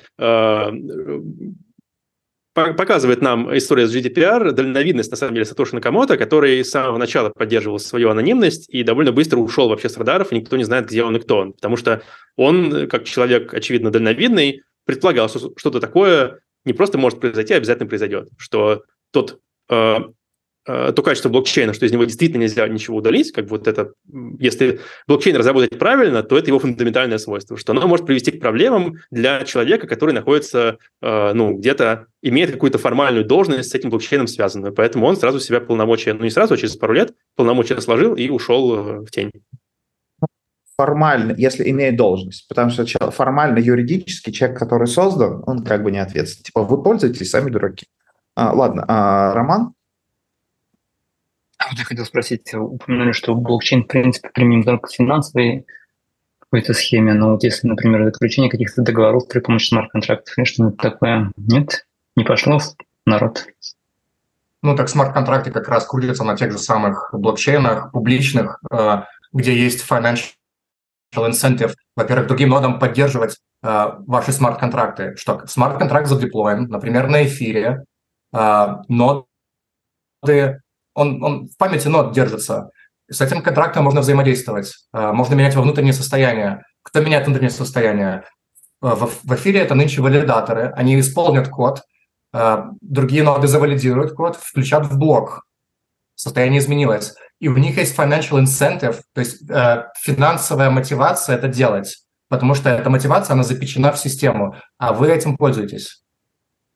Показывает 2.54 3.20
нам 3.20 3.56
история 3.56 3.88
с 3.88 3.94
GDPR 3.94 4.52
дальновидность, 4.52 5.10
на 5.10 5.16
самом 5.16 5.34
деле, 5.34 5.44
Сатоши 5.44 5.74
Накамото, 5.74 6.16
который 6.16 6.64
с 6.64 6.70
самого 6.70 6.98
начала 6.98 7.30
поддерживал 7.30 7.80
свою 7.80 8.10
анонимность 8.10 8.68
и 8.68 8.84
довольно 8.84 9.10
быстро 9.10 9.38
ушел 9.38 9.68
вообще 9.68 9.88
с 9.88 9.96
радаров, 9.96 10.30
и 10.30 10.36
никто 10.36 10.56
не 10.56 10.62
знает, 10.62 10.86
где 10.86 11.02
он 11.02 11.16
и 11.16 11.20
кто 11.20 11.38
он. 11.38 11.52
Потому 11.54 11.76
что 11.76 12.02
он, 12.36 12.86
как 12.86 13.06
человек, 13.06 13.52
очевидно, 13.52 13.90
дальновидный, 13.90 14.62
предполагал, 14.84 15.28
что 15.28 15.52
что-то 15.56 15.80
такое 15.80 16.42
не 16.64 16.72
просто 16.72 16.96
может 16.96 17.18
произойти, 17.18 17.54
а 17.54 17.56
обязательно 17.56 17.88
произойдет. 17.88 18.28
Что 18.38 18.84
тот, 19.10 19.40
э, 19.68 19.96
то 20.64 21.02
качество 21.02 21.28
блокчейна, 21.28 21.74
что 21.74 21.84
из 21.84 21.92
него 21.92 22.04
действительно 22.04 22.42
нельзя 22.42 22.66
ничего 22.68 22.96
удалить, 22.96 23.32
как 23.32 23.50
вот 23.50 23.68
это, 23.68 23.92
если 24.38 24.80
блокчейн 25.06 25.36
разработать 25.36 25.78
правильно, 25.78 26.22
то 26.22 26.38
это 26.38 26.48
его 26.48 26.58
фундаментальное 26.58 27.18
свойство, 27.18 27.56
что 27.56 27.72
оно 27.72 27.86
может 27.86 28.06
привести 28.06 28.32
к 28.32 28.40
проблемам 28.40 28.96
для 29.10 29.44
человека, 29.44 29.86
который 29.86 30.12
находится, 30.12 30.78
э, 31.02 31.32
ну, 31.34 31.54
где-то, 31.58 32.06
имеет 32.22 32.50
какую-то 32.50 32.78
формальную 32.78 33.24
должность 33.26 33.70
с 33.70 33.74
этим 33.74 33.90
блокчейном 33.90 34.26
связанную. 34.26 34.72
Поэтому 34.72 35.06
он 35.06 35.16
сразу 35.16 35.38
себя 35.38 35.60
полномочия, 35.60 36.14
ну 36.14 36.24
не 36.24 36.30
сразу, 36.30 36.54
а 36.54 36.56
через 36.56 36.76
пару 36.76 36.94
лет 36.94 37.12
полномочия 37.36 37.80
сложил 37.80 38.14
и 38.14 38.30
ушел 38.30 38.74
э, 38.74 39.00
в 39.00 39.10
тень 39.10 39.30
формально, 40.76 41.34
если 41.36 41.68
имеет 41.70 41.96
должность, 41.96 42.48
потому 42.48 42.70
что 42.70 43.10
формально 43.10 43.58
юридически 43.58 44.30
человек, 44.30 44.58
который 44.58 44.86
создан, 44.86 45.42
он 45.46 45.64
как 45.64 45.82
бы 45.82 45.92
не 45.92 45.98
ответственен. 45.98 46.44
Типа 46.44 46.62
вы 46.62 46.82
пользуетесь, 46.82 47.30
сами 47.30 47.50
дураки. 47.50 47.86
А, 48.34 48.52
ладно, 48.52 48.84
а, 48.88 49.32
Роман? 49.34 49.74
А 51.64 51.70
вот 51.70 51.78
я 51.78 51.84
хотел 51.84 52.04
спросить, 52.04 52.52
упомянули, 52.52 53.12
что 53.12 53.34
блокчейн, 53.34 53.84
в 53.84 53.86
принципе, 53.86 54.28
применим 54.28 54.64
только 54.64 54.88
к 54.88 54.92
финансовой 54.92 55.64
какой-то 56.38 56.74
схеме, 56.74 57.14
но 57.14 57.32
вот 57.32 57.42
если, 57.42 57.66
например, 57.66 58.04
заключение 58.04 58.50
каких-то 58.50 58.82
договоров 58.82 59.28
при 59.28 59.40
помощи 59.40 59.68
смарт-контрактов 59.68 60.36
или 60.36 60.44
что-нибудь 60.44 60.76
такое, 60.76 61.32
нет, 61.38 61.86
не 62.16 62.24
пошло 62.24 62.58
в 62.58 62.74
народ? 63.06 63.46
Ну, 64.62 64.76
так 64.76 64.90
смарт-контракты 64.90 65.50
как 65.50 65.68
раз 65.68 65.86
крутятся 65.86 66.24
на 66.24 66.36
тех 66.36 66.52
же 66.52 66.58
самых 66.58 67.08
блокчейнах 67.12 67.92
публичных, 67.92 68.60
э, 68.70 69.02
где 69.32 69.56
есть 69.56 69.90
financial 69.90 70.34
incentive, 71.16 71.74
во-первых, 71.96 72.26
другим 72.26 72.50
нодам 72.50 72.78
поддерживать 72.78 73.38
э, 73.62 73.86
ваши 74.06 74.32
смарт-контракты. 74.32 75.16
Что 75.16 75.46
смарт-контракт 75.46 76.08
задеплоен, 76.08 76.64
например, 76.68 77.08
на 77.08 77.24
эфире, 77.24 77.84
э, 78.34 78.66
ноды, 78.88 80.60
он, 80.94 81.22
он 81.22 81.48
в 81.48 81.56
памяти 81.56 81.88
нод 81.88 82.12
держится. 82.12 82.70
С 83.10 83.20
этим 83.20 83.42
контрактом 83.42 83.84
можно 83.84 84.00
взаимодействовать, 84.00 84.72
э, 84.92 85.12
можно 85.12 85.34
менять 85.34 85.54
во 85.54 85.62
внутреннее 85.62 85.92
состояние. 85.92 86.62
Кто 86.82 87.00
меняет 87.00 87.26
внутреннее 87.26 87.50
состояние? 87.50 88.24
Э, 88.82 88.94
в, 88.94 89.10
в 89.22 89.34
эфире 89.34 89.60
это 89.60 89.74
нынче 89.74 90.00
валидаторы, 90.00 90.72
они 90.74 90.98
исполнят 90.98 91.48
код, 91.48 91.82
э, 92.32 92.64
другие 92.80 93.22
ноды 93.22 93.46
завалидируют 93.46 94.12
код, 94.12 94.36
включат 94.36 94.86
в 94.86 94.98
блок. 94.98 95.44
Состояние 96.14 96.60
изменилось 96.60 97.14
и 97.40 97.48
у 97.48 97.56
них 97.58 97.76
есть 97.76 97.98
financial 97.98 98.42
incentive, 98.42 99.02
то 99.12 99.20
есть 99.20 99.46
финансовая 100.00 100.70
мотивация 100.70 101.36
это 101.36 101.48
делать, 101.48 101.98
потому 102.28 102.54
что 102.54 102.70
эта 102.70 102.88
мотивация, 102.88 103.34
она 103.34 103.42
запечена 103.42 103.92
в 103.92 103.98
систему, 103.98 104.56
а 104.78 104.94
вы 104.94 105.10
этим 105.10 105.36
пользуетесь. 105.36 106.04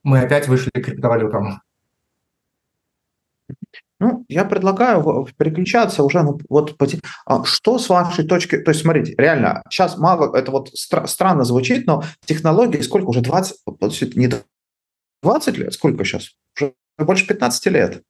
Мы 0.03 0.21
опять 0.21 0.47
вышли 0.47 0.71
к 0.71 0.85
криптовалютам. 0.85 1.63
Ну, 4.01 4.25
я 4.29 4.45
предлагаю 4.45 5.27
переключаться 5.37 6.05
уже, 6.05 6.23
ну, 6.23 6.39
вот, 6.49 6.77
а 7.27 7.45
что 7.45 7.79
с 7.79 7.89
вашей 7.89 8.25
точки, 8.27 8.57
то 8.59 8.71
есть, 8.71 8.83
смотрите, 8.83 9.15
реально, 9.19 9.63
сейчас 9.69 9.99
мало, 9.99 10.37
это 10.37 10.53
вот 10.53 10.71
стра- 10.75 11.09
странно 11.09 11.45
звучит, 11.45 11.87
но 11.87 12.05
технологии 12.25 12.81
сколько 12.81 13.07
уже, 13.07 13.23
20, 13.23 13.59
не 14.15 14.31
20 15.23 15.59
лет, 15.59 15.73
сколько 15.73 16.05
сейчас? 16.05 16.31
Уже 16.57 16.75
больше 16.99 17.27
15 17.27 17.67
лет. 17.67 18.03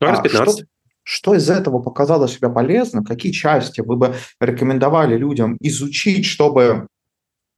Ну, 0.00 0.08
а 0.08 0.22
15. 0.22 0.58
Что, 0.58 0.66
что 1.02 1.34
из 1.34 1.50
этого 1.50 1.80
показало 1.80 2.28
себя 2.28 2.48
полезным? 2.48 3.04
Какие 3.04 3.32
части 3.32 3.80
вы 3.80 3.96
бы 3.96 4.14
рекомендовали 4.40 5.16
людям 5.16 5.56
изучить, 5.60 6.26
чтобы 6.26 6.86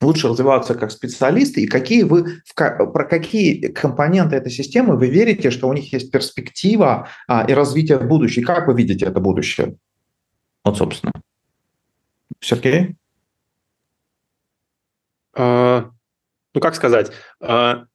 лучше 0.01 0.29
развиваться 0.29 0.75
как 0.75 0.91
специалисты, 0.91 1.61
и 1.61 1.67
какие 1.67 2.03
вы, 2.03 2.41
про 2.55 3.05
какие 3.05 3.67
компоненты 3.67 4.35
этой 4.35 4.51
системы 4.51 4.95
вы 4.97 5.07
верите, 5.07 5.51
что 5.51 5.67
у 5.67 5.73
них 5.73 5.91
есть 5.91 6.11
перспектива 6.11 7.09
а, 7.27 7.45
и 7.45 7.53
развитие 7.53 7.97
в 7.97 8.07
будущем? 8.07 8.43
Как 8.43 8.67
вы 8.67 8.75
видите 8.75 9.05
это 9.05 9.19
будущее? 9.19 9.75
Вот, 10.63 10.77
собственно. 10.77 11.11
Сергей? 12.39 12.95
А, 15.33 15.91
ну, 16.53 16.61
как 16.61 16.75
сказать? 16.75 17.11
А, 17.41 17.85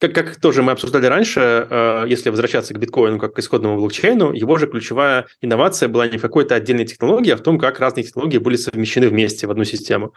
как, 0.00 0.14
как 0.14 0.36
тоже 0.40 0.62
мы 0.62 0.72
обсуждали 0.72 1.04
раньше, 1.04 1.40
э, 1.40 2.04
если 2.08 2.30
возвращаться 2.30 2.72
к 2.72 2.78
биткоину 2.78 3.18
как 3.18 3.34
к 3.34 3.38
исходному 3.38 3.76
блокчейну, 3.76 4.32
его 4.32 4.56
же 4.56 4.66
ключевая 4.66 5.26
инновация 5.42 5.90
была 5.90 6.08
не 6.08 6.16
в 6.16 6.22
какой-то 6.22 6.54
отдельной 6.54 6.86
технологии, 6.86 7.32
а 7.32 7.36
в 7.36 7.42
том, 7.42 7.58
как 7.58 7.80
разные 7.80 8.04
технологии 8.04 8.38
были 8.38 8.56
совмещены 8.56 9.08
вместе 9.10 9.46
в 9.46 9.50
одну 9.50 9.64
систему. 9.64 10.14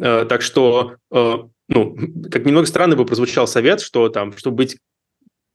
Э, 0.00 0.24
так 0.28 0.42
что, 0.42 0.96
э, 1.12 1.34
ну, 1.68 1.96
как 2.30 2.44
немного 2.44 2.66
странно 2.66 2.96
бы 2.96 3.06
прозвучал 3.06 3.46
совет, 3.46 3.80
что 3.80 4.08
там, 4.08 4.36
чтобы 4.36 4.56
быть 4.56 4.76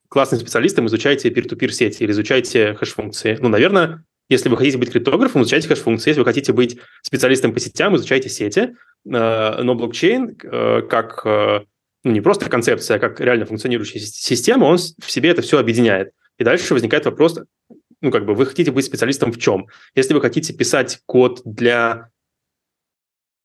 классным 0.09 0.39
специалистом, 0.39 0.87
изучайте 0.87 1.29
peer-to-peer 1.29 1.69
сети 1.69 2.03
или 2.03 2.11
изучайте 2.11 2.73
хэш-функции. 2.73 3.37
Ну, 3.39 3.49
наверное, 3.49 4.03
если 4.27 4.49
вы 4.49 4.57
хотите 4.57 4.77
быть 4.77 4.91
криптографом, 4.91 5.41
изучайте 5.41 5.67
хэш-функции. 5.67 6.09
Если 6.09 6.21
вы 6.21 6.25
хотите 6.25 6.53
быть 6.53 6.79
специалистом 7.01 7.53
по 7.53 7.59
сетям, 7.59 7.95
изучайте 7.95 8.29
сети. 8.29 8.75
Но 9.05 9.75
блокчейн 9.75 10.35
как 10.35 11.25
ну, 11.25 12.11
не 12.11 12.21
просто 12.21 12.49
концепция, 12.49 12.97
а 12.97 12.99
как 12.99 13.19
реально 13.19 13.45
функционирующая 13.45 14.01
система, 14.01 14.65
он 14.65 14.77
в 14.77 15.11
себе 15.11 15.29
это 15.29 15.41
все 15.41 15.59
объединяет. 15.59 16.11
И 16.37 16.43
дальше 16.43 16.73
возникает 16.73 17.05
вопрос, 17.05 17.39
ну, 18.01 18.11
как 18.11 18.25
бы 18.25 18.33
вы 18.33 18.45
хотите 18.45 18.71
быть 18.71 18.85
специалистом 18.85 19.31
в 19.31 19.37
чем? 19.37 19.67
Если 19.95 20.13
вы 20.13 20.21
хотите 20.21 20.53
писать 20.53 20.99
код 21.05 21.41
для 21.43 22.09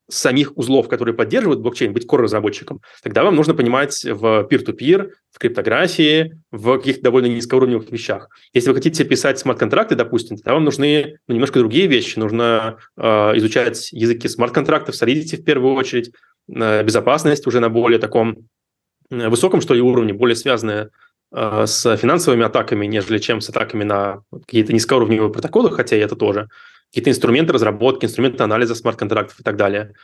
самих 0.09 0.57
узлов, 0.57 0.89
которые 0.89 1.15
поддерживают 1.15 1.61
блокчейн, 1.61 1.93
быть 1.93 2.07
core-разработчиком, 2.07 2.81
тогда 3.03 3.25
вам 3.25 3.37
нужно 3.37 3.55
понимать 3.55 4.05
в 4.05 4.47
peer-to-peer, 4.51 5.11
в 5.33 5.39
криптографии, 5.39 6.39
в 6.51 6.77
каких-то 6.79 7.03
довольно 7.03 7.27
низкоуровневых 7.27 7.91
вещах. 7.91 8.29
Если 8.53 8.69
вы 8.69 8.75
хотите 8.75 9.05
писать 9.05 9.39
смарт-контракты, 9.39 9.95
допустим, 9.95 10.37
тогда 10.37 10.55
вам 10.55 10.65
нужны 10.65 11.17
ну, 11.27 11.35
немножко 11.35 11.59
другие 11.59 11.87
вещи. 11.87 12.19
Нужно 12.19 12.79
э, 12.97 13.03
изучать 13.37 13.93
языки 13.93 14.29
смарт-контрактов, 14.29 14.95
Solidity 14.95 15.37
в 15.37 15.45
первую 15.45 15.75
очередь, 15.75 16.13
Э, 16.49 16.83
безопасность 16.83 17.47
уже 17.47 17.61
на 17.61 17.69
более 17.69 17.99
таком 17.99 18.49
э, 19.11 19.29
высоком, 19.29 19.61
что 19.61 19.75
ли, 19.75 19.81
уровне, 19.81 20.13
более 20.13 20.37
связанная 20.37 20.91
э, 21.35 21.67
с 21.67 21.97
финансовыми 21.97 22.45
атаками, 22.45 22.87
нежели 22.87 23.19
чем 23.19 23.41
с 23.41 23.49
атаками 23.49 23.85
на 23.85 24.23
какие-то 24.47 24.73
низкоуровневые 24.73 25.33
протоколы, 25.33 25.71
хотя 25.71 25.97
и 25.97 26.01
это 26.01 26.17
тоже. 26.17 26.49
Какие-то 26.95 27.11
инструменты 27.11 27.53
разработки, 27.53 28.05
инструменты 28.05 28.45
анализа 28.45 28.77
смарт-контрактов 28.77 29.41
и 29.41 29.43
так 29.43 29.57
далее. 29.57 29.95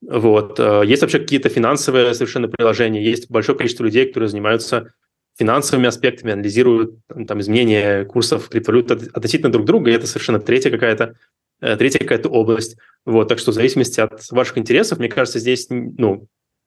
Вот. 0.00 0.58
Есть 0.58 1.02
вообще 1.02 1.18
какие-то 1.18 1.50
финансовые 1.50 2.14
совершенно 2.14 2.48
приложения, 2.48 3.04
есть 3.04 3.30
большое 3.30 3.58
количество 3.58 3.84
людей, 3.84 4.06
которые 4.06 4.30
занимаются 4.30 4.94
финансовыми 5.38 5.86
аспектами, 5.86 6.32
анализируют 6.32 6.98
там, 7.26 7.40
изменения 7.40 8.04
курсов 8.04 8.48
криптовалют 8.48 8.90
относительно 8.90 9.52
друг 9.52 9.66
друга, 9.66 9.90
и 9.90 9.94
это 9.94 10.06
совершенно 10.06 10.40
третья 10.40 10.70
какая-то 10.70 11.16
э, 11.60 11.76
третья 11.76 11.98
какая-то 11.98 12.28
область. 12.28 12.76
Вот, 13.04 13.28
так 13.28 13.38
что 13.38 13.52
в 13.52 13.54
зависимости 13.54 14.00
от 14.00 14.28
ваших 14.30 14.58
интересов, 14.58 14.98
мне 14.98 15.08
кажется, 15.08 15.38
здесь 15.38 15.68
ну, 15.68 16.26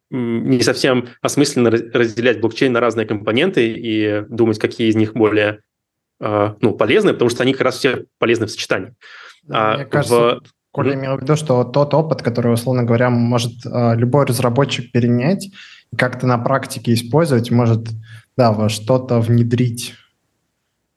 не 0.09 0.61
совсем 0.61 1.09
осмысленно 1.21 1.71
разделять 1.71 2.39
блокчейн 2.39 2.71
на 2.71 2.79
разные 2.79 3.07
компоненты 3.07 3.73
и 3.73 4.23
думать, 4.29 4.59
какие 4.59 4.89
из 4.89 4.95
них 4.95 5.13
более 5.13 5.49
э, 5.49 5.59
ну, 6.21 6.73
полезны, 6.73 7.13
потому 7.13 7.29
что 7.29 7.43
они 7.43 7.53
как 7.53 7.61
раз 7.61 7.77
все 7.77 8.05
полезны 8.19 8.45
в 8.45 8.51
сочетании. 8.51 8.93
А 9.49 9.77
мне 9.77 9.85
кажется, 9.85 10.15
в... 10.15 10.41
Коля 10.71 10.93
имел 10.93 11.17
в 11.17 11.21
виду, 11.21 11.35
что 11.35 11.63
тот 11.63 11.93
опыт, 11.93 12.21
который, 12.21 12.53
условно 12.53 12.83
говоря, 12.83 13.09
может 13.09 13.65
э, 13.65 13.95
любой 13.95 14.25
разработчик 14.25 14.91
перенять, 14.91 15.49
как-то 15.97 16.25
на 16.27 16.37
практике 16.37 16.93
использовать, 16.93 17.51
может 17.51 17.89
да, 18.37 18.53
во 18.53 18.69
что-то 18.69 19.19
внедрить. 19.19 19.95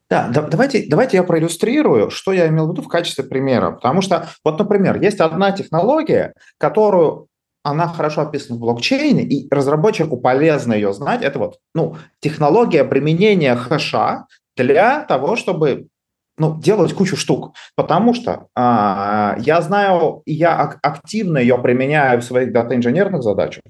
Да, 0.08 0.28
да, 0.28 0.42
давайте, 0.42 0.86
давайте 0.88 1.16
я 1.16 1.24
проиллюстрирую, 1.24 2.10
что 2.10 2.32
я 2.32 2.46
имел 2.46 2.68
в 2.68 2.70
виду 2.70 2.82
в 2.82 2.88
качестве 2.88 3.24
примера. 3.24 3.72
Потому 3.72 4.00
что, 4.00 4.28
вот, 4.44 4.58
например, 4.58 5.00
есть 5.00 5.18
одна 5.18 5.50
технология, 5.50 6.34
которую 6.58 7.26
она 7.64 7.88
хорошо 7.88 8.20
описана 8.20 8.56
в 8.56 8.60
блокчейне, 8.60 9.24
и 9.24 9.48
разработчику 9.52 10.18
полезно 10.18 10.74
ее 10.74 10.92
знать. 10.92 11.22
Это 11.22 11.38
вот 11.38 11.58
ну, 11.74 11.96
технология 12.20 12.84
применения 12.84 13.56
хэша 13.56 14.26
для 14.57 15.05
того, 15.05 15.36
чтобы 15.36 15.88
ну, 16.36 16.61
делать 16.61 16.92
кучу 16.94 17.16
штук, 17.16 17.55
потому 17.76 18.14
что 18.14 18.48
а, 18.57 19.36
я 19.38 19.62
знаю, 19.62 20.22
я 20.26 20.61
активно 20.82 21.38
ее 21.38 21.59
применяю 21.59 22.20
в 22.20 22.24
своих 22.24 22.52
дата-инженерных 22.52 23.22
задачах, 23.22 23.62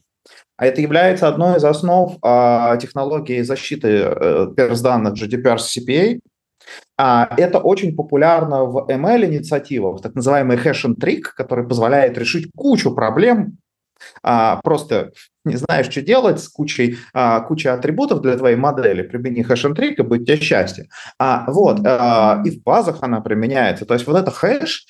а 0.57 0.67
это 0.67 0.81
является 0.81 1.29
одной 1.29 1.59
из 1.59 1.65
основ 1.65 2.17
а, 2.23 2.77
технологии 2.79 3.43
защиты 3.43 4.03
а, 4.05 4.47
перс-данных 4.57 5.15
GDPR 5.15 5.57
CPA. 5.57 6.21
А, 6.97 7.29
это 7.37 7.59
очень 7.59 7.95
популярно 7.95 8.65
в 8.65 8.89
ML-инициативах, 8.89 10.01
так 10.01 10.15
называемый 10.15 10.57
hash 10.57 10.87
and 10.87 10.97
trick, 10.97 11.23
который 11.37 11.67
позволяет 11.67 12.17
решить 12.17 12.51
кучу 12.57 12.95
проблем 12.95 13.59
а, 14.23 14.61
просто 14.63 15.13
не 15.45 15.57
знаешь, 15.57 15.91
что 15.91 16.03
делать 16.03 16.41
с 16.41 16.49
кучей, 16.49 16.99
а, 17.13 17.41
кучей 17.41 17.69
атрибутов 17.69 18.23
для 18.23 18.37
твоей 18.37 18.57
модели, 18.57 19.03
примени 19.03 19.43
хэш 19.43 19.67
and 19.67 19.77
trick, 19.77 19.95
и 19.99 20.03
будет 20.03 20.27
тебе 20.27 20.41
счастье. 20.41 20.89
А, 21.19 21.45
вот, 21.51 21.81
а, 21.85 22.43
и 22.45 22.51
в 22.51 22.63
базах 22.63 22.99
она 23.03 23.21
применяется. 23.21 23.85
То 23.85 23.95
есть 23.95 24.07
вот 24.07 24.17
это 24.17 24.31
хэш, 24.31 24.87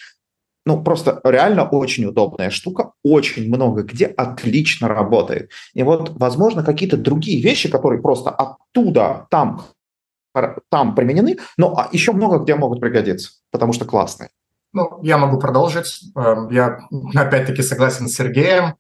ну, 0.67 0.83
просто 0.83 1.21
реально 1.25 1.69
очень 1.69 2.07
удобная 2.07 2.51
штука, 2.51 2.93
очень 3.03 3.49
много 3.49 3.83
где 3.83 4.07
отлично 4.07 4.89
работает. 4.89 5.51
И 5.75 5.83
вот, 5.83 6.13
возможно, 6.19 6.65
какие-то 6.65 6.97
другие 6.97 7.43
вещи, 7.43 7.69
которые 7.69 8.01
просто 8.01 8.31
оттуда, 8.31 9.27
там, 9.31 9.63
там 10.71 10.95
применены, 10.95 11.39
но 11.57 11.89
еще 11.93 12.13
много 12.13 12.39
где 12.39 12.55
могут 12.55 12.81
пригодиться, 12.81 13.33
потому 13.51 13.73
что 13.73 13.85
классные. 13.85 14.31
Ну, 14.73 14.99
я 15.03 15.19
могу 15.19 15.39
продолжить. 15.39 16.01
Эм, 16.17 16.51
я 16.51 16.81
опять-таки 17.15 17.63
согласен 17.63 18.09
с 18.09 18.15
Сергеем. 18.15 18.75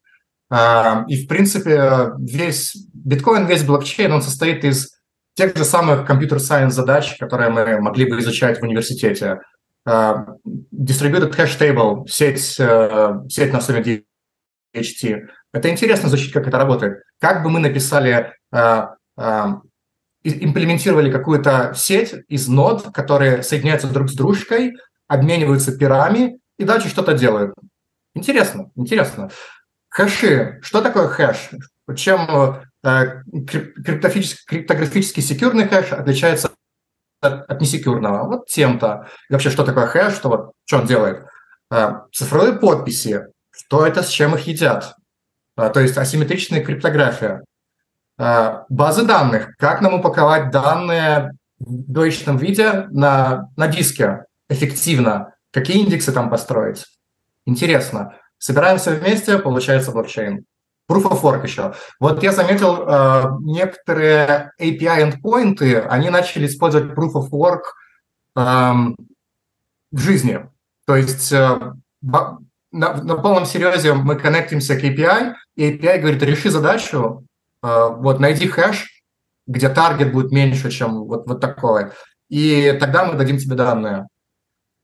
Эм, 0.50 1.06
и, 1.06 1.24
в 1.24 1.28
принципе, 1.28 2.12
весь 2.18 2.76
биткоин, 2.92 3.46
весь 3.46 3.64
блокчейн, 3.64 4.12
он 4.12 4.22
состоит 4.22 4.64
из 4.64 4.90
тех 5.34 5.56
же 5.56 5.64
самых 5.64 6.06
компьютер-сайенс 6.06 6.74
задач, 6.74 7.16
которые 7.18 7.50
мы 7.50 7.80
могли 7.80 8.08
бы 8.08 8.18
изучать 8.20 8.60
в 8.60 8.62
университете. 8.62 9.40
Эм, 9.86 10.38
distributed 10.72 11.34
hash 11.34 11.58
table, 11.58 12.06
сеть, 12.06 12.56
э, 12.58 13.14
сеть 13.28 13.52
на 13.52 13.58
основе 13.58 14.04
DHT. 14.74 15.26
Это 15.52 15.70
интересно 15.70 16.08
изучить, 16.08 16.32
как 16.32 16.46
это 16.46 16.58
работает. 16.58 17.02
Как 17.20 17.42
бы 17.42 17.50
мы 17.50 17.60
написали, 17.60 18.32
э, 18.52 18.86
имплементировали 20.24 21.12
какую-то 21.12 21.72
сеть 21.76 22.14
из 22.28 22.48
нод, 22.48 22.92
которые 22.94 23.42
соединяются 23.42 23.88
друг 23.88 24.08
с 24.08 24.14
дружкой, 24.14 24.72
обмениваются 25.06 25.76
пирами 25.76 26.38
и 26.58 26.64
дальше 26.64 26.88
что-то 26.88 27.12
делают. 27.12 27.54
Интересно, 28.14 28.70
интересно. 28.74 29.30
Хэши. 29.94 30.58
Что 30.60 30.82
такое 30.82 31.06
хэш? 31.08 31.50
Чем 31.96 32.64
криптографический 33.46 35.22
секьюрный 35.22 35.68
хэш 35.68 35.92
отличается 35.92 36.50
от, 37.20 37.48
от 37.48 37.60
несекьюрного. 37.60 38.26
Вот 38.26 38.46
тем-то. 38.48 39.06
И 39.28 39.32
вообще, 39.32 39.50
что 39.50 39.64
такое 39.64 39.86
хэш, 39.86 40.14
что, 40.14 40.28
вот, 40.28 40.52
что 40.64 40.78
он 40.78 40.86
делает? 40.86 41.24
А, 41.70 42.06
цифровые 42.12 42.54
подписи. 42.54 43.26
Что 43.52 43.86
это, 43.86 44.02
с 44.02 44.08
чем 44.08 44.34
их 44.34 44.48
едят? 44.48 44.96
А, 45.56 45.68
то 45.70 45.78
есть 45.78 45.96
асимметричная 45.96 46.64
криптография. 46.64 47.44
Базы 48.18 49.04
данных. 49.04 49.56
Как 49.58 49.80
нам 49.80 49.94
упаковать 49.94 50.50
данные 50.50 51.30
в 51.60 51.92
двоичном 51.92 52.36
виде 52.36 52.88
на, 52.90 53.48
на 53.56 53.68
диске 53.68 54.24
эффективно? 54.48 55.34
Какие 55.52 55.84
индексы 55.84 56.10
там 56.12 56.30
построить? 56.30 56.84
Интересно. 57.46 58.14
Собираемся 58.44 58.90
вместе, 58.90 59.38
получается 59.38 59.90
блокчейн. 59.90 60.44
Proof 60.86 61.04
of 61.04 61.22
Work 61.22 61.44
еще. 61.44 61.72
Вот 61.98 62.22
я 62.22 62.30
заметил, 62.30 62.86
э, 62.86 63.22
некоторые 63.40 64.52
API 64.60 65.10
endpoints, 65.10 65.86
они 65.88 66.10
начали 66.10 66.44
использовать 66.44 66.92
Proof 66.92 67.12
of 67.14 67.30
Work 67.30 67.62
э, 68.36 68.94
в 69.92 69.98
жизни. 69.98 70.46
То 70.86 70.94
есть 70.94 71.32
э, 71.32 71.58
на, 72.02 72.38
на 72.70 73.16
полном 73.16 73.46
серьезе 73.46 73.94
мы 73.94 74.16
коннектимся 74.16 74.78
к 74.78 74.84
API, 74.84 75.32
и 75.56 75.70
API 75.70 76.00
говорит, 76.00 76.22
реши 76.22 76.50
задачу, 76.50 77.24
э, 77.62 77.88
вот 77.96 78.20
найди 78.20 78.46
хэш, 78.46 79.02
где 79.46 79.70
таргет 79.70 80.12
будет 80.12 80.32
меньше, 80.32 80.70
чем 80.70 81.06
вот, 81.06 81.26
вот 81.26 81.40
такой, 81.40 81.92
и 82.28 82.76
тогда 82.78 83.06
мы 83.06 83.14
дадим 83.14 83.38
тебе 83.38 83.56
данные. 83.56 84.06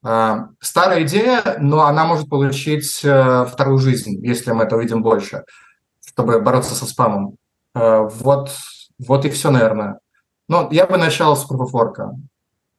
Э, 0.04 0.46
старая 0.60 1.04
идея, 1.04 1.56
но 1.58 1.86
она 1.86 2.04
может 2.04 2.28
получить 2.28 3.04
э, 3.04 3.44
вторую 3.46 3.78
жизнь, 3.78 4.24
если 4.24 4.52
мы 4.52 4.64
это 4.64 4.76
увидим 4.76 5.02
больше 5.02 5.44
чтобы 6.10 6.40
бороться 6.40 6.74
со 6.74 6.86
спамом. 6.86 7.36
Э, 7.74 8.00
вот, 8.02 8.50
вот 8.98 9.24
и 9.24 9.30
все, 9.30 9.50
наверное. 9.50 10.00
Но 10.48 10.68
я 10.72 10.86
бы 10.86 10.96
начал 10.96 11.36
с 11.36 11.48
Proof 11.48 11.66
of 11.66 11.72
Work. 11.72 12.14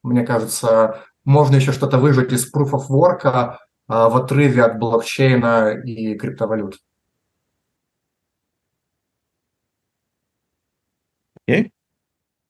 Мне 0.04 0.26
кажется, 0.26 1.04
можно 1.24 1.56
еще 1.56 1.72
что-то 1.72 1.98
выжать 1.98 2.34
из 2.34 2.54
Proof 2.54 2.72
of 2.72 2.90
Work 2.90 3.26
э, 3.26 3.58
в 3.88 4.18
отрыве 4.18 4.64
от 4.64 4.80
блокчейна 4.80 5.82
и 5.84 6.16
криптовалют. 6.16 6.78
Okay. 11.50 11.72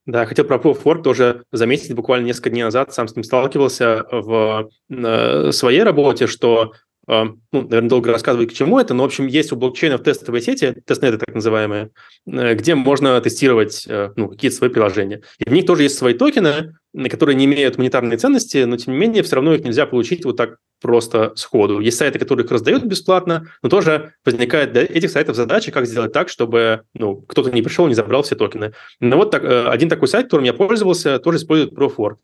Да, 0.06 0.26
хотел 0.26 0.45
про 0.45 0.58
Proof 0.58 0.82
of 0.82 0.84
Work 0.84 1.04
тоже 1.04 1.43
заметить, 1.52 1.93
буквально 1.93 2.26
несколько 2.26 2.49
дней 2.49 2.64
назад 2.64 2.93
сам 2.93 3.08
с 3.08 3.16
ним 3.16 3.24
сталкивался 3.24 4.06
в 4.12 4.70
э, 4.89 5.52
своей 5.52 5.84
работе, 5.84 6.26
что 6.26 6.74
ну, 7.08 7.38
наверное, 7.52 7.89
долго 7.89 8.12
рассказывать, 8.12 8.52
к 8.52 8.54
чему 8.54 8.80
это, 8.80 8.93
но, 8.93 9.04
в 9.04 9.08
общем, 9.08 9.28
есть 9.28 9.52
у 9.52 9.56
блокчейнов 9.56 10.04
тестовые 10.04 10.41
сети, 10.41 10.76
тестнеты 10.86 11.18
так 11.18 11.34
называемые, 11.34 11.89
э, 12.28 12.54
где 12.54 12.76
можно 12.76 13.20
тестировать 13.22 13.86
э, 13.88 14.12
ну, 14.16 14.30
какие-то 14.30 14.58
свои 14.58 14.70
приложения. 14.70 15.22
И 15.39 15.49
в 15.49 15.52
них 15.54 15.66
тоже 15.66 15.84
есть 15.84 15.97
свои 15.97 16.14
токены, 16.14 16.76
которые 17.10 17.36
не 17.36 17.45
имеют 17.45 17.78
монетарной 17.78 18.18
ценности, 18.18 18.64
но, 18.66 18.78
тем 18.78 18.93
не 18.93 18.99
менее, 18.99 19.24
все 19.24 19.36
равно 19.36 19.54
их 19.54 19.64
нельзя 19.64 19.86
получить 19.86 20.26
вот 20.26 20.38
так 20.38 20.58
просто 20.82 21.34
сходу. 21.36 21.80
Есть 21.80 21.97
сайты, 21.97 22.20
которые 22.20 22.45
их 22.45 22.52
раздают 22.52 22.84
бесплатно, 22.84 23.47
но 23.62 23.70
тоже 23.70 24.14
возникает 24.26 24.74
для 24.74 24.84
этих 24.84 25.12
сайтов 25.12 25.36
задача, 25.36 25.72
как 25.72 25.86
сделать 25.86 26.12
так, 26.12 26.28
чтобы 26.30 26.82
ну, 26.93 27.18
кто-то 27.22 27.52
не 27.52 27.62
пришел, 27.62 27.88
не 27.88 27.93
забрал 27.93 28.24
все 28.24 28.36
токены. 28.36 28.74
Но 28.99 29.18
вот 29.18 29.32
так, 29.32 29.43
э, 29.43 29.68
один 29.68 29.89
такой 29.89 30.08
сайт, 30.08 30.26
которым 30.26 30.45
я 30.45 30.54
пользовался, 30.54 31.20
тоже 31.20 31.38
использует 31.38 31.74
ProFork. 31.74 32.16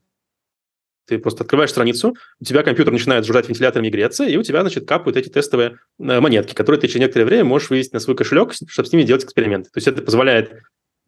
Ты 1.08 1.20
просто 1.20 1.43
открываешь 1.43 1.70
страницу, 1.70 2.16
у 2.39 2.43
тебя 2.43 2.64
компьютер 2.64 2.91
начинает 2.91 3.26
жужжать 3.26 3.47
вентиляторами 3.47 3.88
и 3.88 3.89
греться, 3.89 4.26
и 4.26 4.36
у 4.36 4.43
тебя, 4.43 4.62
значит, 4.62 4.88
капают 4.88 5.16
эти 5.16 5.30
тестовые 5.30 5.78
э, 5.99 6.20
монетки, 6.20 6.53
которые 6.53 6.82
ты 6.82 6.88
через 6.88 7.01
некоторое 7.01 7.26
время 7.26 7.45
можешь 7.45 7.70
вывести 7.70 7.93
на 7.93 7.99
свой 7.99 8.16
кошелек, 8.16 8.53
чтобы 8.68 8.88
с 8.88 8.91
ними 8.91 9.03
делать 9.03 9.24
эксперименты. 9.24 9.70
То 9.70 9.78
есть 9.78 9.88
это 9.88 10.01
позволяет 10.01 10.51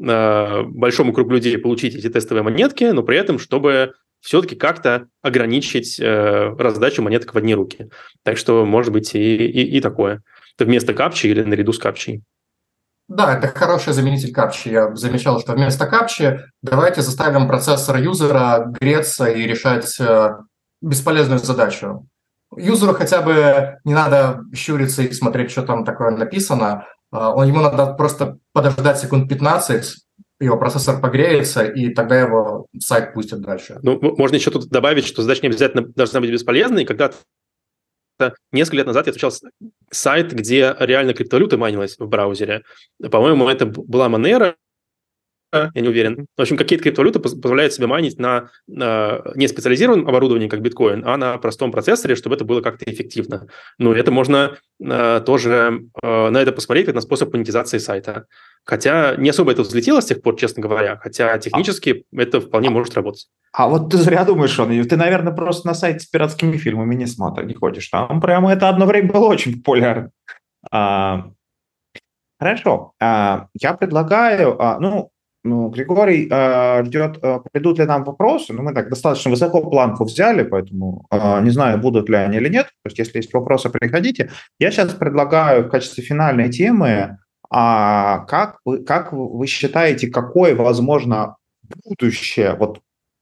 э, 0.02 0.62
большому 0.64 1.14
кругу 1.14 1.34
людей 1.34 1.58
получить 1.58 1.96
эти 1.96 2.10
тестовые 2.10 2.44
монетки, 2.44 2.86
но 2.86 3.04
при 3.04 3.18
этом, 3.18 3.40
чтобы 3.40 3.94
все-таки 4.22 4.56
как-то 4.56 5.08
ограничить 5.22 6.00
э, 6.00 6.56
раздачу 6.58 7.02
монеток 7.02 7.34
в 7.34 7.38
одни 7.38 7.56
руки. 7.56 7.90
Так 8.24 8.38
что 8.38 8.66
может 8.66 8.92
быть 8.94 9.16
и, 9.16 9.48
и, 9.48 9.78
и 9.78 9.82
такое. 9.82 10.24
Это 10.56 10.66
вместо 10.66 10.94
капчи 10.94 11.28
или 11.28 11.44
наряду 11.44 11.74
с 11.74 11.80
капчей. 11.80 12.22
Да, 13.10 13.36
это 13.36 13.48
хороший 13.48 13.94
заменитель 13.94 14.32
капчи. 14.32 14.70
Я 14.70 14.96
замечал, 14.96 15.40
что 15.40 15.54
вместо 15.54 15.88
капчи 15.88 16.40
давайте 16.62 17.02
заставим 17.02 17.48
процессор 17.48 17.98
юзера 17.98 18.66
греться 18.80 19.26
и 19.26 19.48
решать 19.48 20.00
э, 20.00 20.38
бесполезную 20.80 21.40
задачу. 21.40 22.08
Юзеру 22.56 22.94
хотя 22.94 23.24
бы 23.24 23.78
не 23.84 23.96
надо 23.96 24.42
щуриться 24.56 25.02
и 25.02 25.12
смотреть, 25.12 25.50
что 25.50 25.64
там 25.64 25.86
такое 25.86 26.12
написано. 26.12 26.86
Он, 27.12 27.48
ему 27.48 27.62
надо 27.62 27.94
просто 27.94 28.38
подождать 28.54 29.00
секунд 29.00 29.28
15, 29.28 29.96
его 30.40 30.58
процессор 30.58 31.02
погреется, 31.02 31.64
и 31.64 31.94
тогда 31.94 32.20
его 32.20 32.68
сайт 32.80 33.14
пустит 33.14 33.42
дальше. 33.42 33.80
Ну, 33.82 34.00
можно 34.18 34.36
еще 34.36 34.52
тут 34.52 34.70
добавить, 34.70 35.06
что 35.06 35.24
задача 35.24 35.42
не 35.42 35.50
обязательно 35.50 35.88
должна 35.96 36.22
быть 36.22 36.32
бесполезной. 36.32 36.86
Когда 36.86 37.12
несколько 38.52 38.78
лет 38.78 38.88
назад 38.88 39.08
я 39.08 39.14
встречал 39.14 39.32
сайт, 39.92 40.34
где 40.34 40.76
реально 40.80 41.14
криптовалюта 41.14 41.58
майнилась 41.58 41.98
в 41.98 42.08
браузере. 42.08 42.64
По-моему, 43.12 43.48
это 43.48 43.66
была 43.66 44.08
Monero, 44.08 44.56
я 45.54 45.82
не 45.82 45.88
уверен. 45.88 46.28
В 46.38 46.42
общем, 46.42 46.58
какие-то 46.58 46.84
криптовалюты 46.84 47.20
позволяют 47.20 47.74
себе 47.74 47.88
майнить 47.88 48.20
на, 48.20 48.50
на 48.68 49.22
не 49.36 49.48
специализированном 49.48 50.08
оборудовании, 50.08 50.48
как 50.48 50.62
биткоин, 50.62 51.04
а 51.06 51.18
на 51.18 51.38
простом 51.38 51.72
процессоре, 51.72 52.16
чтобы 52.16 52.36
это 52.36 52.46
было 52.46 52.62
как-то 52.62 52.90
эффективно. 52.90 53.48
Ну, 53.78 53.94
это 53.94 54.12
можно 54.12 54.58
э, 54.84 55.22
тоже 55.26 55.82
э, 56.02 56.30
на 56.30 56.38
это 56.42 56.52
посмотреть, 56.52 56.86
как 56.86 56.96
на 56.96 57.02
способ 57.02 57.34
монетизации 57.34 57.78
сайта. 57.78 58.26
Хотя 58.66 59.16
не 59.16 59.30
особо 59.30 59.52
это 59.52 59.64
взлетело 59.64 60.02
с 60.02 60.06
тех 60.06 60.22
пор, 60.22 60.36
честно 60.36 60.62
говоря, 60.62 60.98
хотя 60.98 61.38
технически 61.40 62.06
а, 62.16 62.22
это 62.22 62.42
вполне 62.42 62.70
может 62.70 62.94
работать. 62.94 63.28
А 63.52 63.68
вот 63.68 63.90
ты 63.90 63.98
зря 63.98 64.26
думаешь, 64.26 64.60
он, 64.60 64.84
ты, 64.84 64.96
наверное, 64.96 65.34
просто 65.34 65.68
на 65.68 65.74
сайте 65.74 66.02
с 66.02 66.06
пиратскими 66.06 66.58
фильмами 66.58 66.96
не 66.96 67.08
смотришь, 67.08 67.48
не 67.48 67.56
ходишь. 67.56 67.88
Там 67.88 68.22
прямо 68.22 68.54
это 68.54 68.70
одно 68.70 68.86
время 68.86 69.12
было 69.12 69.26
очень 69.26 69.58
популярно. 69.58 70.12
А, 70.72 71.32
хорошо. 72.40 72.94
А, 73.02 73.48
я 73.60 73.74
предлагаю, 73.74 74.62
а, 74.62 74.80
ну, 74.80 75.10
ну, 75.44 75.70
Григорий 75.70 76.28
э, 76.30 76.84
ждет, 76.86 77.20
э, 77.22 77.40
придут 77.52 77.80
ли 77.80 77.86
нам 77.86 78.04
вопросы. 78.04 78.54
Ну, 78.54 78.62
мы 78.62 78.74
так 78.74 78.90
достаточно 78.90 79.32
высоко 79.32 79.62
планку 79.62 80.04
взяли, 80.04 80.44
поэтому 80.44 81.06
э, 81.12 81.42
не 81.42 81.50
знаю, 81.50 81.80
будут 81.80 82.10
ли 82.10 82.16
они 82.16 82.38
или 82.38 82.50
нет. 82.50 82.68
То 82.84 82.88
есть, 82.88 83.00
если 83.00 83.18
есть 83.18 83.34
вопросы, 83.34 83.70
приходите. 83.70 84.32
Я 84.60 84.72
сейчас 84.72 84.94
предлагаю 84.94 85.64
в 85.64 85.70
качестве 85.70 86.04
финальной 86.04 86.50
темы, 86.50 87.20
а 87.50 88.20
как 88.26 88.60
вы, 88.66 88.84
как 88.84 89.14
вы 89.14 89.48
считаете, 89.48 90.08
какое 90.08 90.56
возможно 90.56 91.38
будущее, 91.86 92.56
вот 92.56 92.82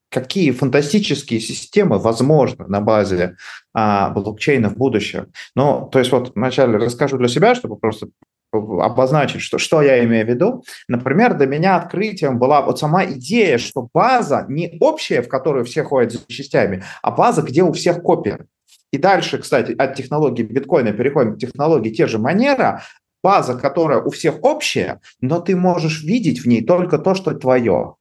какие 0.10 0.52
фантастические 0.52 1.40
системы 1.40 2.00
возможны 2.00 2.66
на 2.68 2.82
базе 2.82 3.36
а, 3.74 4.10
блокчейна 4.10 4.70
в 4.70 4.78
будущем. 4.78 5.32
Ну, 5.56 5.90
то 5.92 6.00
есть 6.00 6.12
вот 6.12 6.32
вначале 6.34 6.78
расскажу 6.78 7.18
для 7.18 7.28
себя, 7.28 7.56
чтобы 7.56 7.78
просто 7.78 8.08
обозначить, 8.52 9.42
что, 9.42 9.58
что 9.58 9.82
я 9.82 10.04
имею 10.04 10.26
в 10.26 10.30
виду. 10.30 10.64
Например, 10.88 11.36
для 11.36 11.48
меня 11.48 11.76
открытием 11.76 12.40
была 12.40 12.62
вот 12.62 12.80
сама 12.80 13.06
идея, 13.06 13.58
что 13.58 13.88
база 13.94 14.46
не 14.48 14.78
общая, 14.80 15.22
в 15.22 15.28
которую 15.28 15.66
все 15.66 15.84
ходят 15.84 16.14
за 16.14 16.20
частями, 16.28 16.84
а 17.02 17.12
база, 17.12 17.42
где 17.42 17.64
у 17.64 17.72
всех 17.72 18.02
копия. 18.02 18.46
И 18.92 18.98
дальше, 18.98 19.38
кстати, 19.38 19.74
от 19.78 19.96
технологии 19.96 20.44
биткоина 20.44 20.94
переходим 20.94 21.36
к 21.36 21.40
технологии 21.40 21.90
те 21.90 22.08
же 22.08 22.20
манера, 22.20 22.84
база, 23.22 23.56
которая 23.56 24.00
у 24.00 24.10
всех 24.10 24.44
общая, 24.44 25.02
но 25.20 25.42
ты 25.42 25.56
можешь 25.56 26.04
видеть 26.04 26.40
в 26.40 26.48
ней 26.48 26.64
только 26.64 26.98
то, 26.98 27.14
что 27.14 27.34
твое. 27.34 27.97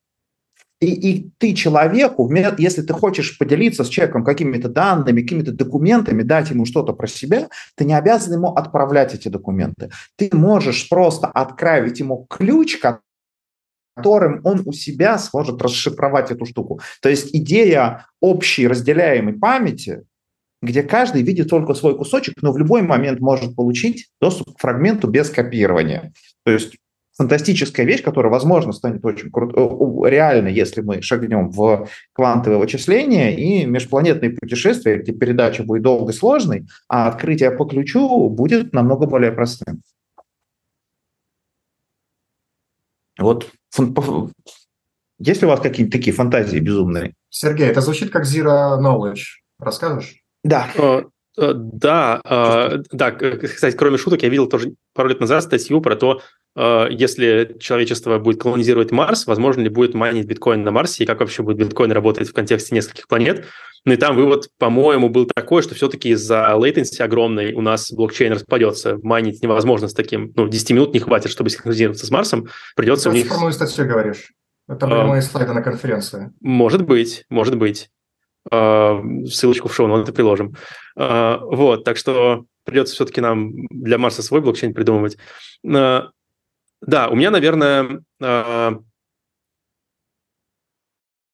И, 0.81 0.93
и 0.93 1.31
ты 1.39 1.55
человеку, 1.55 2.31
если 2.59 2.83
ты 2.83 2.93
хочешь 2.93 3.39
поделиться 3.39 3.83
с 3.83 3.89
человеком 3.89 4.25
какими-то 4.25 4.69
данными, 4.69 5.23
какими-то 5.23 5.53
документами, 5.53 6.23
дать 6.23 6.51
ему 6.51 6.67
что-то 6.67 6.93
про 6.93 7.07
себя, 7.07 7.49
ты 7.77 7.85
не 7.85 7.95
обязан 7.95 8.35
ему 8.35 8.49
отправлять 8.49 9.15
эти 9.15 9.29
документы. 9.29 9.91
Ты 10.17 10.29
можешь 10.33 10.89
просто 10.89 11.29
отправить 11.29 12.01
ему 12.01 12.27
ключ, 12.29 12.79
которым 13.97 14.43
он 14.45 14.63
у 14.67 14.73
себя 14.73 15.17
сможет 15.19 15.63
расшифровать 15.63 16.31
эту 16.31 16.45
штуку. 16.45 16.81
То 17.01 17.09
есть 17.09 17.35
идея 17.35 18.07
общей 18.21 18.69
разделяемой 18.69 19.33
памяти, 19.33 20.03
где 20.61 20.83
каждый 20.83 21.23
видит 21.23 21.49
только 21.49 21.73
свой 21.73 21.97
кусочек, 21.97 22.35
но 22.43 22.53
в 22.53 22.59
любой 22.59 22.83
момент 22.83 23.21
может 23.21 23.57
получить 23.57 24.09
доступ 24.21 24.57
к 24.57 24.61
фрагменту 24.61 25.09
без 25.09 25.31
копирования. 25.31 26.13
То 26.45 26.51
есть 26.51 26.77
фантастическая 27.17 27.87
вещь, 27.87 28.03
которая, 28.03 28.31
возможно, 28.31 28.73
станет 28.73 29.05
очень 29.05 29.31
кру- 29.31 30.09
реально, 30.09 30.49
если 30.49 30.83
мы 30.83 31.03
шагнем 31.03 31.51
в 31.51 31.89
квантовое 32.13 32.59
вычисление 32.59 33.35
и 33.35 33.65
межпланетные 33.65 34.31
путешествия, 34.31 34.99
где 34.99 35.13
передача 35.13 35.63
будет 35.63 35.83
долгой 35.83 36.13
и 36.13 36.17
сложной, 36.17 36.67
а 36.89 37.09
открытие 37.09 37.51
по 37.51 37.65
ключу 37.65 38.29
будет 38.29 38.73
намного 38.73 39.07
более 39.07 39.33
простым. 39.33 39.83
Вот 43.19 43.51
есть 45.19 45.41
ли 45.41 45.47
у 45.47 45.51
вас 45.51 45.61
какие-то 45.61 45.93
такие 45.93 46.15
фантазии 46.15 46.59
безумные? 46.59 47.15
Сергей, 47.31 47.67
это 47.69 47.81
звучит 47.81 48.11
как 48.11 48.25
Zero 48.25 48.79
Knowledge. 48.79 49.41
Расскажешь? 49.59 50.17
Да. 50.45 50.69
Э, 50.77 51.05
э, 51.39 51.53
да, 51.55 52.21
э, 52.23 52.83
да, 52.93 53.11
кстати, 53.13 53.75
кроме 53.75 53.97
шуток, 53.97 54.23
я 54.23 54.29
видел 54.29 54.47
тоже 54.47 54.75
пару 54.93 55.09
лет 55.09 55.21
назад 55.21 55.45
статью 55.45 55.81
про 55.81 55.97
то, 55.97 56.21
Э, 56.21 56.46
если 56.57 57.57
человечество 57.61 58.19
будет 58.19 58.41
колонизировать 58.41 58.91
Марс, 58.91 59.27
возможно 59.27 59.61
ли 59.61 59.69
будет 59.69 59.95
майнить 59.95 60.27
биткоин 60.27 60.63
на 60.63 60.71
Марсе, 60.71 61.05
и 61.05 61.07
как 61.07 61.21
вообще 61.21 61.43
будет 61.43 61.59
биткоин 61.59 61.93
работать 61.93 62.29
в 62.29 62.33
контексте 62.33 62.75
нескольких 62.75 63.09
планет. 63.09 63.45
Ну 63.87 63.93
и 63.93 63.97
там 63.97 64.17
вывод, 64.17 64.49
по-моему, 64.59 65.09
был 65.09 65.27
такой, 65.27 65.63
что 65.63 65.77
все-таки 65.77 66.09
из-за 66.09 66.53
latency 66.57 67.01
огромной 67.01 67.53
у 67.53 67.61
нас 67.61 67.93
блокчейн 67.93 68.33
распадется. 68.33 68.99
Майнить 69.03 69.43
невозможно 69.43 69.87
с 69.87 69.95
таким, 69.95 70.33
ну, 70.35 70.49
10 70.49 70.71
минут 70.71 70.93
не 70.93 70.99
хватит, 70.99 71.31
чтобы 71.31 71.51
синхронизироваться 71.51 72.05
с 72.05 72.11
Марсом. 72.11 72.49
Придется 72.75 73.11
Ты 73.11 73.11
у 73.11 73.13
них... 73.13 73.29
Про 73.29 73.53
статью 73.53 73.87
говоришь. 73.87 74.33
Это 74.69 74.89
были 74.89 74.99
а, 74.99 75.07
мои 75.07 75.21
слайды 75.21 75.53
на 75.53 75.63
конференции. 75.63 76.33
Может 76.41 76.83
быть, 76.83 77.27
может 77.31 77.57
быть. 77.57 77.89
А, 78.51 79.01
ссылочку 79.27 79.69
в 79.69 79.75
шоу-ноты 79.75 80.13
приложим. 80.13 80.57
Вот, 80.97 81.85
так 81.85 81.97
что 81.97 82.45
придется 82.65 82.95
все-таки 82.95 83.21
нам 83.21 83.69
для 83.69 83.99
Марса 83.99 84.23
свой 84.23 84.41
блокчейн 84.41 84.75
придумывать. 84.75 85.17
Да, 86.81 87.09
у 87.09 87.17
меня, 87.17 87.31
наверное, 87.31 88.03
а, 88.21 88.79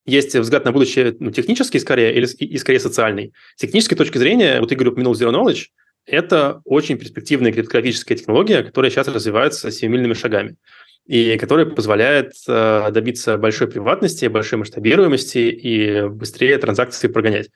есть 0.05 0.35
взгляд 0.35 0.65
на 0.65 0.73
будущее 0.73 1.17
ну, 1.19 1.31
технический 1.31 1.79
скорее 1.79 2.15
или 2.15 2.27
и 2.27 2.59
скорее 2.59 2.81
социальный. 2.81 3.33
С 3.57 3.61
технической 3.61 3.97
точки 3.97 4.19
зрения, 4.19 4.61
вот 4.61 4.73
Игорь 4.73 4.89
упомянул 4.89 5.15
Zero 5.15 5.33
Knowledge, 5.33 5.67
это 6.07 6.61
очень 6.65 6.99
перспективная 6.99 7.53
криптографическая 7.53 8.19
технология, 8.19 8.63
которая 8.63 8.91
сейчас 8.91 9.07
развивается 9.09 9.71
семимильными 9.71 10.15
шагами 10.15 10.57
и 11.07 11.37
которая 11.37 11.67
позволяет 11.67 12.33
э, 12.49 12.91
добиться 12.93 13.37
большой 13.37 13.69
приватности, 13.69 14.27
большой 14.27 14.61
масштабируемости 14.61 15.39
и 15.39 16.09
быстрее 16.09 16.59
транзакции 16.59 17.09
прогонять. 17.09 17.51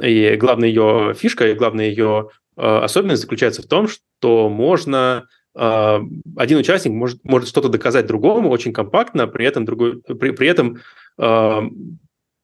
И 0.00 0.36
главная 0.36 0.68
ее 0.68 1.14
фишка, 1.18 1.48
и 1.48 1.54
главная 1.54 1.86
ее 1.86 2.30
э, 2.56 2.62
особенность 2.62 3.22
заключается 3.22 3.62
в 3.62 3.66
том, 3.66 3.88
что 3.88 4.48
можно 4.48 5.18
а, 5.18 5.24
один 5.54 6.58
участник 6.58 6.92
может, 6.92 7.22
может 7.24 7.48
что-то 7.48 7.68
доказать 7.68 8.06
другому 8.06 8.48
очень 8.48 8.72
компактно, 8.72 9.26
при 9.26 9.46
этом, 9.46 9.64
другой, 9.64 10.00
при, 10.00 10.30
при 10.30 10.48
этом 10.48 10.78
э, 11.18 11.60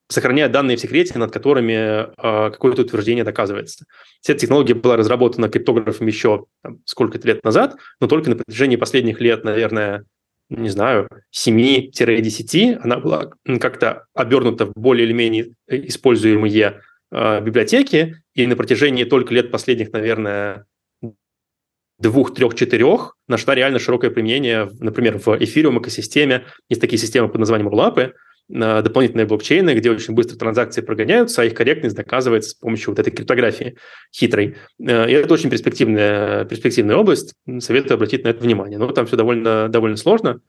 сохраняя 0.09 0.48
данные 0.48 0.76
в 0.76 0.80
секрете, 0.80 1.18
над 1.18 1.30
которыми 1.30 1.72
э, 1.72 2.50
какое-то 2.50 2.82
утверждение 2.82 3.24
доказывается. 3.24 3.84
Вся 4.20 4.32
эта 4.32 4.40
технология 4.40 4.74
была 4.74 4.96
разработана 4.96 5.48
криптографом 5.48 6.06
еще 6.06 6.46
сколько-то 6.84 7.26
лет 7.26 7.44
назад, 7.44 7.76
но 8.00 8.09
только 8.09 8.30
на 8.30 8.36
протяжении 8.36 8.76
последних 8.76 9.20
лет, 9.20 9.44
наверное, 9.44 10.04
не 10.50 10.70
знаю, 10.70 11.09
7-10, 11.34 12.80
она 12.82 12.98
была 12.98 13.30
как-то 13.61 14.06
обернута 14.14 14.66
в 14.66 14.72
более 14.74 15.06
или 15.06 15.12
менее 15.12 15.50
используемые 15.66 16.80
э, 17.11 17.40
библиотеки, 17.42 18.22
и 18.34 18.46
на 18.46 18.56
протяжении 18.56 19.04
только 19.04 19.34
лет 19.34 19.50
последних, 19.50 19.92
наверное, 19.92 20.64
двух, 21.99 22.34
трех, 22.34 22.55
четырех 22.55 23.16
нашла 23.26 23.55
реально 23.55 23.78
широкое 23.78 24.11
применение, 24.11 24.70
например, 24.80 25.18
в 25.18 25.36
эфириум 25.38 25.80
экосистеме. 25.80 26.44
Есть 26.68 26.80
такие 26.80 26.99
системы 26.99 27.28
под 27.28 27.40
названием 27.40 27.68
RLAP, 27.68 28.12
э, 28.51 28.82
дополнительные 28.82 29.26
блокчейны, 29.26 29.74
где 29.74 29.90
очень 29.90 30.14
быстро 30.14 30.36
транзакции 30.36 30.80
прогоняются, 30.80 31.42
а 31.42 31.44
их 31.44 31.55
корректность 31.55 31.96
доказывается 31.96 32.51
с 32.51 32.55
помощью 32.55 32.90
вот 32.90 32.99
этой 32.99 33.11
криптографии 33.11 33.76
хитрой. 34.14 34.57
Э, 34.80 35.11
и 35.11 35.12
это 35.12 35.34
очень 35.34 35.51
перспективная, 35.51 36.44
перспективная 36.44 36.96
область, 36.96 37.34
советую 37.59 37.96
обратить 37.96 38.24
на 38.24 38.28
это 38.28 38.42
внимание. 38.42 38.78
Но 38.78 38.90
там 38.92 39.07
все 39.07 39.16
довольно, 39.16 39.68
довольно 39.68 39.96
сложно, 39.96 40.40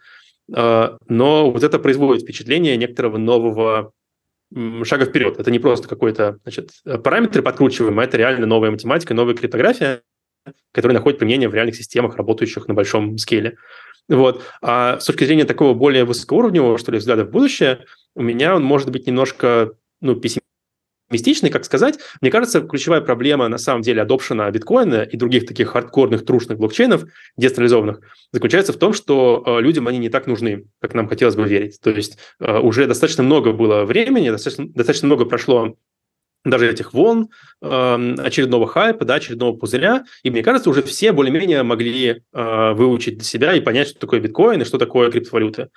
э, 0.55 0.97
но 1.07 1.51
вот 1.51 1.63
это 1.63 1.79
производит 1.79 2.23
впечатление 2.23 2.77
некоторого 2.77 3.17
нового 3.17 3.91
шага 4.83 5.05
вперед. 5.05 5.39
Это 5.39 5.51
не 5.51 5.59
просто 5.59 5.87
какой-то 5.87 6.39
значит, 6.41 6.71
параметр 7.03 7.43
подкручиваем, 7.43 7.99
а 7.99 8.03
это 8.03 8.17
реально 8.17 8.47
новая 8.47 8.71
математика, 8.71 9.13
новая 9.13 9.35
криптография, 9.35 10.01
которые 10.71 10.97
находят 10.97 11.19
применение 11.19 11.49
в 11.49 11.55
реальных 11.55 11.75
системах, 11.75 12.15
работающих 12.15 12.67
на 12.67 12.73
большом 12.73 13.17
скейле. 13.17 13.57
Вот. 14.07 14.43
А 14.61 14.99
с 14.99 15.05
точки 15.05 15.23
зрения 15.23 15.45
такого 15.45 15.73
более 15.73 16.03
высокоуровневого, 16.03 16.77
что 16.77 16.91
ли, 16.91 16.97
взгляда 16.97 17.25
в 17.25 17.29
будущее, 17.29 17.85
у 18.15 18.23
меня 18.23 18.55
он 18.55 18.63
может 18.63 18.89
быть 18.89 19.05
немножко 19.05 19.71
ну, 20.01 20.15
пессимистичный, 20.15 21.51
как 21.51 21.63
сказать. 21.63 21.99
Мне 22.21 22.31
кажется, 22.31 22.61
ключевая 22.61 23.01
проблема 23.01 23.47
на 23.47 23.59
самом 23.59 23.83
деле 23.83 24.01
адопшена 24.01 24.49
биткоина 24.49 25.03
и 25.03 25.15
других 25.15 25.45
таких 25.45 25.69
хардкорных, 25.69 26.25
трушных 26.25 26.57
блокчейнов, 26.57 27.05
децентрализованных, 27.37 27.99
заключается 28.31 28.73
в 28.73 28.77
том, 28.77 28.93
что 28.93 29.43
э, 29.45 29.61
людям 29.61 29.87
они 29.87 29.99
не 29.99 30.09
так 30.09 30.25
нужны, 30.25 30.65
как 30.81 30.95
нам 30.95 31.07
хотелось 31.07 31.35
бы 31.35 31.47
верить. 31.47 31.79
То 31.79 31.91
есть 31.91 32.17
э, 32.39 32.59
уже 32.59 32.87
достаточно 32.87 33.23
много 33.23 33.53
было 33.53 33.85
времени, 33.85 34.31
достаточно, 34.31 34.67
достаточно 34.69 35.05
много 35.05 35.25
прошло 35.25 35.75
даже 36.45 36.69
этих 36.69 36.93
волн, 36.93 37.29
э, 37.61 38.15
очередного 38.19 38.67
хайпа, 38.67 39.05
да, 39.05 39.15
очередного 39.15 39.55
пузыря. 39.55 40.05
И 40.23 40.29
мне 40.29 40.43
кажется, 40.43 40.69
уже 40.69 40.81
все 40.83 41.11
более-менее 41.11 41.63
могли 41.63 42.21
э, 42.33 42.73
выучить 42.73 43.17
для 43.17 43.25
себя 43.25 43.53
и 43.53 43.61
понять, 43.61 43.89
что 43.89 43.99
такое 43.99 44.19
биткоин 44.19 44.61
и 44.61 44.65
что 44.65 44.77
такое 44.77 45.11
криптовалюта. 45.11 45.69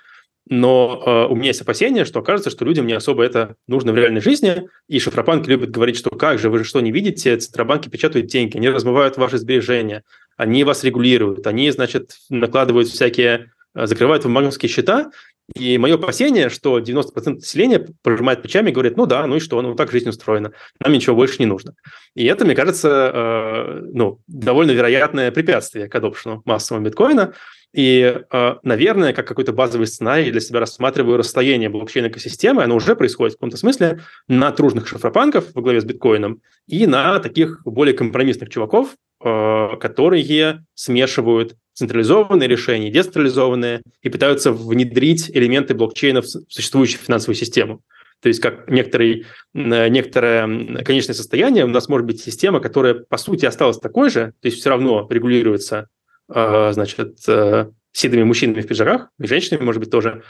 Но 0.49 1.01
э, 1.05 1.31
у 1.31 1.35
меня 1.35 1.47
есть 1.47 1.61
опасения, 1.61 2.05
что 2.05 2.19
окажется, 2.19 2.49
что 2.49 2.65
людям 2.65 2.85
не 2.85 2.93
особо 2.93 3.23
это 3.23 3.55
нужно 3.67 3.93
в 3.93 3.97
реальной 3.97 4.21
жизни. 4.21 4.67
И 4.87 4.99
шифропанки 4.99 5.49
любят 5.49 5.71
говорить, 5.71 5.97
что 5.97 6.09
как 6.11 6.39
же, 6.39 6.49
вы 6.49 6.59
же 6.59 6.63
что, 6.63 6.81
не 6.81 6.91
видите? 6.91 7.35
Центробанки 7.37 7.89
печатают 7.89 8.27
деньги, 8.27 8.57
они 8.57 8.69
размывают 8.69 9.17
ваши 9.17 9.37
сбережения, 9.37 10.03
они 10.35 10.63
вас 10.63 10.83
регулируют, 10.83 11.47
они, 11.47 11.71
значит, 11.71 12.17
накладывают 12.29 12.89
всякие, 12.89 13.51
закрывают 13.73 14.25
вам 14.25 14.33
банковские 14.33 14.69
счета. 14.69 15.11
И 15.55 15.77
мое 15.77 15.95
опасение, 15.95 16.49
что 16.49 16.79
90% 16.79 17.35
населения 17.35 17.85
пожимает 18.01 18.41
плечами 18.41 18.69
и 18.69 18.73
говорит, 18.73 18.95
ну 18.95 19.05
да, 19.05 19.27
ну 19.27 19.35
и 19.35 19.39
что, 19.39 19.61
ну 19.61 19.75
так 19.75 19.91
жизнь 19.91 20.07
устроена, 20.07 20.53
нам 20.79 20.93
ничего 20.93 21.15
больше 21.15 21.35
не 21.39 21.45
нужно. 21.45 21.75
И 22.15 22.25
это, 22.25 22.45
мне 22.45 22.55
кажется, 22.55 23.11
э, 23.13 23.81
ну, 23.93 24.21
довольно 24.27 24.71
вероятное 24.71 25.31
препятствие 25.31 25.89
к 25.89 25.95
адопшену 25.95 26.41
массового 26.45 26.81
биткоина. 26.81 27.33
И, 27.73 28.21
э, 28.31 28.55
наверное, 28.63 29.13
как 29.13 29.27
какой-то 29.27 29.51
базовый 29.51 29.87
сценарий 29.87 30.31
для 30.31 30.39
себя 30.39 30.59
рассматриваю 30.59 31.17
расстояние 31.17 31.69
блокчейн-экосистемы, 31.69 32.63
оно 32.63 32.75
уже 32.75 32.95
происходит 32.95 33.33
в 33.33 33.37
каком-то 33.37 33.57
смысле 33.57 34.01
на 34.27 34.51
тружных 34.51 34.87
шифропанков 34.87 35.53
во 35.53 35.61
главе 35.61 35.81
с 35.81 35.83
биткоином 35.83 36.41
и 36.67 36.87
на 36.87 37.19
таких 37.19 37.61
более 37.65 37.95
компромиссных 37.95 38.49
чуваков, 38.49 38.95
э, 39.23 39.77
которые 39.81 40.65
смешивают 40.75 41.57
централизованные 41.73 42.47
решения, 42.47 42.89
децентрализованные, 42.89 43.81
и 44.01 44.09
пытаются 44.09 44.51
внедрить 44.51 45.29
элементы 45.29 45.73
блокчейна 45.73 46.21
в 46.21 46.27
существующую 46.27 47.01
финансовую 47.01 47.35
систему. 47.35 47.81
То 48.21 48.29
есть 48.29 48.39
как 48.39 48.69
некоторый, 48.69 49.25
некоторое 49.53 50.83
конечное 50.83 51.13
состояние, 51.13 51.65
у 51.65 51.69
нас 51.69 51.89
может 51.89 52.07
быть 52.07 52.21
система, 52.21 52.61
которая 52.61 52.93
по 52.93 53.17
сути 53.17 53.45
осталась 53.45 53.79
такой 53.79 54.09
же, 54.09 54.33
то 54.39 54.47
есть 54.47 54.59
все 54.59 54.69
равно 54.69 55.05
регулируется 55.09 55.89
а, 56.29 56.71
значит, 56.71 57.17
э, 57.27 57.69
седыми 57.91 58.23
мужчинами 58.23 58.61
в 58.61 58.67
пиджаках, 58.67 59.09
и 59.19 59.27
женщинами, 59.27 59.63
может 59.63 59.81
быть, 59.81 59.91
тоже, 59.91 60.23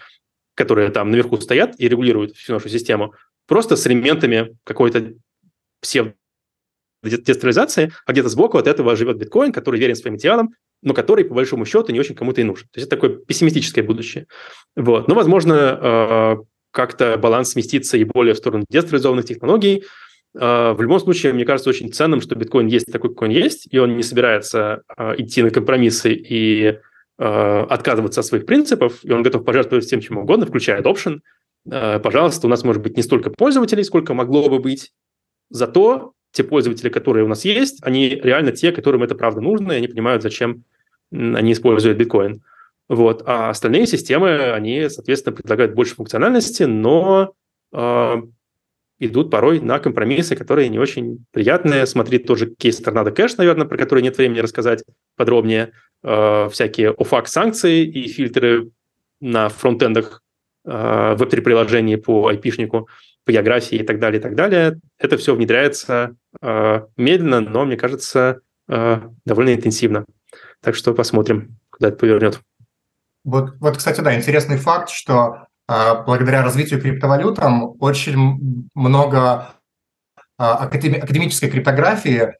которые 0.56 0.90
там 0.90 1.12
наверху 1.12 1.38
стоят 1.38 1.76
и 1.80 1.88
регулируют 1.88 2.36
всю 2.36 2.54
нашу 2.54 2.68
систему, 2.70 3.14
просто 3.48 3.76
с 3.76 3.86
элементами 3.86 4.58
какой-то 4.64 5.14
псевдо 5.82 6.16
децентрализации, 7.04 7.92
а 8.06 8.12
где-то 8.12 8.30
сбоку 8.30 8.58
от 8.58 8.68
этого 8.68 8.96
живет 8.96 9.18
биткоин, 9.18 9.52
который 9.52 9.80
верен 9.80 9.96
своим 9.96 10.16
идеалам, 10.16 10.56
но 10.84 10.94
который, 10.94 11.26
по 11.26 11.34
большому 11.34 11.66
счету, 11.66 11.92
не 11.92 12.00
очень 12.00 12.16
кому-то 12.16 12.42
и 12.42 12.44
нужен. 12.44 12.68
То 12.72 12.80
есть 12.80 12.88
это 12.88 12.96
такое 12.96 13.18
пессимистическое 13.18 13.84
будущее. 13.84 14.28
Вот. 14.76 15.08
Но, 15.08 15.16
возможно, 15.16 15.80
э, 15.82 16.36
как-то 16.72 17.18
баланс 17.18 17.52
сместится 17.52 17.98
и 17.98 18.04
более 18.04 18.34
в 18.34 18.38
сторону 18.38 18.66
децентрализованных 18.70 19.26
технологий, 19.26 19.84
а, 20.38 20.74
в 20.74 20.82
любом 20.82 21.00
случае, 21.00 21.34
мне 21.34 21.46
кажется 21.46 21.70
очень 21.70 21.92
ценным, 21.92 22.22
что 22.22 22.36
биткоин 22.36 22.68
есть 22.68 22.92
такой, 22.92 23.12
какой 23.12 23.30
он 23.30 23.34
есть, 23.34 23.68
и 23.72 23.78
он 23.78 23.96
не 23.96 24.04
собирается 24.04 24.84
а, 24.88 25.14
идти 25.18 25.44
на 25.44 25.52
компромиссы 25.52 26.14
и 26.14 26.80
отказываться 27.16 28.22
от 28.22 28.26
своих 28.26 28.48
принципов, 28.48 29.06
и 29.06 29.12
он 29.12 29.22
готов 29.22 29.46
пожертвовать 29.46 29.86
всем 29.86 30.02
чем 30.02 30.18
угодно, 30.18 30.48
включая 30.48 30.82
adoption. 30.82 31.20
Пожалуйста, 31.64 32.48
у 32.48 32.50
нас 32.50 32.64
может 32.64 32.82
быть 32.82 32.98
не 32.98 33.04
столько 33.04 33.30
пользователей, 33.30 33.84
сколько 33.84 34.16
могло 34.16 34.50
бы 34.50 34.58
быть. 34.58 34.92
Зато 35.52 36.14
те 36.32 36.44
пользователи, 36.44 36.90
которые 36.90 37.24
у 37.24 37.28
нас 37.28 37.46
есть, 37.46 37.78
они 37.84 38.10
реально 38.10 38.52
те, 38.52 38.72
которым 38.72 39.04
это 39.04 39.14
правда 39.14 39.42
нужно, 39.42 39.74
и 39.74 39.76
они 39.76 39.88
понимают, 39.88 40.24
зачем 40.24 40.64
они 41.14 41.54
используют 41.54 41.98
биткоин. 41.98 42.42
Вот. 42.90 43.24
А 43.26 43.50
остальные 43.50 43.88
системы, 43.88 44.52
они, 44.52 44.90
соответственно, 44.90 45.36
предлагают 45.36 45.74
больше 45.74 45.96
функциональности, 45.96 46.64
но 46.64 47.34
идут 49.06 49.30
порой 49.30 49.60
на 49.60 49.80
компромиссы, 49.80 50.36
которые 50.36 50.70
не 50.70 50.80
очень 50.80 51.26
приятные. 51.32 51.86
Смотри 51.86 52.20
тоже 52.20 52.48
кейс 52.48 52.78
Торнадо 52.78 53.12
Кэш, 53.12 53.38
наверное, 53.38 53.68
про 53.68 53.78
который 53.78 54.04
нет 54.04 54.18
времени 54.18 54.40
рассказать 54.40 54.84
подробнее. 55.16 55.74
Э, 56.04 56.50
всякие 56.52 56.92
OFAC-санкции 56.92 57.86
и 57.86 58.08
фильтры 58.08 58.70
на 59.20 59.50
фронтендах 59.50 60.22
э, 60.66 61.16
веб-3-приложений 61.18 61.98
по 61.98 62.28
айпишнику, 62.28 62.88
по 63.26 63.32
географии 63.32 63.78
и 63.78 63.84
так 63.84 64.00
далее, 64.00 64.20
и 64.20 64.22
так 64.22 64.36
далее. 64.36 64.80
Это 64.98 65.18
все 65.18 65.36
внедряется 65.36 66.16
э, 66.42 66.82
медленно, 66.98 67.42
но, 67.42 67.66
мне 67.66 67.78
кажется, 67.78 68.42
э, 68.68 69.02
довольно 69.26 69.54
интенсивно. 69.54 70.06
Так 70.64 70.76
что 70.76 70.94
посмотрим, 70.94 71.58
куда 71.70 71.90
это 71.90 71.98
повернет. 71.98 72.42
Вот, 73.26 73.56
вот, 73.60 73.78
кстати, 73.78 74.02
да, 74.02 74.16
интересный 74.16 74.58
факт, 74.58 74.90
что 74.90 75.48
а, 75.68 76.04
благодаря 76.04 76.42
развитию 76.42 76.82
криптовалютам 76.82 77.76
очень 77.80 78.68
много 78.74 79.50
а, 80.38 80.56
академической 80.56 81.50
криптографии 81.50 82.34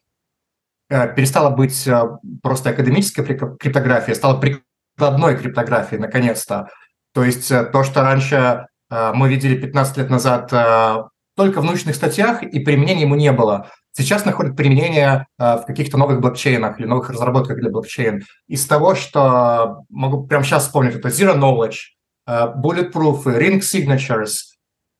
э, 0.90 1.14
перестала 1.14 1.50
быть 1.50 1.86
э, 1.86 2.02
просто 2.42 2.70
академической 2.70 3.24
криптографией, 3.24 4.14
стала 4.14 4.38
прикладной 4.38 5.36
криптографией, 5.36 6.00
наконец-то. 6.00 6.68
То 7.14 7.24
есть 7.24 7.50
э, 7.50 7.64
то, 7.64 7.84
что 7.84 8.02
раньше 8.02 8.66
мы 8.90 9.28
видели 9.28 9.56
15 9.56 9.96
лет 9.96 10.10
назад 10.10 10.50
только 11.34 11.60
в 11.60 11.64
научных 11.64 11.96
статьях, 11.96 12.44
и 12.44 12.60
применения 12.60 13.00
ему 13.00 13.16
не 13.16 13.32
было. 13.32 13.70
Сейчас 13.96 14.24
находят 14.24 14.56
применение 14.56 15.26
в 15.38 15.64
каких-то 15.66 15.96
новых 15.96 16.20
блокчейнах 16.20 16.80
или 16.80 16.86
новых 16.86 17.10
разработках 17.10 17.58
для 17.58 17.70
блокчейн. 17.70 18.24
Из 18.48 18.66
того, 18.66 18.96
что 18.96 19.84
могу 19.88 20.26
прямо 20.26 20.44
сейчас 20.44 20.64
вспомнить, 20.64 20.96
это 20.96 21.08
Zero 21.08 21.36
Knowledge, 21.36 21.94
uh, 22.28 22.54
bulletproof 22.54 23.24
ring 23.26 23.60
signatures. 23.60 24.56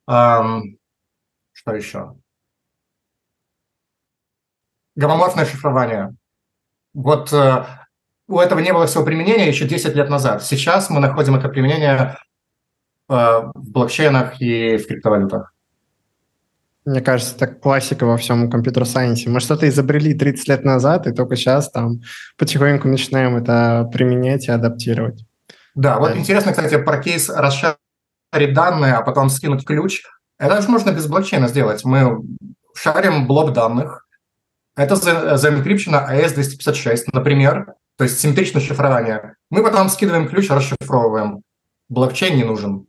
Um, 0.08 0.78
что 1.52 1.74
еще? 1.74 2.14
Гомоморфное 4.96 5.46
шифрование. 5.46 6.14
Вот 6.92 7.32
uh, 7.32 7.66
у 8.28 8.38
этого 8.38 8.60
не 8.60 8.72
было 8.72 8.86
всего 8.86 9.04
применения 9.04 9.48
еще 9.48 9.66
10 9.66 9.94
лет 9.94 10.08
назад. 10.08 10.42
Сейчас 10.42 10.90
мы 10.90 11.00
находим 11.00 11.34
это 11.34 11.48
применение 11.48 12.16
в 13.06 13.52
блокчейнах 13.54 14.40
и 14.40 14.78
в 14.78 14.86
криптовалютах. 14.86 15.53
Мне 16.84 17.00
кажется, 17.00 17.34
это 17.36 17.46
классика 17.46 18.04
во 18.04 18.18
всем 18.18 18.50
компьютер-сайенсе. 18.50 19.30
Мы 19.30 19.40
что-то 19.40 19.66
изобрели 19.68 20.12
30 20.12 20.48
лет 20.48 20.64
назад, 20.64 21.06
и 21.06 21.12
только 21.12 21.34
сейчас 21.34 21.70
там 21.70 22.00
потихоньку 22.36 22.88
начинаем 22.88 23.36
это 23.36 23.88
применять 23.90 24.48
и 24.48 24.50
адаптировать. 24.50 25.24
Да, 25.74 25.98
вот 25.98 26.14
интересно, 26.14 26.52
кстати, 26.52 26.76
про 26.76 26.98
кейс 26.98 27.30
расшарить 27.30 27.78
данные, 28.52 28.94
а 28.94 29.02
потом 29.02 29.30
скинуть 29.30 29.64
ключ. 29.64 30.02
Это 30.38 30.60
же 30.60 30.68
можно 30.68 30.90
без 30.90 31.06
блокчейна 31.06 31.48
сделать. 31.48 31.84
Мы 31.84 32.22
шарим 32.74 33.26
блок 33.26 33.54
данных. 33.54 34.06
Это 34.76 34.96
заэнкрипчено 35.36 36.06
AES-256, 36.10 37.10
например, 37.12 37.74
то 37.96 38.04
есть 38.04 38.20
симметричное 38.20 38.60
шифрование. 38.60 39.36
Мы 39.48 39.62
потом 39.62 39.88
скидываем 39.88 40.28
ключ, 40.28 40.50
расшифровываем. 40.50 41.42
Блокчейн 41.88 42.36
не 42.36 42.44
нужен. 42.44 42.86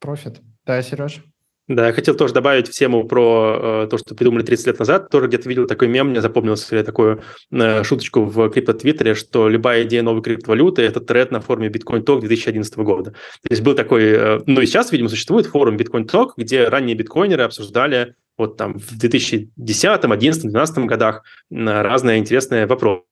Профит. 0.00 0.40
Да, 0.66 0.82
Сереж? 0.82 1.22
Да, 1.68 1.88
я 1.88 1.92
хотел 1.92 2.16
тоже 2.16 2.32
добавить 2.32 2.68
в 2.68 2.72
тему 2.72 3.08
про 3.08 3.84
э, 3.84 3.88
то, 3.90 3.98
что 3.98 4.14
придумали 4.14 4.44
30 4.44 4.66
лет 4.68 4.78
назад. 4.78 5.10
Тоже 5.10 5.26
где-то 5.26 5.48
видел 5.48 5.66
такой 5.66 5.88
мем, 5.88 6.10
мне 6.10 6.20
запомнился 6.20 6.84
такую 6.84 7.22
э, 7.50 7.82
шуточку 7.82 8.22
в 8.22 8.50
крипто-твиттере, 8.50 9.16
что 9.16 9.48
любая 9.48 9.82
идея 9.82 10.02
новой 10.02 10.22
криптовалюты– 10.22 10.82
это 10.82 11.00
тред 11.00 11.32
на 11.32 11.40
форуме 11.40 11.68
Bitcoin 11.68 12.04
Talk 12.04 12.20
2011 12.20 12.76
года. 12.78 13.10
То 13.10 13.48
есть 13.50 13.62
был 13.62 13.74
такой, 13.74 14.04
э, 14.04 14.40
ну 14.46 14.60
и 14.60 14.66
сейчас, 14.66 14.92
видимо, 14.92 15.08
существует 15.08 15.46
форум 15.46 15.76
Bitcoin 15.76 16.06
Talk, 16.06 16.30
где 16.36 16.68
ранние 16.68 16.94
биткоинеры 16.94 17.42
обсуждали 17.42 18.14
вот 18.38 18.56
там 18.56 18.78
в 18.78 18.96
2010, 18.96 19.50
2011, 19.56 20.42
2012 20.42 20.78
годах 20.86 21.24
разные 21.50 22.18
интересные 22.18 22.66
вопросы. 22.66 23.02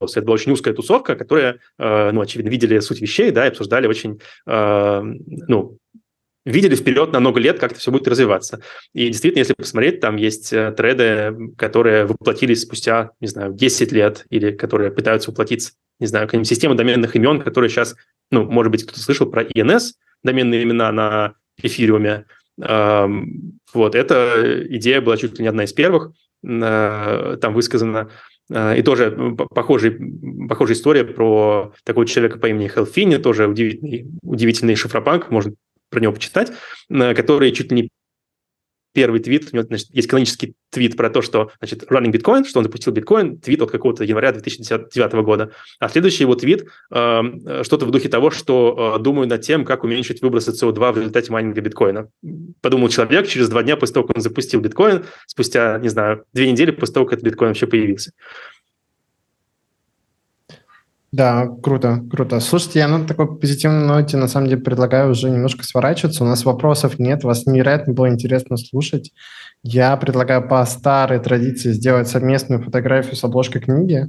Это 0.00 0.22
была 0.22 0.34
очень 0.34 0.52
узкая 0.52 0.74
тусовка, 0.74 1.16
которая, 1.16 1.58
э, 1.78 2.10
ну, 2.12 2.20
очевидно, 2.20 2.50
видели 2.50 2.78
суть 2.78 3.00
вещей, 3.00 3.32
да, 3.32 3.46
и 3.46 3.48
обсуждали 3.48 3.88
очень, 3.88 4.20
э, 4.46 5.02
ну, 5.48 5.78
видели 6.44 6.74
вперед 6.74 7.12
на 7.12 7.20
много 7.20 7.40
лет, 7.40 7.58
как 7.58 7.72
это 7.72 7.80
все 7.80 7.90
будет 7.90 8.08
развиваться. 8.08 8.60
И 8.92 9.06
действительно, 9.06 9.40
если 9.40 9.54
посмотреть, 9.54 10.00
там 10.00 10.16
есть 10.16 10.52
э, 10.52 10.72
треды, 10.72 11.54
которые 11.56 12.06
воплотились 12.06 12.62
спустя, 12.62 13.10
не 13.20 13.28
знаю, 13.28 13.52
10 13.52 13.92
лет, 13.92 14.26
или 14.30 14.50
которые 14.50 14.90
пытаются 14.90 15.30
воплотиться, 15.30 15.72
не 16.00 16.06
знаю, 16.06 16.26
какая-нибудь 16.26 16.48
система 16.48 16.74
доменных 16.74 17.14
имен, 17.16 17.40
которые 17.40 17.70
сейчас, 17.70 17.94
ну, 18.30 18.44
может 18.44 18.72
быть, 18.72 18.84
кто-то 18.84 19.00
слышал 19.00 19.30
про 19.30 19.44
INS, 19.44 19.92
доменные 20.22 20.62
имена 20.62 20.90
на 20.92 21.34
эфириуме. 21.58 22.26
Вот, 22.58 23.94
эта 23.94 24.66
идея 24.68 25.00
была 25.00 25.16
чуть 25.16 25.38
ли 25.38 25.42
не 25.42 25.48
одна 25.48 25.64
из 25.64 25.72
первых, 25.72 26.12
э, 26.44 27.38
там 27.40 27.54
высказана. 27.54 28.10
Э, 28.50 28.76
и 28.76 28.82
тоже 28.82 29.36
похожий, 29.54 29.98
похожая 30.48 30.76
история 30.76 31.04
про 31.04 31.72
такого 31.84 32.06
человека 32.06 32.38
по 32.38 32.46
имени 32.46 32.68
Хелфини, 32.68 33.16
тоже 33.16 33.46
удивительный, 33.46 34.06
удивительный 34.22 34.76
шифропанк, 34.76 35.30
можно 35.30 35.54
про 35.92 36.00
него 36.00 36.12
почитать, 36.12 36.52
э, 36.90 37.14
который 37.14 37.52
чуть 37.52 37.70
ли 37.70 37.82
не 37.82 37.88
первый 38.92 39.20
твит, 39.20 39.48
у 39.52 39.56
него 39.56 39.66
значит, 39.66 39.88
есть 39.90 40.08
канонический 40.08 40.54
твит 40.70 40.96
про 40.96 41.10
то, 41.10 41.22
что 41.22 41.50
значит, 41.60 41.84
running 41.84 42.12
Bitcoin, 42.12 42.44
что 42.44 42.58
он 42.58 42.64
запустил 42.64 42.92
биткоин, 42.92 43.38
твит 43.38 43.60
от 43.62 43.70
какого-то 43.70 44.04
января 44.04 44.32
2009 44.32 45.12
года. 45.24 45.52
А 45.78 45.88
следующий 45.88 46.24
его 46.24 46.34
твит 46.34 46.66
э, 46.90 47.62
что-то 47.62 47.86
в 47.86 47.90
духе 47.90 48.08
того, 48.08 48.30
что 48.30 48.96
э, 48.98 49.02
думаю 49.02 49.28
над 49.28 49.42
тем, 49.42 49.64
как 49.64 49.84
уменьшить 49.84 50.22
выбросы 50.22 50.50
СО2 50.50 50.92
в 50.92 50.98
результате 50.98 51.32
майнинга 51.32 51.60
биткоина. 51.60 52.08
Подумал 52.60 52.88
человек 52.88 53.26
через 53.26 53.48
два 53.48 53.62
дня 53.62 53.76
после 53.76 53.94
того, 53.94 54.06
как 54.06 54.16
он 54.16 54.22
запустил 54.22 54.60
биткоин, 54.60 55.04
спустя, 55.26 55.78
не 55.78 55.88
знаю, 55.88 56.24
две 56.32 56.50
недели 56.50 56.70
после 56.70 56.94
того, 56.94 57.06
как 57.06 57.14
этот 57.14 57.26
биткоин 57.26 57.50
вообще 57.50 57.66
появился. 57.66 58.12
Да, 61.12 61.46
круто, 61.62 62.02
круто. 62.10 62.40
Слушайте, 62.40 62.78
я 62.78 62.88
на 62.88 63.06
такой 63.06 63.38
позитивной 63.38 63.84
ноте 63.86 64.16
на 64.16 64.28
самом 64.28 64.48
деле 64.48 64.62
предлагаю 64.62 65.10
уже 65.10 65.28
немножко 65.28 65.62
сворачиваться. 65.62 66.24
У 66.24 66.26
нас 66.26 66.46
вопросов 66.46 66.98
нет, 66.98 67.22
вас 67.22 67.44
невероятно 67.44 67.92
было 67.92 68.08
интересно 68.08 68.56
слушать. 68.56 69.12
Я 69.62 69.94
предлагаю 69.98 70.48
по 70.48 70.64
старой 70.64 71.18
традиции 71.20 71.72
сделать 71.72 72.08
совместную 72.08 72.62
фотографию 72.62 73.16
с 73.16 73.24
обложкой 73.24 73.60
книги 73.60 74.08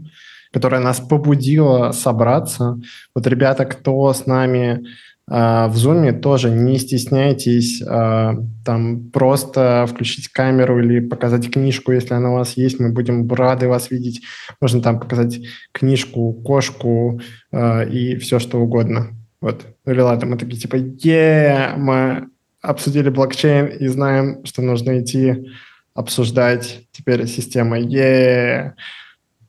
которая 0.54 0.80
нас 0.82 0.99
побудила 0.99 1.91
собраться. 1.93 2.80
Вот 3.16 3.26
ребята, 3.26 3.66
кто 3.66 4.14
с 4.14 4.28
нами 4.28 4.86
в 5.26 5.76
Zoom 5.76 6.19
тоже 6.19 6.49
не 6.49 6.78
стесняйтесь 6.78 7.82
а, 7.82 8.36
там 8.65 9.09
просто 9.09 9.86
включить 9.89 10.28
камеру 10.28 10.84
или 10.84 10.99
показать 10.99 11.49
книжку, 11.49 11.93
если 11.93 12.13
она 12.13 12.32
у 12.32 12.34
вас 12.36 12.57
есть, 12.57 12.80
мы 12.80 12.91
будем 12.91 13.32
рады 13.32 13.69
вас 13.69 13.89
видеть. 13.89 14.21
Можно 14.59 14.82
там 14.82 14.99
показать 14.99 15.39
книжку, 15.71 16.34
кошку 16.34 17.21
а, 17.53 17.84
и 17.84 18.17
все 18.17 18.39
что 18.39 18.59
угодно. 18.59 19.11
Вот. 19.39 19.65
Или 19.86 20.01
ладно, 20.01 20.28
мы 20.28 20.38
такие 20.38 20.59
типа, 20.59 20.76
е, 20.76 21.74
мы 21.78 22.28
обсудили 22.61 23.09
блокчейн 23.09 23.67
и 23.67 23.88
знаем, 23.88 24.43
что 24.45 24.61
нужно 24.61 24.99
идти 24.99 25.51
обсуждать 25.93 26.88
теперь 26.91 27.28
система, 27.28 27.80
е, 27.80 28.74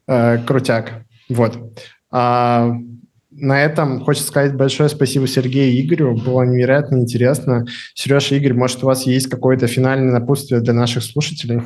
крутяк. 0.06 1.02
Вот. 1.28 1.58
На 3.37 3.64
этом 3.64 4.05
хочется 4.05 4.28
сказать 4.28 4.55
большое 4.55 4.89
спасибо 4.89 5.26
Сергею 5.26 5.72
и 5.72 5.85
Игорю. 5.85 6.14
Было 6.16 6.43
невероятно 6.43 6.99
интересно. 6.99 7.66
Сережа, 7.93 8.37
Игорь, 8.37 8.55
может, 8.55 8.85
у 8.85 8.87
вас 8.87 9.07
есть 9.07 9.28
какое-то 9.28 9.66
финальное 9.66 10.12
напутствие 10.12 10.61
для 10.61 10.72
наших 10.72 11.03
слушателей? 11.03 11.61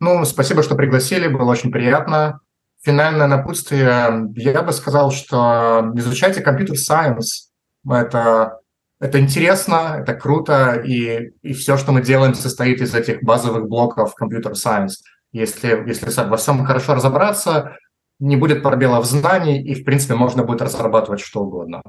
Ну, 0.00 0.24
спасибо, 0.24 0.62
что 0.62 0.74
пригласили, 0.74 1.28
было 1.28 1.50
очень 1.50 1.70
приятно. 1.70 2.40
Финальное 2.82 3.26
напутствие, 3.26 4.30
я 4.36 4.62
бы 4.62 4.72
сказал, 4.72 5.10
что 5.10 5.92
изучайте 5.96 6.40
компьютер-сайенс. 6.40 7.50
Это, 7.90 8.60
это 9.00 9.20
интересно, 9.20 9.98
это 10.00 10.14
круто, 10.14 10.80
и, 10.82 11.32
и 11.42 11.52
все, 11.52 11.76
что 11.76 11.92
мы 11.92 12.00
делаем, 12.00 12.34
состоит 12.34 12.80
из 12.80 12.94
этих 12.94 13.22
базовых 13.22 13.68
блоков 13.68 14.14
компьютер-сайенс. 14.14 15.02
Если, 15.32 15.84
если 15.86 16.10
во 16.24 16.38
всем 16.38 16.64
хорошо 16.64 16.94
разобраться, 16.94 17.76
не 18.18 18.36
будет 18.36 18.62
пробелов 18.62 19.06
знаний, 19.06 19.62
и, 19.62 19.74
в 19.74 19.84
принципе, 19.84 20.14
можно 20.14 20.44
будет 20.44 20.62
разрабатывать 20.62 21.20
что 21.20 21.42
угодно. 21.42 21.82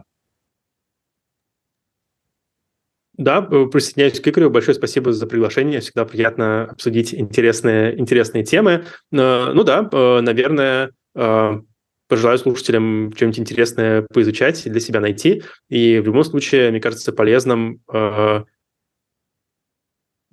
Да, 3.20 3.46
э, 3.52 3.66
присоединяюсь 3.66 4.22
к 4.22 4.28
Игорю. 4.30 4.50
Большое 4.50 4.76
спасибо 4.76 5.12
за 5.12 5.28
приглашение. 5.28 5.82
Всегда 5.82 6.06
приятно 6.06 6.70
обсудить 6.72 7.14
интересные, 7.14 8.00
интересные 8.00 8.46
темы. 8.46 8.86
Э, 9.12 9.52
ну 9.54 9.64
да, 9.64 9.90
э, 9.92 10.22
наверное, 10.22 10.92
пожелаю 12.08 12.38
слушателям 12.38 13.12
что-нибудь 13.14 13.40
интересное 13.40 14.06
поизучать, 14.14 14.64
для 14.64 14.80
себя 14.80 15.02
найти. 15.02 15.44
И 15.68 16.00
в 16.00 16.06
любом 16.06 16.24
случае, 16.24 16.72
мне 16.72 16.80
кажется, 16.80 17.12
полезным 17.12 17.82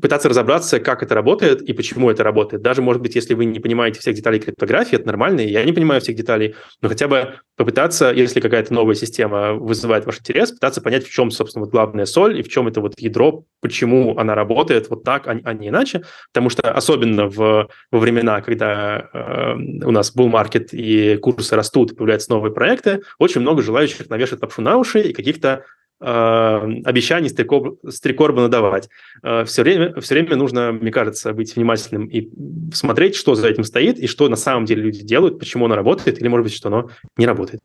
пытаться 0.00 0.28
разобраться, 0.28 0.78
как 0.80 1.02
это 1.02 1.14
работает 1.14 1.62
и 1.62 1.72
почему 1.72 2.10
это 2.10 2.22
работает. 2.22 2.62
Даже, 2.62 2.82
может 2.82 3.00
быть, 3.00 3.14
если 3.14 3.34
вы 3.34 3.46
не 3.46 3.60
понимаете 3.60 4.00
всех 4.00 4.14
деталей 4.14 4.40
криптографии, 4.40 4.96
это 4.96 5.06
нормально, 5.06 5.40
я 5.40 5.64
не 5.64 5.72
понимаю 5.72 6.00
всех 6.00 6.16
деталей, 6.16 6.54
но 6.82 6.88
хотя 6.88 7.08
бы 7.08 7.34
попытаться, 7.56 8.12
если 8.12 8.40
какая-то 8.40 8.74
новая 8.74 8.94
система 8.94 9.54
вызывает 9.54 10.04
ваш 10.04 10.20
интерес, 10.20 10.52
пытаться 10.52 10.82
понять, 10.82 11.06
в 11.06 11.10
чем, 11.10 11.30
собственно, 11.30 11.64
вот 11.64 11.72
главная 11.72 12.04
соль 12.04 12.38
и 12.38 12.42
в 12.42 12.48
чем 12.48 12.68
это 12.68 12.80
вот 12.80 12.94
ядро, 12.98 13.44
почему 13.60 14.18
она 14.18 14.34
работает 14.34 14.90
вот 14.90 15.02
так, 15.04 15.26
а, 15.26 15.38
а 15.42 15.54
не 15.54 15.68
иначе. 15.68 16.02
Потому 16.32 16.50
что 16.50 16.70
особенно 16.70 17.28
в, 17.28 17.68
во 17.90 17.98
времена, 17.98 18.42
когда 18.42 19.08
э, 19.12 19.54
у 19.84 19.90
нас 19.90 20.12
был 20.12 20.28
маркет 20.28 20.68
и 20.72 21.16
курсы 21.16 21.56
растут, 21.56 21.96
появляются 21.96 22.30
новые 22.30 22.52
проекты, 22.52 23.02
очень 23.18 23.40
много 23.40 23.62
желающих 23.62 24.08
навешать 24.10 24.42
лапшу 24.42 24.60
на 24.60 24.76
уши 24.76 25.00
и 25.00 25.12
каких-то 25.14 25.64
Э, 25.98 26.60
обещаний 26.84 27.30
стрекорбана 27.30 28.48
давать. 28.48 28.88
Э, 29.22 29.44
все 29.44 29.62
время, 29.62 29.98
все 30.00 30.14
время 30.14 30.36
нужно, 30.36 30.72
мне 30.72 30.90
кажется, 30.90 31.32
быть 31.32 31.56
внимательным 31.56 32.06
и 32.06 32.28
смотреть, 32.74 33.16
что 33.16 33.34
за 33.34 33.48
этим 33.48 33.64
стоит, 33.64 33.98
и 33.98 34.06
что 34.06 34.28
на 34.28 34.36
самом 34.36 34.66
деле 34.66 34.82
люди 34.82 35.02
делают, 35.02 35.38
почему 35.38 35.64
оно 35.64 35.74
работает, 35.74 36.20
или, 36.20 36.28
может 36.28 36.44
быть, 36.44 36.54
что 36.54 36.68
оно 36.68 36.90
не 37.16 37.26
работает 37.26 37.60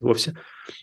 вовсе. 0.00 0.34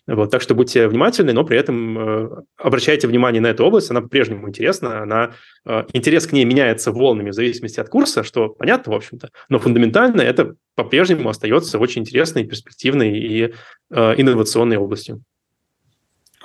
Вот, 0.07 0.31
так 0.31 0.41
что 0.41 0.55
будьте 0.55 0.87
внимательны, 0.87 1.33
но 1.33 1.43
при 1.43 1.57
этом 1.57 1.97
э, 1.97 2.29
обращайте 2.57 3.07
внимание 3.07 3.41
на 3.41 3.47
эту 3.47 3.65
область, 3.65 3.91
она 3.91 4.01
по-прежнему 4.01 4.49
интересна, 4.49 5.01
она, 5.01 5.33
э, 5.65 5.83
интерес 5.93 6.27
к 6.27 6.31
ней 6.31 6.43
меняется 6.43 6.91
волнами 6.91 7.29
в 7.29 7.33
зависимости 7.33 7.79
от 7.79 7.89
курса, 7.89 8.23
что 8.23 8.49
понятно, 8.49 8.93
в 8.93 8.95
общем-то, 8.95 9.29
но 9.47 9.59
фундаментально 9.59 10.21
это 10.21 10.55
по-прежнему 10.75 11.29
остается 11.29 11.79
очень 11.79 12.01
интересной, 12.01 12.45
перспективной 12.45 13.17
и 13.17 13.53
э, 13.91 14.13
инновационной 14.17 14.77
областью. 14.77 15.23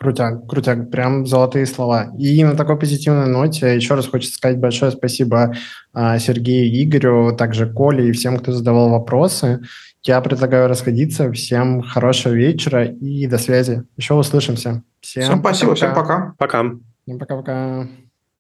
Крутяк, 0.01 0.47
крутяк, 0.49 0.91
прям 0.91 1.27
золотые 1.27 1.67
слова. 1.67 2.11
И 2.19 2.43
на 2.43 2.57
такой 2.57 2.79
позитивной 2.79 3.27
ноте 3.27 3.77
еще 3.77 3.95
раз 3.95 4.09
хочется 4.09 4.37
сказать 4.37 4.59
большое 4.59 4.93
спасибо 4.93 5.55
а, 5.93 6.19
Сергею, 6.19 6.83
Игорю, 6.83 7.37
также 7.37 7.71
Коле 7.71 8.09
и 8.09 8.13
всем, 8.13 8.39
кто 8.39 8.51
задавал 8.51 8.89
вопросы. 8.89 9.61
Я 10.03 10.23
предлагаю 10.23 10.69
расходиться. 10.69 11.31
Всем 11.33 11.83
хорошего 11.83 12.33
вечера 12.33 12.87
и 12.87 13.27
до 13.27 13.37
связи. 13.37 13.83
Еще 13.99 14.15
услышимся. 14.15 14.83
Всем, 15.03 15.23
всем 15.23 15.41
спасибо, 15.41 15.73
пока. 15.73 15.77
всем 15.77 15.95
пока. 15.95 16.35
Пока. 16.39 16.65
Всем 17.05 17.19
пока-пока. 17.19 17.89